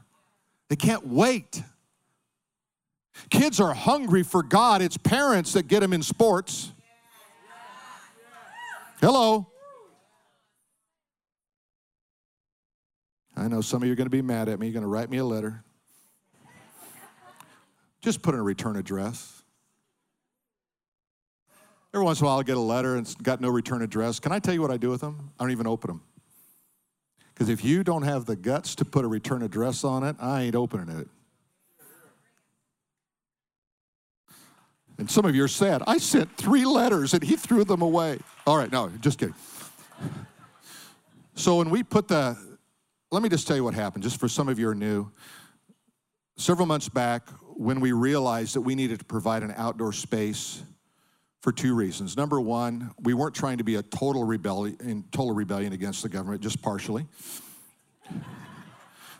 They 0.69 0.75
can't 0.75 1.07
wait. 1.07 1.63
Kids 3.29 3.59
are 3.59 3.73
hungry 3.73 4.23
for 4.23 4.43
God. 4.43 4.81
It's 4.81 4.97
parents 4.97 5.53
that 5.53 5.67
get 5.67 5.79
them 5.79 5.93
in 5.93 6.03
sports. 6.03 6.71
Hello. 8.99 9.47
I 13.35 13.47
know 13.47 13.61
some 13.61 13.83
of 13.83 13.87
you 13.87 13.93
are 13.93 13.95
going 13.95 14.07
to 14.07 14.11
be 14.11 14.21
mad 14.21 14.49
at 14.49 14.59
me. 14.59 14.67
You're 14.67 14.73
going 14.73 14.81
to 14.81 14.87
write 14.87 15.09
me 15.09 15.17
a 15.17 15.25
letter. 15.25 15.63
Just 18.01 18.21
put 18.21 18.33
in 18.33 18.39
a 18.39 18.43
return 18.43 18.75
address. 18.75 19.43
Every 21.93 22.03
once 22.03 22.19
in 22.19 22.25
a 22.25 22.27
while, 22.27 22.37
I'll 22.37 22.43
get 22.43 22.57
a 22.57 22.59
letter 22.59 22.95
and 22.95 23.05
it's 23.05 23.15
got 23.15 23.41
no 23.41 23.49
return 23.49 23.81
address. 23.81 24.19
Can 24.19 24.31
I 24.31 24.39
tell 24.39 24.53
you 24.53 24.61
what 24.61 24.71
I 24.71 24.77
do 24.77 24.89
with 24.89 25.01
them? 25.01 25.31
I 25.39 25.43
don't 25.43 25.51
even 25.51 25.67
open 25.67 25.87
them. 25.89 26.01
Because 27.37 27.49
if 27.49 27.63
you 27.63 27.83
don't 27.83 28.01
have 28.01 28.25
the 28.25 28.35
guts 28.35 28.73
to 28.73 28.83
put 28.83 29.05
a 29.05 29.07
return 29.07 29.43
address 29.43 29.83
on 29.83 30.03
it, 30.03 30.15
I 30.19 30.41
ain't 30.41 30.55
opening 30.55 30.97
it. 30.97 31.07
And 34.97 35.07
some 35.07 35.23
of 35.23 35.35
you 35.35 35.43
are 35.43 35.47
sad. 35.47 35.83
I 35.85 35.99
sent 35.99 36.35
three 36.35 36.65
letters 36.65 37.13
and 37.13 37.21
he 37.21 37.35
threw 37.35 37.63
them 37.63 37.83
away. 37.83 38.17
All 38.47 38.57
right, 38.57 38.71
no, 38.71 38.89
just 39.01 39.19
kidding. 39.19 39.35
So 41.35 41.57
when 41.57 41.69
we 41.69 41.83
put 41.83 42.07
the, 42.07 42.35
let 43.11 43.21
me 43.21 43.29
just 43.29 43.45
tell 43.45 43.55
you 43.55 43.63
what 43.63 43.75
happened, 43.75 44.01
just 44.01 44.19
for 44.19 44.27
some 44.27 44.49
of 44.49 44.57
you 44.57 44.67
are 44.69 44.73
new. 44.73 45.11
Several 46.37 46.65
months 46.65 46.89
back, 46.89 47.29
when 47.55 47.79
we 47.79 47.91
realized 47.91 48.55
that 48.55 48.61
we 48.61 48.73
needed 48.73 48.97
to 48.97 49.05
provide 49.05 49.43
an 49.43 49.53
outdoor 49.57 49.93
space 49.93 50.63
for 51.41 51.51
two 51.51 51.75
reasons. 51.75 52.17
Number 52.17 52.41
one, 52.41 52.91
we 53.01 53.13
weren't 53.13 53.35
trying 53.35 53.57
to 53.59 53.63
be 53.63 53.75
a 53.75 53.83
total 53.83 54.23
rebellion, 54.23 55.03
total 55.11 55.33
rebellion 55.33 55.73
against 55.73 56.01
the 56.01 56.09
government, 56.09 56.41
just 56.41 56.61
partially. 56.61 57.05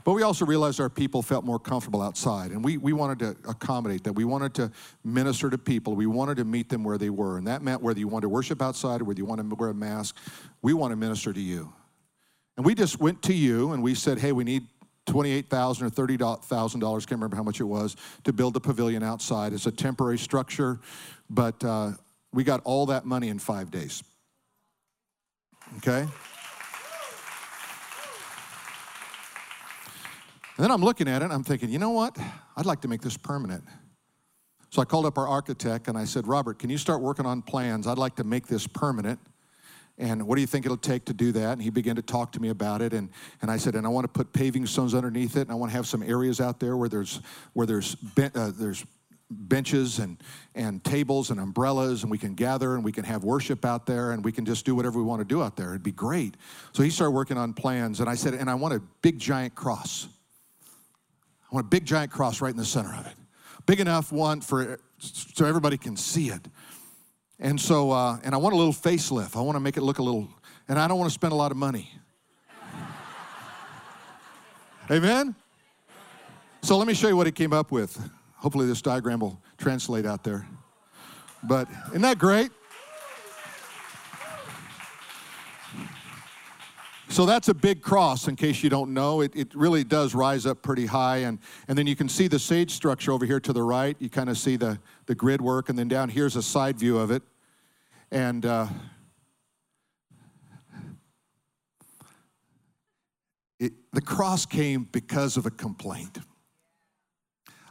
But 0.04 0.14
we 0.14 0.24
also 0.24 0.46
realized 0.46 0.80
our 0.80 0.90
people 0.90 1.22
felt 1.22 1.44
more 1.44 1.60
comfortable 1.60 2.02
outside, 2.02 2.52
and 2.52 2.64
we, 2.64 2.78
we 2.78 2.94
wanted 2.94 3.20
to 3.20 3.50
accommodate 3.50 4.06
that. 4.06 4.14
We 4.14 4.24
wanted 4.24 4.54
to 4.54 4.72
minister 5.04 5.50
to 5.50 5.58
people. 5.58 5.96
We 5.96 6.06
wanted 6.06 6.38
to 6.38 6.46
meet 6.46 6.70
them 6.70 6.86
where 6.86 6.98
they 6.98 7.10
were, 7.10 7.38
and 7.38 7.46
that 7.48 7.62
meant 7.62 7.82
whether 7.82 8.00
you 8.00 8.08
wanted 8.08 8.22
to 8.22 8.30
worship 8.30 8.62
outside 8.62 9.02
or 9.02 9.04
whether 9.04 9.18
you 9.18 9.26
wanted 9.26 9.50
to 9.50 9.56
wear 9.56 9.70
a 9.70 9.74
mask, 9.74 10.16
we 10.62 10.74
want 10.74 10.94
to 10.94 10.96
minister 10.96 11.34
to 11.34 11.42
you. 11.42 11.74
And 12.56 12.66
we 12.66 12.74
just 12.74 13.02
went 13.02 13.22
to 13.24 13.34
you 13.34 13.74
and 13.74 13.84
we 13.84 13.96
said, 13.96 14.18
hey, 14.18 14.32
we 14.32 14.46
need 14.46 14.64
28,000 15.08 15.88
or 15.88 15.90
$30,000, 15.90 16.80
can't 16.80 17.12
remember 17.12 17.36
how 17.36 17.44
much 17.44 17.60
it 17.60 17.66
was, 17.66 17.98
to 18.24 18.32
build 18.32 18.56
a 18.56 18.62
pavilion 18.62 19.04
outside. 19.04 19.52
It's 19.52 19.66
a 19.66 19.72
temporary 19.72 20.18
structure, 20.18 20.80
but 21.30 21.62
uh, 21.66 21.92
we 22.38 22.44
got 22.44 22.62
all 22.66 22.86
that 22.86 23.04
money 23.04 23.30
in 23.30 23.40
five 23.40 23.72
days. 23.72 24.04
Okay? 25.78 26.02
And 26.02 26.10
then 30.60 30.70
I'm 30.70 30.84
looking 30.84 31.08
at 31.08 31.24
it 31.24 31.32
I'm 31.32 31.44
thinking, 31.44 31.72
you 31.72 31.80
know 31.80 31.90
what? 31.90 32.16
I'd 32.56 32.68
like 32.68 32.82
to 32.82 32.88
make 32.88 33.02
this 33.02 33.18
permanent. 33.18 33.64
So 34.70 34.84
I 34.84 34.86
called 34.86 35.08
up 35.08 35.18
our 35.18 35.28
architect 35.28 35.88
and 35.88 35.98
I 35.98 36.06
said, 36.06 36.28
Robert, 36.28 36.60
can 36.60 36.70
you 36.70 36.78
start 36.78 37.02
working 37.02 37.26
on 37.26 37.42
plans? 37.42 37.88
I'd 37.88 37.98
like 37.98 38.18
to 38.18 38.24
make 38.24 38.46
this 38.46 38.68
permanent. 38.68 39.20
And 39.98 40.28
what 40.28 40.36
do 40.36 40.42
you 40.42 40.48
think 40.48 40.64
it'll 40.64 40.78
take 40.78 41.06
to 41.06 41.16
do 41.16 41.32
that? 41.32 41.54
And 41.54 41.62
he 41.64 41.72
began 41.72 41.96
to 41.96 42.04
talk 42.04 42.34
to 42.34 42.40
me 42.40 42.50
about 42.50 42.84
it. 42.84 42.94
And, 42.94 43.10
and 43.42 43.50
I 43.50 43.58
said, 43.58 43.74
and 43.74 43.84
I 43.84 43.90
want 43.90 44.04
to 44.04 44.10
put 44.10 44.32
paving 44.32 44.68
stones 44.68 44.94
underneath 44.94 45.38
it. 45.38 45.42
And 45.42 45.52
I 45.52 45.56
want 45.56 45.72
to 45.72 45.76
have 45.76 45.88
some 45.88 46.04
areas 46.04 46.40
out 46.40 46.60
there 46.60 46.78
where 46.78 46.88
there's, 46.88 47.20
where 47.54 47.66
there's, 47.66 47.98
uh, 48.16 48.52
there's 48.56 48.86
benches 49.30 50.00
and, 50.00 50.18
and 50.56 50.84
tables 50.84 51.32
and 51.32 51.40
umbrellas, 51.40 52.04
and 52.04 52.12
we 52.12 52.18
can 52.18 52.34
gather 52.34 52.76
and 52.76 52.84
we 52.84 52.92
can 52.92 53.04
have 53.04 53.24
worship 53.24 53.66
out 53.66 53.86
there 53.86 54.12
and 54.12 54.24
we 54.24 54.32
can 54.32 54.46
just 54.46 54.66
do 54.66 54.76
whatever 54.76 55.00
we 55.00 55.06
want 55.06 55.20
to 55.20 55.26
do 55.26 55.44
out 55.44 55.56
there. 55.56 55.70
It'd 55.70 55.84
be 55.84 55.92
great. 55.92 56.36
So 56.74 56.84
he 56.84 56.90
started 56.90 57.12
working 57.12 57.38
on 57.38 57.54
plans. 57.54 58.00
And 58.00 58.10
I 58.10 58.16
said, 58.16 58.34
and 58.34 58.50
I 58.50 58.56
want 58.56 58.74
a 58.74 58.82
big 59.02 59.20
giant 59.20 59.56
cross. 59.56 60.08
I 61.52 61.56
want 61.56 61.66
a 61.66 61.70
big 61.70 61.86
giant 61.86 62.12
cross 62.12 62.42
right 62.42 62.52
in 62.52 62.58
the 62.58 62.66
center 62.66 62.94
of 62.94 63.06
it. 63.06 63.16
Big 63.66 63.80
enough 63.80 64.12
one 64.12 64.42
for 64.42 64.80
so 65.00 65.46
everybody 65.46 65.78
can 65.78 65.98
see 65.98 66.30
it. 66.30 66.48
And 67.40 67.60
so, 67.60 67.92
uh, 67.92 68.18
and 68.24 68.34
I 68.34 68.38
want 68.38 68.54
a 68.54 68.58
little 68.58 68.74
facelift. 68.74 69.36
I 69.36 69.42
want 69.42 69.56
to 69.56 69.60
make 69.60 69.78
it 69.78 69.82
look 69.82 70.00
a 70.00 70.04
little, 70.04 70.28
and 70.68 70.80
I 70.80 70.88
don't 70.88 70.98
want 70.98 71.10
to 71.10 71.14
spend 71.14 71.34
a 71.34 71.36
lot 71.36 71.52
of 71.52 71.58
money. 71.58 71.92
Amen? 74.92 75.36
So 76.64 76.78
let 76.78 76.88
me 76.88 76.94
show 76.94 77.08
you 77.08 77.16
what 77.16 77.28
he 77.28 77.32
came 77.32 77.54
up 77.54 77.72
with. 77.72 78.10
Hopefully, 78.48 78.66
this 78.66 78.82
diagram 78.82 79.20
will 79.20 79.42
translate 79.58 80.06
out 80.06 80.24
there. 80.24 80.48
But 81.44 81.68
isn't 81.90 82.02
that 82.04 82.18
great? 82.18 82.50
So 87.10 87.26
that's 87.26 87.50
a 87.50 87.54
big 87.54 87.82
cross, 87.82 88.30
in 88.30 88.38
case 88.38 88.64
you 88.64 88.70
don't 88.70 88.94
know. 88.94 89.20
It, 89.20 89.36
it 89.36 89.54
really 89.54 89.84
does 89.84 90.16
rise 90.16 90.46
up 90.46 90.62
pretty 90.62 90.86
high. 90.86 91.18
And, 91.18 91.40
and 91.68 91.78
then 91.78 91.88
you 91.88 91.96
can 91.98 92.08
see 92.08 92.30
the 92.30 92.40
sage 92.40 92.72
structure 92.72 93.12
over 93.12 93.26
here 93.26 93.42
to 93.42 93.52
the 93.52 93.64
right. 93.64 93.98
You 94.00 94.10
kind 94.10 94.30
of 94.30 94.38
see 94.38 94.56
the, 94.56 94.80
the 95.08 95.14
grid 95.14 95.42
work. 95.42 95.68
And 95.68 95.78
then 95.78 95.90
down 95.90 96.08
here's 96.08 96.38
a 96.38 96.42
side 96.42 96.80
view 96.80 96.98
of 96.98 97.12
it. 97.12 97.24
And 98.12 98.46
uh, 98.46 98.68
it, 103.60 103.74
the 103.92 104.00
cross 104.00 104.46
came 104.46 104.88
because 104.90 105.36
of 105.36 105.46
a 105.46 105.52
complaint. 105.52 106.20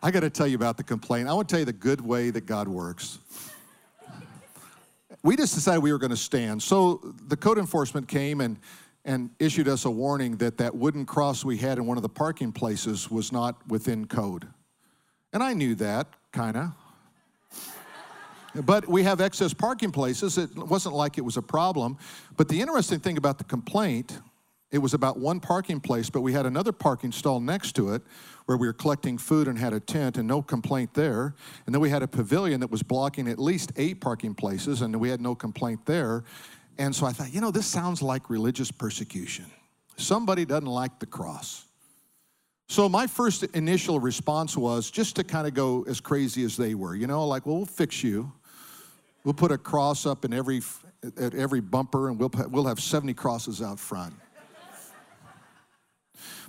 I 0.07 0.13
got 0.13 0.21
to 0.21 0.31
tell 0.31 0.47
you 0.47 0.55
about 0.55 0.77
the 0.77 0.85
complaint. 0.85 1.29
I 1.29 1.33
want 1.33 1.49
to 1.49 1.53
tell 1.53 1.59
you 1.59 1.65
the 1.65 1.73
good 1.73 2.01
way 2.01 2.31
that 2.31 2.47
God 2.47 2.69
works. 2.69 3.19
we 5.25 5.35
just 5.35 5.53
decided 5.53 5.83
we 5.83 5.91
were 5.91 5.99
going 5.99 6.11
to 6.11 6.17
stand. 6.17 6.63
So 6.63 7.13
the 7.27 7.37
code 7.37 7.59
enforcement 7.59 8.07
came 8.07 8.41
and 8.41 8.57
and 9.05 9.31
issued 9.41 9.67
us 9.67 9.85
a 9.85 9.91
warning 9.91 10.37
that 10.37 10.59
that 10.59 10.77
wooden 10.77 11.07
cross 11.07 11.45
we 11.45 11.57
had 11.57 11.79
in 11.79 11.87
one 11.87 11.97
of 11.97 12.05
the 12.05 12.09
parking 12.09 12.53
places 12.53 13.11
was 13.11 13.33
not 13.33 13.57
within 13.67 14.07
code. 14.07 14.47
And 15.33 15.43
I 15.43 15.55
knew 15.55 15.75
that, 15.75 16.07
kind 16.31 16.57
of. 16.57 16.73
but 18.65 18.87
we 18.87 19.03
have 19.03 19.21
excess 19.21 19.53
parking 19.53 19.91
places. 19.91 20.39
It 20.39 20.55
wasn't 20.57 20.95
like 20.95 21.19
it 21.19 21.23
was 21.23 21.37
a 21.37 21.43
problem. 21.43 21.99
But 22.37 22.49
the 22.49 22.61
interesting 22.61 23.01
thing 23.01 23.17
about 23.17 23.39
the 23.39 23.45
complaint, 23.45 24.21
it 24.73 24.79
was 24.79 24.95
about 24.95 25.19
one 25.19 25.41
parking 25.41 25.81
place, 25.81 26.11
but 26.11 26.23
we 26.23 26.33
had 26.33 26.45
another 26.45 26.73
parking 26.73 27.13
stall 27.13 27.41
next 27.41 27.73
to 27.77 27.93
it 27.93 28.03
where 28.47 28.57
we 28.57 28.67
were 28.67 28.73
collecting 28.73 29.19
food 29.19 29.49
and 29.49 29.59
had 29.59 29.73
a 29.73 29.81
tent 29.81 30.17
and 30.17 30.27
no 30.27 30.43
complaint 30.43 30.95
there. 30.95 31.35
And 31.67 31.75
then 31.75 31.81
we 31.81 31.91
had 31.91 32.03
a 32.03 32.09
pavilion 32.09 32.61
that 32.61 32.71
was 32.71 32.83
blocking 32.83 33.29
at 33.29 33.39
least 33.39 33.73
eight 33.77 34.01
parking 34.01 34.35
places 34.35 34.83
and 34.83 34.95
we 34.99 35.09
had 35.09 35.21
no 35.21 35.35
complaint 35.35 35.87
there. 35.87 36.25
And 36.79 36.95
so 36.95 37.07
I 37.07 37.13
thought, 37.13 37.33
you 37.33 37.41
know, 37.41 37.51
this 37.51 37.67
sounds 37.67 38.03
like 38.03 38.29
religious 38.29 38.71
persecution. 38.71 39.47
Somebody 39.97 40.45
doesn't 40.45 40.67
like 40.67 40.99
the 40.99 41.07
cross. 41.07 41.65
So 42.69 42.89
my 42.89 43.07
first 43.07 43.45
initial 43.55 44.01
response 44.01 44.57
was 44.57 44.91
just 44.91 45.17
to 45.17 45.25
kind 45.25 45.47
of 45.47 45.55
go 45.55 45.85
as 45.89 46.01
crazy 46.01 46.45
as 46.45 46.57
they 46.57 46.75
were, 46.75 46.95
you 46.95 47.07
know, 47.07 47.27
like, 47.27 47.47
well, 47.47 47.59
we'll 47.59 47.67
fix 47.67 48.03
you. 48.03 48.33
We'll 49.25 49.35
put 49.35 49.53
a 49.53 49.59
cross 49.59 50.07
up 50.07 50.25
in 50.25 50.33
every 50.33 50.63
at 51.21 51.35
every 51.35 51.61
bumper, 51.61 52.09
and 52.09 52.19
we'll 52.19 52.31
we'll 52.49 52.67
have 52.67 52.81
70 52.81 53.15
crosses 53.15 53.63
out 53.63 53.79
front. 53.79 54.15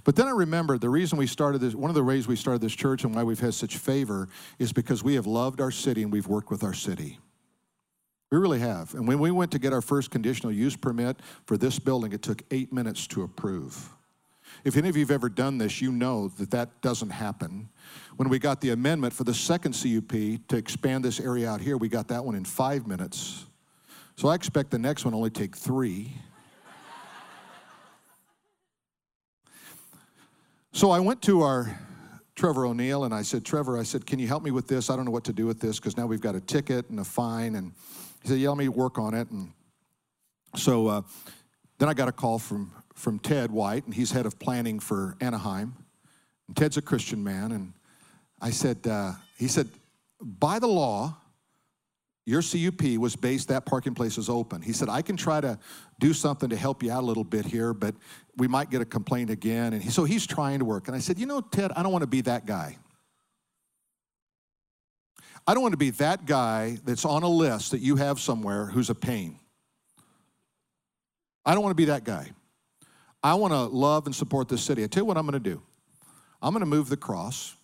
But 0.07 0.15
then 0.15 0.25
I 0.25 0.31
remembered 0.31 0.79
the 0.79 0.89
reason 0.89 1.17
we 1.17 1.27
started 1.27 1.59
this, 1.59 1.75
one 1.75 1.91
of 1.91 1.95
the 1.95 2.01
ways 2.01 2.29
we 2.29 2.37
started 2.37 2.61
this 2.61 2.73
church 2.73 3.03
and 3.03 3.13
why 3.13 3.23
we've 3.23 3.41
had 3.41 3.53
such 3.53 3.75
favor 3.75 4.29
is 4.57 4.71
because 4.71 5.03
we 5.03 5.15
have 5.15 5.27
loved 5.27 5.59
our 5.59 5.69
city 5.69 6.01
and 6.01 6.13
we've 6.13 6.27
worked 6.27 6.49
with 6.49 6.63
our 6.63 6.73
city. 6.73 7.19
We 8.31 8.37
really 8.37 8.59
have. 8.59 8.93
And 8.93 9.05
when 9.05 9.19
we 9.19 9.31
went 9.31 9.51
to 9.51 9.59
get 9.59 9.73
our 9.73 9.81
first 9.81 10.09
conditional 10.09 10.53
use 10.53 10.77
permit 10.77 11.17
for 11.45 11.57
this 11.57 11.77
building, 11.77 12.13
it 12.13 12.21
took 12.21 12.41
eight 12.51 12.71
minutes 12.71 13.05
to 13.07 13.23
approve. 13.23 13.89
If 14.63 14.77
any 14.77 14.87
of 14.87 14.95
you 14.95 15.03
have 15.03 15.11
ever 15.11 15.27
done 15.27 15.57
this, 15.57 15.81
you 15.81 15.91
know 15.91 16.29
that 16.37 16.51
that 16.51 16.81
doesn't 16.81 17.09
happen. 17.09 17.67
When 18.15 18.29
we 18.29 18.39
got 18.39 18.61
the 18.61 18.69
amendment 18.69 19.13
for 19.13 19.25
the 19.25 19.33
second 19.33 19.73
CUP 19.73 20.47
to 20.47 20.55
expand 20.55 21.03
this 21.03 21.19
area 21.19 21.49
out 21.49 21.59
here, 21.59 21.75
we 21.75 21.89
got 21.89 22.07
that 22.07 22.23
one 22.23 22.35
in 22.35 22.45
five 22.45 22.87
minutes. 22.87 23.45
So 24.15 24.29
I 24.29 24.35
expect 24.35 24.71
the 24.71 24.79
next 24.79 25.03
one 25.03 25.13
only 25.13 25.31
take 25.31 25.53
three. 25.53 26.13
So 30.77 30.91
I 30.91 30.99
went 30.99 31.23
to 31.23 31.41
our 31.41 31.75
Trevor 32.35 32.67
O'Neil 32.67 33.05
and 33.05 33.11
I 33.11 33.23
said, 33.23 33.43
Trevor, 33.43 33.79
I 33.79 33.81
said, 33.81 34.05
can 34.05 34.19
you 34.19 34.27
help 34.27 34.43
me 34.43 34.51
with 34.51 34.67
this? 34.67 34.91
I 34.91 34.95
don't 34.95 35.05
know 35.05 35.11
what 35.11 35.23
to 35.23 35.33
do 35.33 35.47
with 35.47 35.59
this 35.59 35.79
because 35.79 35.97
now 35.97 36.05
we've 36.05 36.21
got 36.21 36.35
a 36.35 36.39
ticket 36.39 36.87
and 36.91 36.99
a 36.99 37.03
fine 37.03 37.55
and 37.55 37.71
he 38.21 38.27
said, 38.27 38.37
Yeah, 38.37 38.49
let 38.49 38.59
me 38.59 38.67
work 38.67 38.99
on 38.99 39.15
it. 39.15 39.27
And 39.31 39.53
so 40.55 40.85
uh, 40.85 41.01
then 41.79 41.89
I 41.89 41.95
got 41.95 42.09
a 42.09 42.11
call 42.11 42.37
from, 42.37 42.71
from 42.93 43.17
Ted 43.17 43.49
White, 43.49 43.85
and 43.85 43.93
he's 43.95 44.11
head 44.11 44.27
of 44.27 44.37
planning 44.37 44.79
for 44.79 45.17
Anaheim. 45.19 45.73
And 46.47 46.55
Ted's 46.55 46.77
a 46.77 46.83
Christian 46.83 47.23
man. 47.23 47.53
And 47.53 47.73
I 48.39 48.51
said, 48.51 48.85
uh, 48.85 49.13
He 49.35 49.47
said, 49.47 49.69
by 50.21 50.59
the 50.59 50.67
law, 50.67 51.17
your 52.27 52.41
CUP 52.41 52.97
was 52.97 53.15
based, 53.15 53.47
that 53.47 53.65
parking 53.65 53.95
place 53.95 54.17
is 54.17 54.27
open. 54.27 54.61
He 54.61 54.73
said, 54.73 54.89
I 54.89 55.01
can 55.01 55.15
try 55.15 55.39
to 55.39 55.57
do 55.97 56.13
something 56.13 56.49
to 56.49 56.57
help 56.57 56.83
you 56.83 56.91
out 56.91 57.01
a 57.01 57.05
little 57.05 57.23
bit 57.23 57.45
here, 57.45 57.73
but 57.73 57.95
we 58.35 58.49
might 58.49 58.69
get 58.69 58.81
a 58.81 58.85
complaint 58.85 59.29
again. 59.29 59.71
And 59.71 59.81
he, 59.81 59.89
so 59.89 60.03
he's 60.03 60.27
trying 60.27 60.59
to 60.59 60.65
work. 60.65 60.89
And 60.89 60.95
I 60.95 60.99
said, 60.99 61.17
You 61.17 61.25
know, 61.25 61.39
Ted, 61.39 61.71
I 61.73 61.83
don't 61.83 61.93
want 61.93 62.03
to 62.03 62.07
be 62.07 62.19
that 62.21 62.45
guy. 62.45 62.77
I 65.47 65.53
don't 65.53 65.63
want 65.63 65.71
to 65.71 65.77
be 65.77 65.91
that 65.91 66.25
guy 66.25 66.77
that's 66.83 67.05
on 67.05 67.23
a 67.23 67.29
list 67.29 67.71
that 67.71 67.79
you 67.79 67.95
have 67.95 68.19
somewhere 68.19 68.65
who's 68.65 68.89
a 68.89 68.95
pain. 68.95 69.39
I 71.45 71.53
don't 71.53 71.63
want 71.63 71.71
to 71.71 71.81
be 71.81 71.85
that 71.85 72.03
guy. 72.03 72.31
I 73.23 73.35
want 73.35 73.53
to 73.53 73.61
love 73.61 74.05
and 74.05 74.13
support 74.13 74.49
this 74.49 74.61
city. 74.61 74.83
I 74.83 74.87
tell 74.87 75.03
you 75.03 75.05
what 75.05 75.17
I'm 75.17 75.25
going 75.25 75.41
to 75.41 75.49
do. 75.49 75.61
I'm 76.41 76.51
going 76.51 76.59
to 76.59 76.69
move 76.69 76.89
the 76.89 76.97
cross 76.97 77.55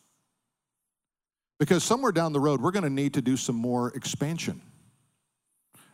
because 1.60 1.84
somewhere 1.84 2.12
down 2.12 2.34
the 2.34 2.39
road 2.39 2.62
we're 2.62 2.72
going 2.72 2.84
to 2.84 2.89
need 2.89 3.14
to 3.14 3.22
do 3.22 3.38
some 3.38 3.56
more 3.56 3.89
expansion. 3.95 4.62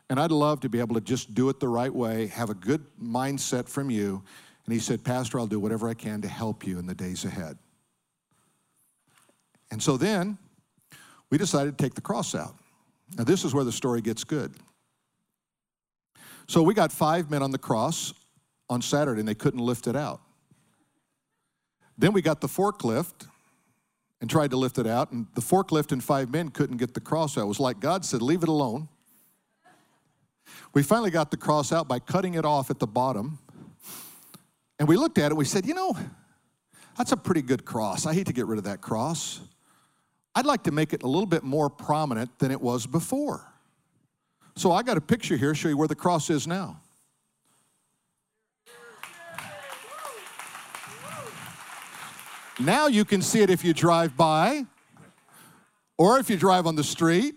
And 0.09 0.19
I'd 0.19 0.31
love 0.31 0.61
to 0.61 0.69
be 0.69 0.79
able 0.79 0.95
to 0.95 1.01
just 1.01 1.35
do 1.35 1.49
it 1.49 1.59
the 1.59 1.67
right 1.67 1.93
way, 1.93 2.27
have 2.27 2.49
a 2.49 2.55
good 2.55 2.83
mindset 3.01 3.69
from 3.69 3.89
you. 3.91 4.23
And 4.65 4.73
he 4.73 4.79
said, 4.79 5.03
Pastor, 5.03 5.39
I'll 5.39 5.47
do 5.47 5.59
whatever 5.59 5.87
I 5.87 5.93
can 5.93 6.21
to 6.21 6.27
help 6.27 6.65
you 6.65 6.79
in 6.79 6.87
the 6.87 6.95
days 6.95 7.25
ahead. 7.25 7.57
And 9.71 9.81
so 9.81 9.97
then 9.97 10.37
we 11.29 11.37
decided 11.37 11.77
to 11.77 11.83
take 11.83 11.93
the 11.93 12.01
cross 12.01 12.33
out. 12.33 12.55
Now, 13.17 13.23
this 13.23 13.43
is 13.43 13.53
where 13.53 13.63
the 13.63 13.71
story 13.71 14.01
gets 14.01 14.23
good. 14.23 14.53
So 16.47 16.63
we 16.63 16.73
got 16.73 16.91
five 16.91 17.29
men 17.29 17.43
on 17.43 17.51
the 17.51 17.59
cross 17.59 18.13
on 18.69 18.81
Saturday 18.81 19.19
and 19.19 19.27
they 19.27 19.35
couldn't 19.35 19.59
lift 19.59 19.85
it 19.85 19.95
out. 19.95 20.21
Then 21.97 22.13
we 22.13 22.21
got 22.21 22.41
the 22.41 22.47
forklift 22.47 23.27
and 24.21 24.29
tried 24.29 24.51
to 24.51 24.57
lift 24.57 24.77
it 24.77 24.87
out, 24.87 25.11
and 25.11 25.27
the 25.35 25.41
forklift 25.41 25.91
and 25.91 26.03
five 26.03 26.29
men 26.29 26.49
couldn't 26.49 26.77
get 26.77 26.93
the 26.93 26.99
cross 26.99 27.37
out. 27.37 27.41
It 27.41 27.47
was 27.47 27.59
like 27.59 27.79
God 27.79 28.03
said, 28.03 28.21
Leave 28.21 28.43
it 28.43 28.49
alone. 28.49 28.89
We 30.73 30.83
finally 30.83 31.11
got 31.11 31.31
the 31.31 31.37
cross 31.37 31.71
out 31.71 31.87
by 31.87 31.99
cutting 31.99 32.33
it 32.33 32.45
off 32.45 32.69
at 32.69 32.79
the 32.79 32.87
bottom. 32.87 33.39
And 34.77 34.87
we 34.87 34.97
looked 34.97 35.17
at 35.17 35.31
it, 35.31 35.35
we 35.35 35.45
said, 35.45 35.65
You 35.65 35.73
know, 35.73 35.97
that's 36.97 37.11
a 37.11 37.17
pretty 37.17 37.41
good 37.41 37.65
cross. 37.65 38.05
I 38.05 38.13
hate 38.13 38.27
to 38.27 38.33
get 38.33 38.45
rid 38.45 38.57
of 38.57 38.65
that 38.65 38.81
cross. 38.81 39.39
I'd 40.35 40.45
like 40.45 40.63
to 40.63 40.71
make 40.71 40.93
it 40.93 41.03
a 41.03 41.07
little 41.07 41.25
bit 41.25 41.43
more 41.43 41.69
prominent 41.69 42.37
than 42.39 42.51
it 42.51 42.61
was 42.61 42.85
before. 42.85 43.45
So 44.55 44.71
I 44.71 44.83
got 44.83 44.97
a 44.97 45.01
picture 45.01 45.37
here, 45.37 45.53
to 45.53 45.55
show 45.57 45.69
you 45.69 45.77
where 45.77 45.87
the 45.87 45.95
cross 45.95 46.29
is 46.29 46.45
now. 46.45 46.81
Now 52.59 52.87
you 52.87 53.05
can 53.05 53.21
see 53.21 53.41
it 53.41 53.49
if 53.49 53.63
you 53.63 53.73
drive 53.73 54.17
by 54.17 54.65
or 55.97 56.19
if 56.19 56.29
you 56.29 56.35
drive 56.35 56.67
on 56.67 56.75
the 56.75 56.83
street 56.83 57.35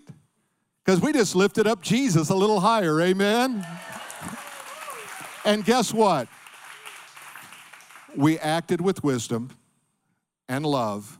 because 0.83 0.99
we 0.99 1.13
just 1.13 1.33
lifted 1.33 1.65
up 1.65 1.81
Jesus 1.81 2.29
a 2.29 2.35
little 2.35 2.59
higher. 2.59 2.99
Amen. 2.99 3.65
And 5.45 5.63
guess 5.63 5.93
what? 5.93 6.27
We 8.17 8.37
acted 8.37 8.81
with 8.81 9.01
wisdom 9.01 9.51
and 10.49 10.65
love 10.65 11.17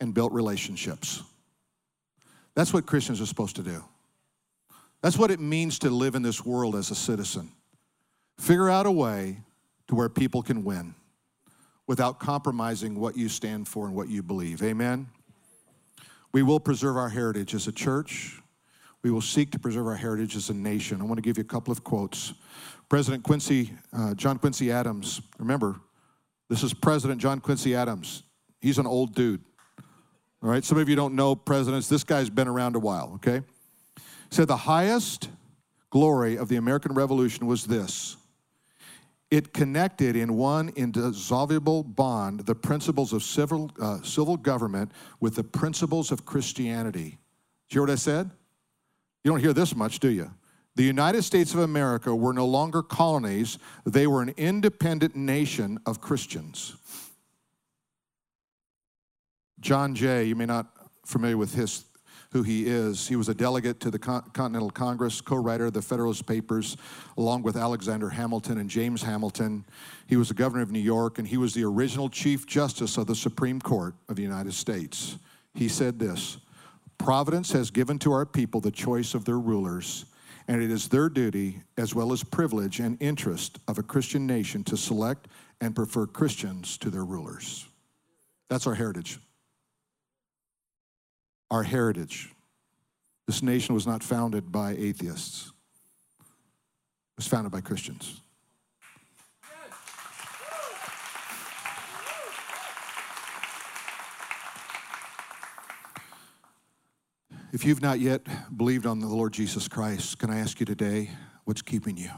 and 0.00 0.14
built 0.14 0.32
relationships. 0.32 1.22
That's 2.54 2.72
what 2.72 2.86
Christians 2.86 3.20
are 3.20 3.26
supposed 3.26 3.56
to 3.56 3.62
do. 3.62 3.84
That's 5.02 5.18
what 5.18 5.30
it 5.30 5.38
means 5.38 5.78
to 5.80 5.90
live 5.90 6.14
in 6.14 6.22
this 6.22 6.46
world 6.46 6.76
as 6.76 6.90
a 6.90 6.94
citizen. 6.94 7.52
Figure 8.38 8.70
out 8.70 8.86
a 8.86 8.90
way 8.90 9.42
to 9.88 9.94
where 9.94 10.08
people 10.08 10.42
can 10.42 10.64
win 10.64 10.94
without 11.86 12.18
compromising 12.18 12.98
what 12.98 13.16
you 13.16 13.28
stand 13.28 13.68
for 13.68 13.86
and 13.86 13.94
what 13.94 14.08
you 14.08 14.22
believe. 14.22 14.62
Amen? 14.62 15.06
We 16.32 16.42
will 16.42 16.60
preserve 16.60 16.96
our 16.96 17.08
heritage 17.08 17.54
as 17.54 17.66
a 17.66 17.72
church. 17.72 18.40
We 19.02 19.10
will 19.10 19.20
seek 19.20 19.50
to 19.52 19.58
preserve 19.58 19.86
our 19.86 19.94
heritage 19.94 20.34
as 20.34 20.48
a 20.48 20.54
nation. 20.54 21.00
I 21.00 21.04
want 21.04 21.18
to 21.18 21.22
give 21.22 21.36
you 21.36 21.42
a 21.42 21.46
couple 21.46 21.72
of 21.72 21.84
quotes. 21.84 22.32
President 22.88 23.22
Quincy, 23.22 23.72
uh, 23.92 24.14
John 24.14 24.38
Quincy 24.38 24.72
Adams, 24.72 25.20
remember, 25.38 25.76
this 26.48 26.62
is 26.62 26.72
President 26.74 27.20
John 27.20 27.40
Quincy 27.40 27.74
Adams. 27.74 28.22
He's 28.60 28.78
an 28.78 28.86
old 28.86 29.14
dude. 29.14 29.42
All 30.42 30.50
right, 30.50 30.64
some 30.64 30.78
of 30.78 30.88
you 30.88 30.96
don't 30.96 31.14
know 31.14 31.34
presidents. 31.34 31.88
This 31.88 32.04
guy's 32.04 32.30
been 32.30 32.48
around 32.48 32.76
a 32.76 32.78
while, 32.78 33.12
okay? 33.14 33.42
Said 34.30 34.48
the 34.48 34.56
highest 34.56 35.28
glory 35.90 36.36
of 36.36 36.48
the 36.48 36.56
American 36.56 36.94
Revolution 36.94 37.46
was 37.46 37.64
this 37.64 38.16
it 39.30 39.52
connected 39.52 40.16
in 40.16 40.36
one 40.36 40.68
indissoluble 40.76 41.82
bond 41.82 42.40
the 42.40 42.54
principles 42.54 43.12
of 43.12 43.22
civil, 43.22 43.70
uh, 43.80 44.00
civil 44.02 44.36
government 44.36 44.92
with 45.20 45.34
the 45.34 45.44
principles 45.44 46.12
of 46.12 46.24
Christianity. 46.24 47.18
Do 47.68 47.74
you 47.74 47.80
hear 47.80 47.82
what 47.82 47.90
I 47.90 47.96
said? 47.96 48.30
You 49.24 49.30
don't 49.30 49.40
hear 49.40 49.52
this 49.52 49.74
much, 49.74 49.98
do 49.98 50.08
you? 50.08 50.30
The 50.76 50.82
United 50.82 51.22
States 51.22 51.54
of 51.54 51.60
America 51.60 52.14
were 52.14 52.32
no 52.32 52.46
longer 52.46 52.82
colonies, 52.82 53.58
they 53.84 54.06
were 54.06 54.22
an 54.22 54.34
independent 54.36 55.14
nation 55.14 55.78
of 55.86 56.00
Christians. 56.00 56.76
John 59.60 59.94
Jay, 59.94 60.24
you 60.24 60.34
may 60.34 60.46
not 60.46 60.66
familiar 61.06 61.38
with 61.38 61.54
his 61.54 61.84
who 62.34 62.42
he 62.42 62.66
is. 62.66 63.06
He 63.06 63.14
was 63.14 63.28
a 63.28 63.34
delegate 63.34 63.78
to 63.78 63.92
the 63.92 63.98
Continental 63.98 64.68
Congress, 64.68 65.20
co 65.20 65.36
writer 65.36 65.66
of 65.66 65.72
the 65.72 65.80
Federalist 65.80 66.26
Papers, 66.26 66.76
along 67.16 67.44
with 67.44 67.56
Alexander 67.56 68.10
Hamilton 68.10 68.58
and 68.58 68.68
James 68.68 69.02
Hamilton. 69.04 69.64
He 70.08 70.16
was 70.16 70.28
the 70.28 70.34
governor 70.34 70.60
of 70.60 70.72
New 70.72 70.80
York, 70.80 71.20
and 71.20 71.28
he 71.28 71.36
was 71.36 71.54
the 71.54 71.62
original 71.62 72.08
Chief 72.08 72.44
Justice 72.44 72.98
of 72.98 73.06
the 73.06 73.14
Supreme 73.14 73.60
Court 73.60 73.94
of 74.08 74.16
the 74.16 74.22
United 74.22 74.52
States. 74.52 75.16
He 75.54 75.68
said 75.68 76.00
this 76.00 76.38
Providence 76.98 77.52
has 77.52 77.70
given 77.70 78.00
to 78.00 78.10
our 78.10 78.26
people 78.26 78.60
the 78.60 78.72
choice 78.72 79.14
of 79.14 79.24
their 79.24 79.38
rulers, 79.38 80.04
and 80.48 80.60
it 80.60 80.72
is 80.72 80.88
their 80.88 81.08
duty, 81.08 81.62
as 81.78 81.94
well 81.94 82.12
as 82.12 82.24
privilege 82.24 82.80
and 82.80 83.00
interest 83.00 83.60
of 83.68 83.78
a 83.78 83.82
Christian 83.84 84.26
nation, 84.26 84.64
to 84.64 84.76
select 84.76 85.28
and 85.60 85.76
prefer 85.76 86.04
Christians 86.04 86.78
to 86.78 86.90
their 86.90 87.04
rulers. 87.04 87.68
That's 88.48 88.66
our 88.66 88.74
heritage 88.74 89.20
our 91.50 91.62
heritage. 91.62 92.32
This 93.26 93.42
nation 93.42 93.74
was 93.74 93.86
not 93.86 94.02
founded 94.02 94.52
by 94.52 94.72
atheists, 94.72 95.46
it 95.46 97.16
was 97.16 97.26
founded 97.26 97.52
by 97.52 97.60
Christians. 97.60 98.20
If 107.54 107.64
you've 107.64 107.82
not 107.82 108.00
yet 108.00 108.26
believed 108.56 108.84
on 108.84 108.98
the 108.98 109.06
Lord 109.06 109.32
Jesus 109.32 109.68
Christ, 109.68 110.18
can 110.18 110.28
I 110.28 110.40
ask 110.40 110.58
you 110.58 110.66
today, 110.66 111.10
what's 111.44 111.62
keeping 111.62 111.96
you? 111.96 112.10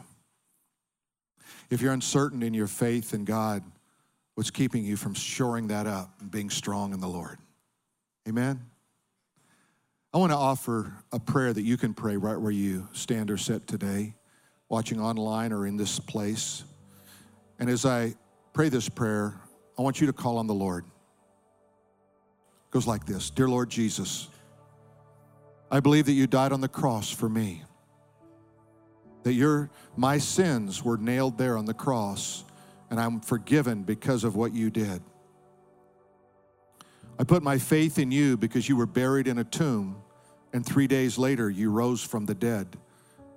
If 1.69 1.83
you're 1.83 1.93
uncertain 1.93 2.43
in 2.43 2.55
your 2.55 2.69
faith 2.69 3.13
in 3.13 3.27
God, 3.27 3.63
what's 4.35 4.51
keeping 4.51 4.83
you 4.83 4.97
from 4.97 5.13
shoring 5.13 5.67
that 5.67 5.87
up 5.87 6.23
and 6.23 6.31
being 6.31 6.49
strong 6.49 6.95
in 6.95 7.01
the 7.01 7.07
Lord? 7.07 7.39
Amen? 8.27 8.65
I 10.17 10.19
want 10.19 10.33
to 10.33 10.39
offer 10.39 10.95
a 11.13 11.21
prayer 11.21 11.53
that 11.53 11.61
you 11.61 11.77
can 11.77 11.93
pray 11.93 12.17
right 12.17 12.41
where 12.41 12.51
you 12.51 12.89
stand 12.95 13.31
or 13.31 13.37
sit 13.37 13.67
today, 13.67 14.15
watching 14.71 14.99
online 14.99 15.53
or 15.53 15.67
in 15.67 15.77
this 15.77 16.01
place. 16.01 16.65
And 17.59 17.69
as 17.69 17.85
I 17.85 18.15
pray 18.55 18.71
this 18.71 18.89
prayer, 18.89 19.39
I 19.79 19.83
want 19.83 20.01
you 20.01 20.07
to 20.07 20.15
call 20.15 20.39
on 20.39 20.47
the 20.47 20.55
Lord. 20.55 20.87
It 20.87 22.71
goes 22.71 22.87
like 22.87 23.05
this 23.05 23.29
Dear 23.29 23.47
Lord 23.51 23.69
Jesus, 23.69 24.29
I 25.71 25.81
believe 25.81 26.07
that 26.07 26.13
you 26.13 26.27
died 26.27 26.53
on 26.53 26.63
the 26.63 26.69
cross 26.69 27.11
for 27.11 27.29
me. 27.29 27.63
That 29.25 29.35
your 29.35 29.69
my 29.99 30.17
sins 30.17 30.83
were 30.83 30.97
nailed 30.97 31.37
there 31.37 31.59
on 31.59 31.67
the 31.67 31.75
cross, 31.75 32.45
and 32.89 32.99
I'm 32.99 33.21
forgiven 33.21 33.83
because 33.83 34.25
of 34.25 34.35
what 34.35 34.55
you 34.55 34.71
did. 34.71 35.03
I 37.19 37.25
put 37.25 37.43
my 37.43 37.59
faith 37.59 37.99
in 37.99 38.11
you 38.11 38.39
because 38.39 38.67
you 38.67 38.77
were 38.77 38.87
buried 38.87 39.29
in 39.29 39.37
a 39.37 39.45
tomb 39.45 40.05
and 40.57 40.65
three 40.65 40.87
days 40.87 41.19
later, 41.19 41.51
you 41.51 41.71
rose 41.71 42.03
from 42.03 42.25
the 42.25 42.35
dead 42.35 42.79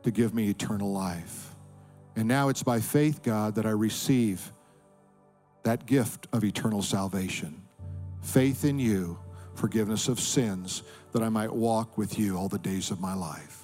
to 0.04 0.10
give 0.10 0.34
me 0.34 0.50
eternal 0.50 0.94
life. 0.94 1.54
And 2.16 2.30
now 2.30 2.48
it's 2.48 2.64
by 2.64 2.80
faith, 2.80 3.24
God, 3.24 3.56
that 3.56 3.66
I 3.66 3.72
receive 3.72 4.54
that 5.64 5.86
gift 5.86 6.28
of 6.32 6.46
eternal 6.46 6.82
salvation. 6.82 7.62
Faith 8.22 8.64
in 8.64 8.80
you, 8.80 9.20
forgiveness 9.54 10.08
of 10.08 10.18
sins, 10.18 10.84
that 11.12 11.22
I 11.22 11.28
might 11.28 11.52
walk 11.52 11.98
with 11.98 12.18
you 12.18 12.38
all 12.38 12.48
the 12.48 12.58
days 12.58 12.90
of 12.90 13.02
my 13.02 13.14
life. 13.14 13.64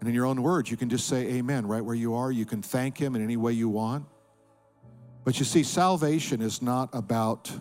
And 0.00 0.08
in 0.08 0.14
your 0.14 0.24
own 0.24 0.42
words, 0.42 0.70
you 0.70 0.78
can 0.78 0.88
just 0.88 1.08
say 1.08 1.26
amen 1.34 1.66
right 1.66 1.84
where 1.84 1.94
you 1.94 2.14
are. 2.14 2.32
You 2.32 2.46
can 2.46 2.62
thank 2.62 2.96
Him 2.96 3.16
in 3.16 3.22
any 3.22 3.36
way 3.36 3.52
you 3.52 3.68
want. 3.68 4.06
But 5.24 5.38
you 5.38 5.44
see, 5.44 5.62
salvation 5.62 6.40
is 6.40 6.62
not 6.62 6.88
about 6.94 7.52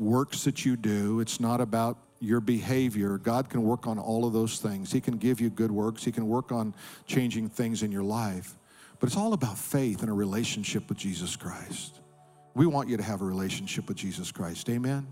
works 0.00 0.44
that 0.44 0.64
you 0.64 0.76
do. 0.76 1.20
It's 1.20 1.38
not 1.38 1.60
about 1.60 1.98
your 2.20 2.40
behavior. 2.40 3.18
God 3.18 3.48
can 3.48 3.62
work 3.62 3.86
on 3.86 3.98
all 3.98 4.26
of 4.26 4.32
those 4.32 4.58
things. 4.58 4.92
He 4.92 5.00
can 5.00 5.16
give 5.16 5.40
you 5.40 5.50
good 5.50 5.70
works. 5.70 6.04
He 6.04 6.12
can 6.12 6.28
work 6.28 6.50
on 6.52 6.74
changing 7.06 7.48
things 7.48 7.82
in 7.82 7.92
your 7.92 8.02
life. 8.02 8.56
But 8.98 9.08
it's 9.08 9.16
all 9.16 9.32
about 9.32 9.56
faith 9.56 10.02
and 10.02 10.10
a 10.10 10.14
relationship 10.14 10.88
with 10.88 10.98
Jesus 10.98 11.36
Christ. 11.36 12.00
We 12.54 12.66
want 12.66 12.88
you 12.88 12.96
to 12.96 13.02
have 13.02 13.22
a 13.22 13.24
relationship 13.24 13.88
with 13.88 13.96
Jesus 13.96 14.32
Christ. 14.32 14.68
Amen. 14.68 15.06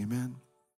Amen. 0.00 0.36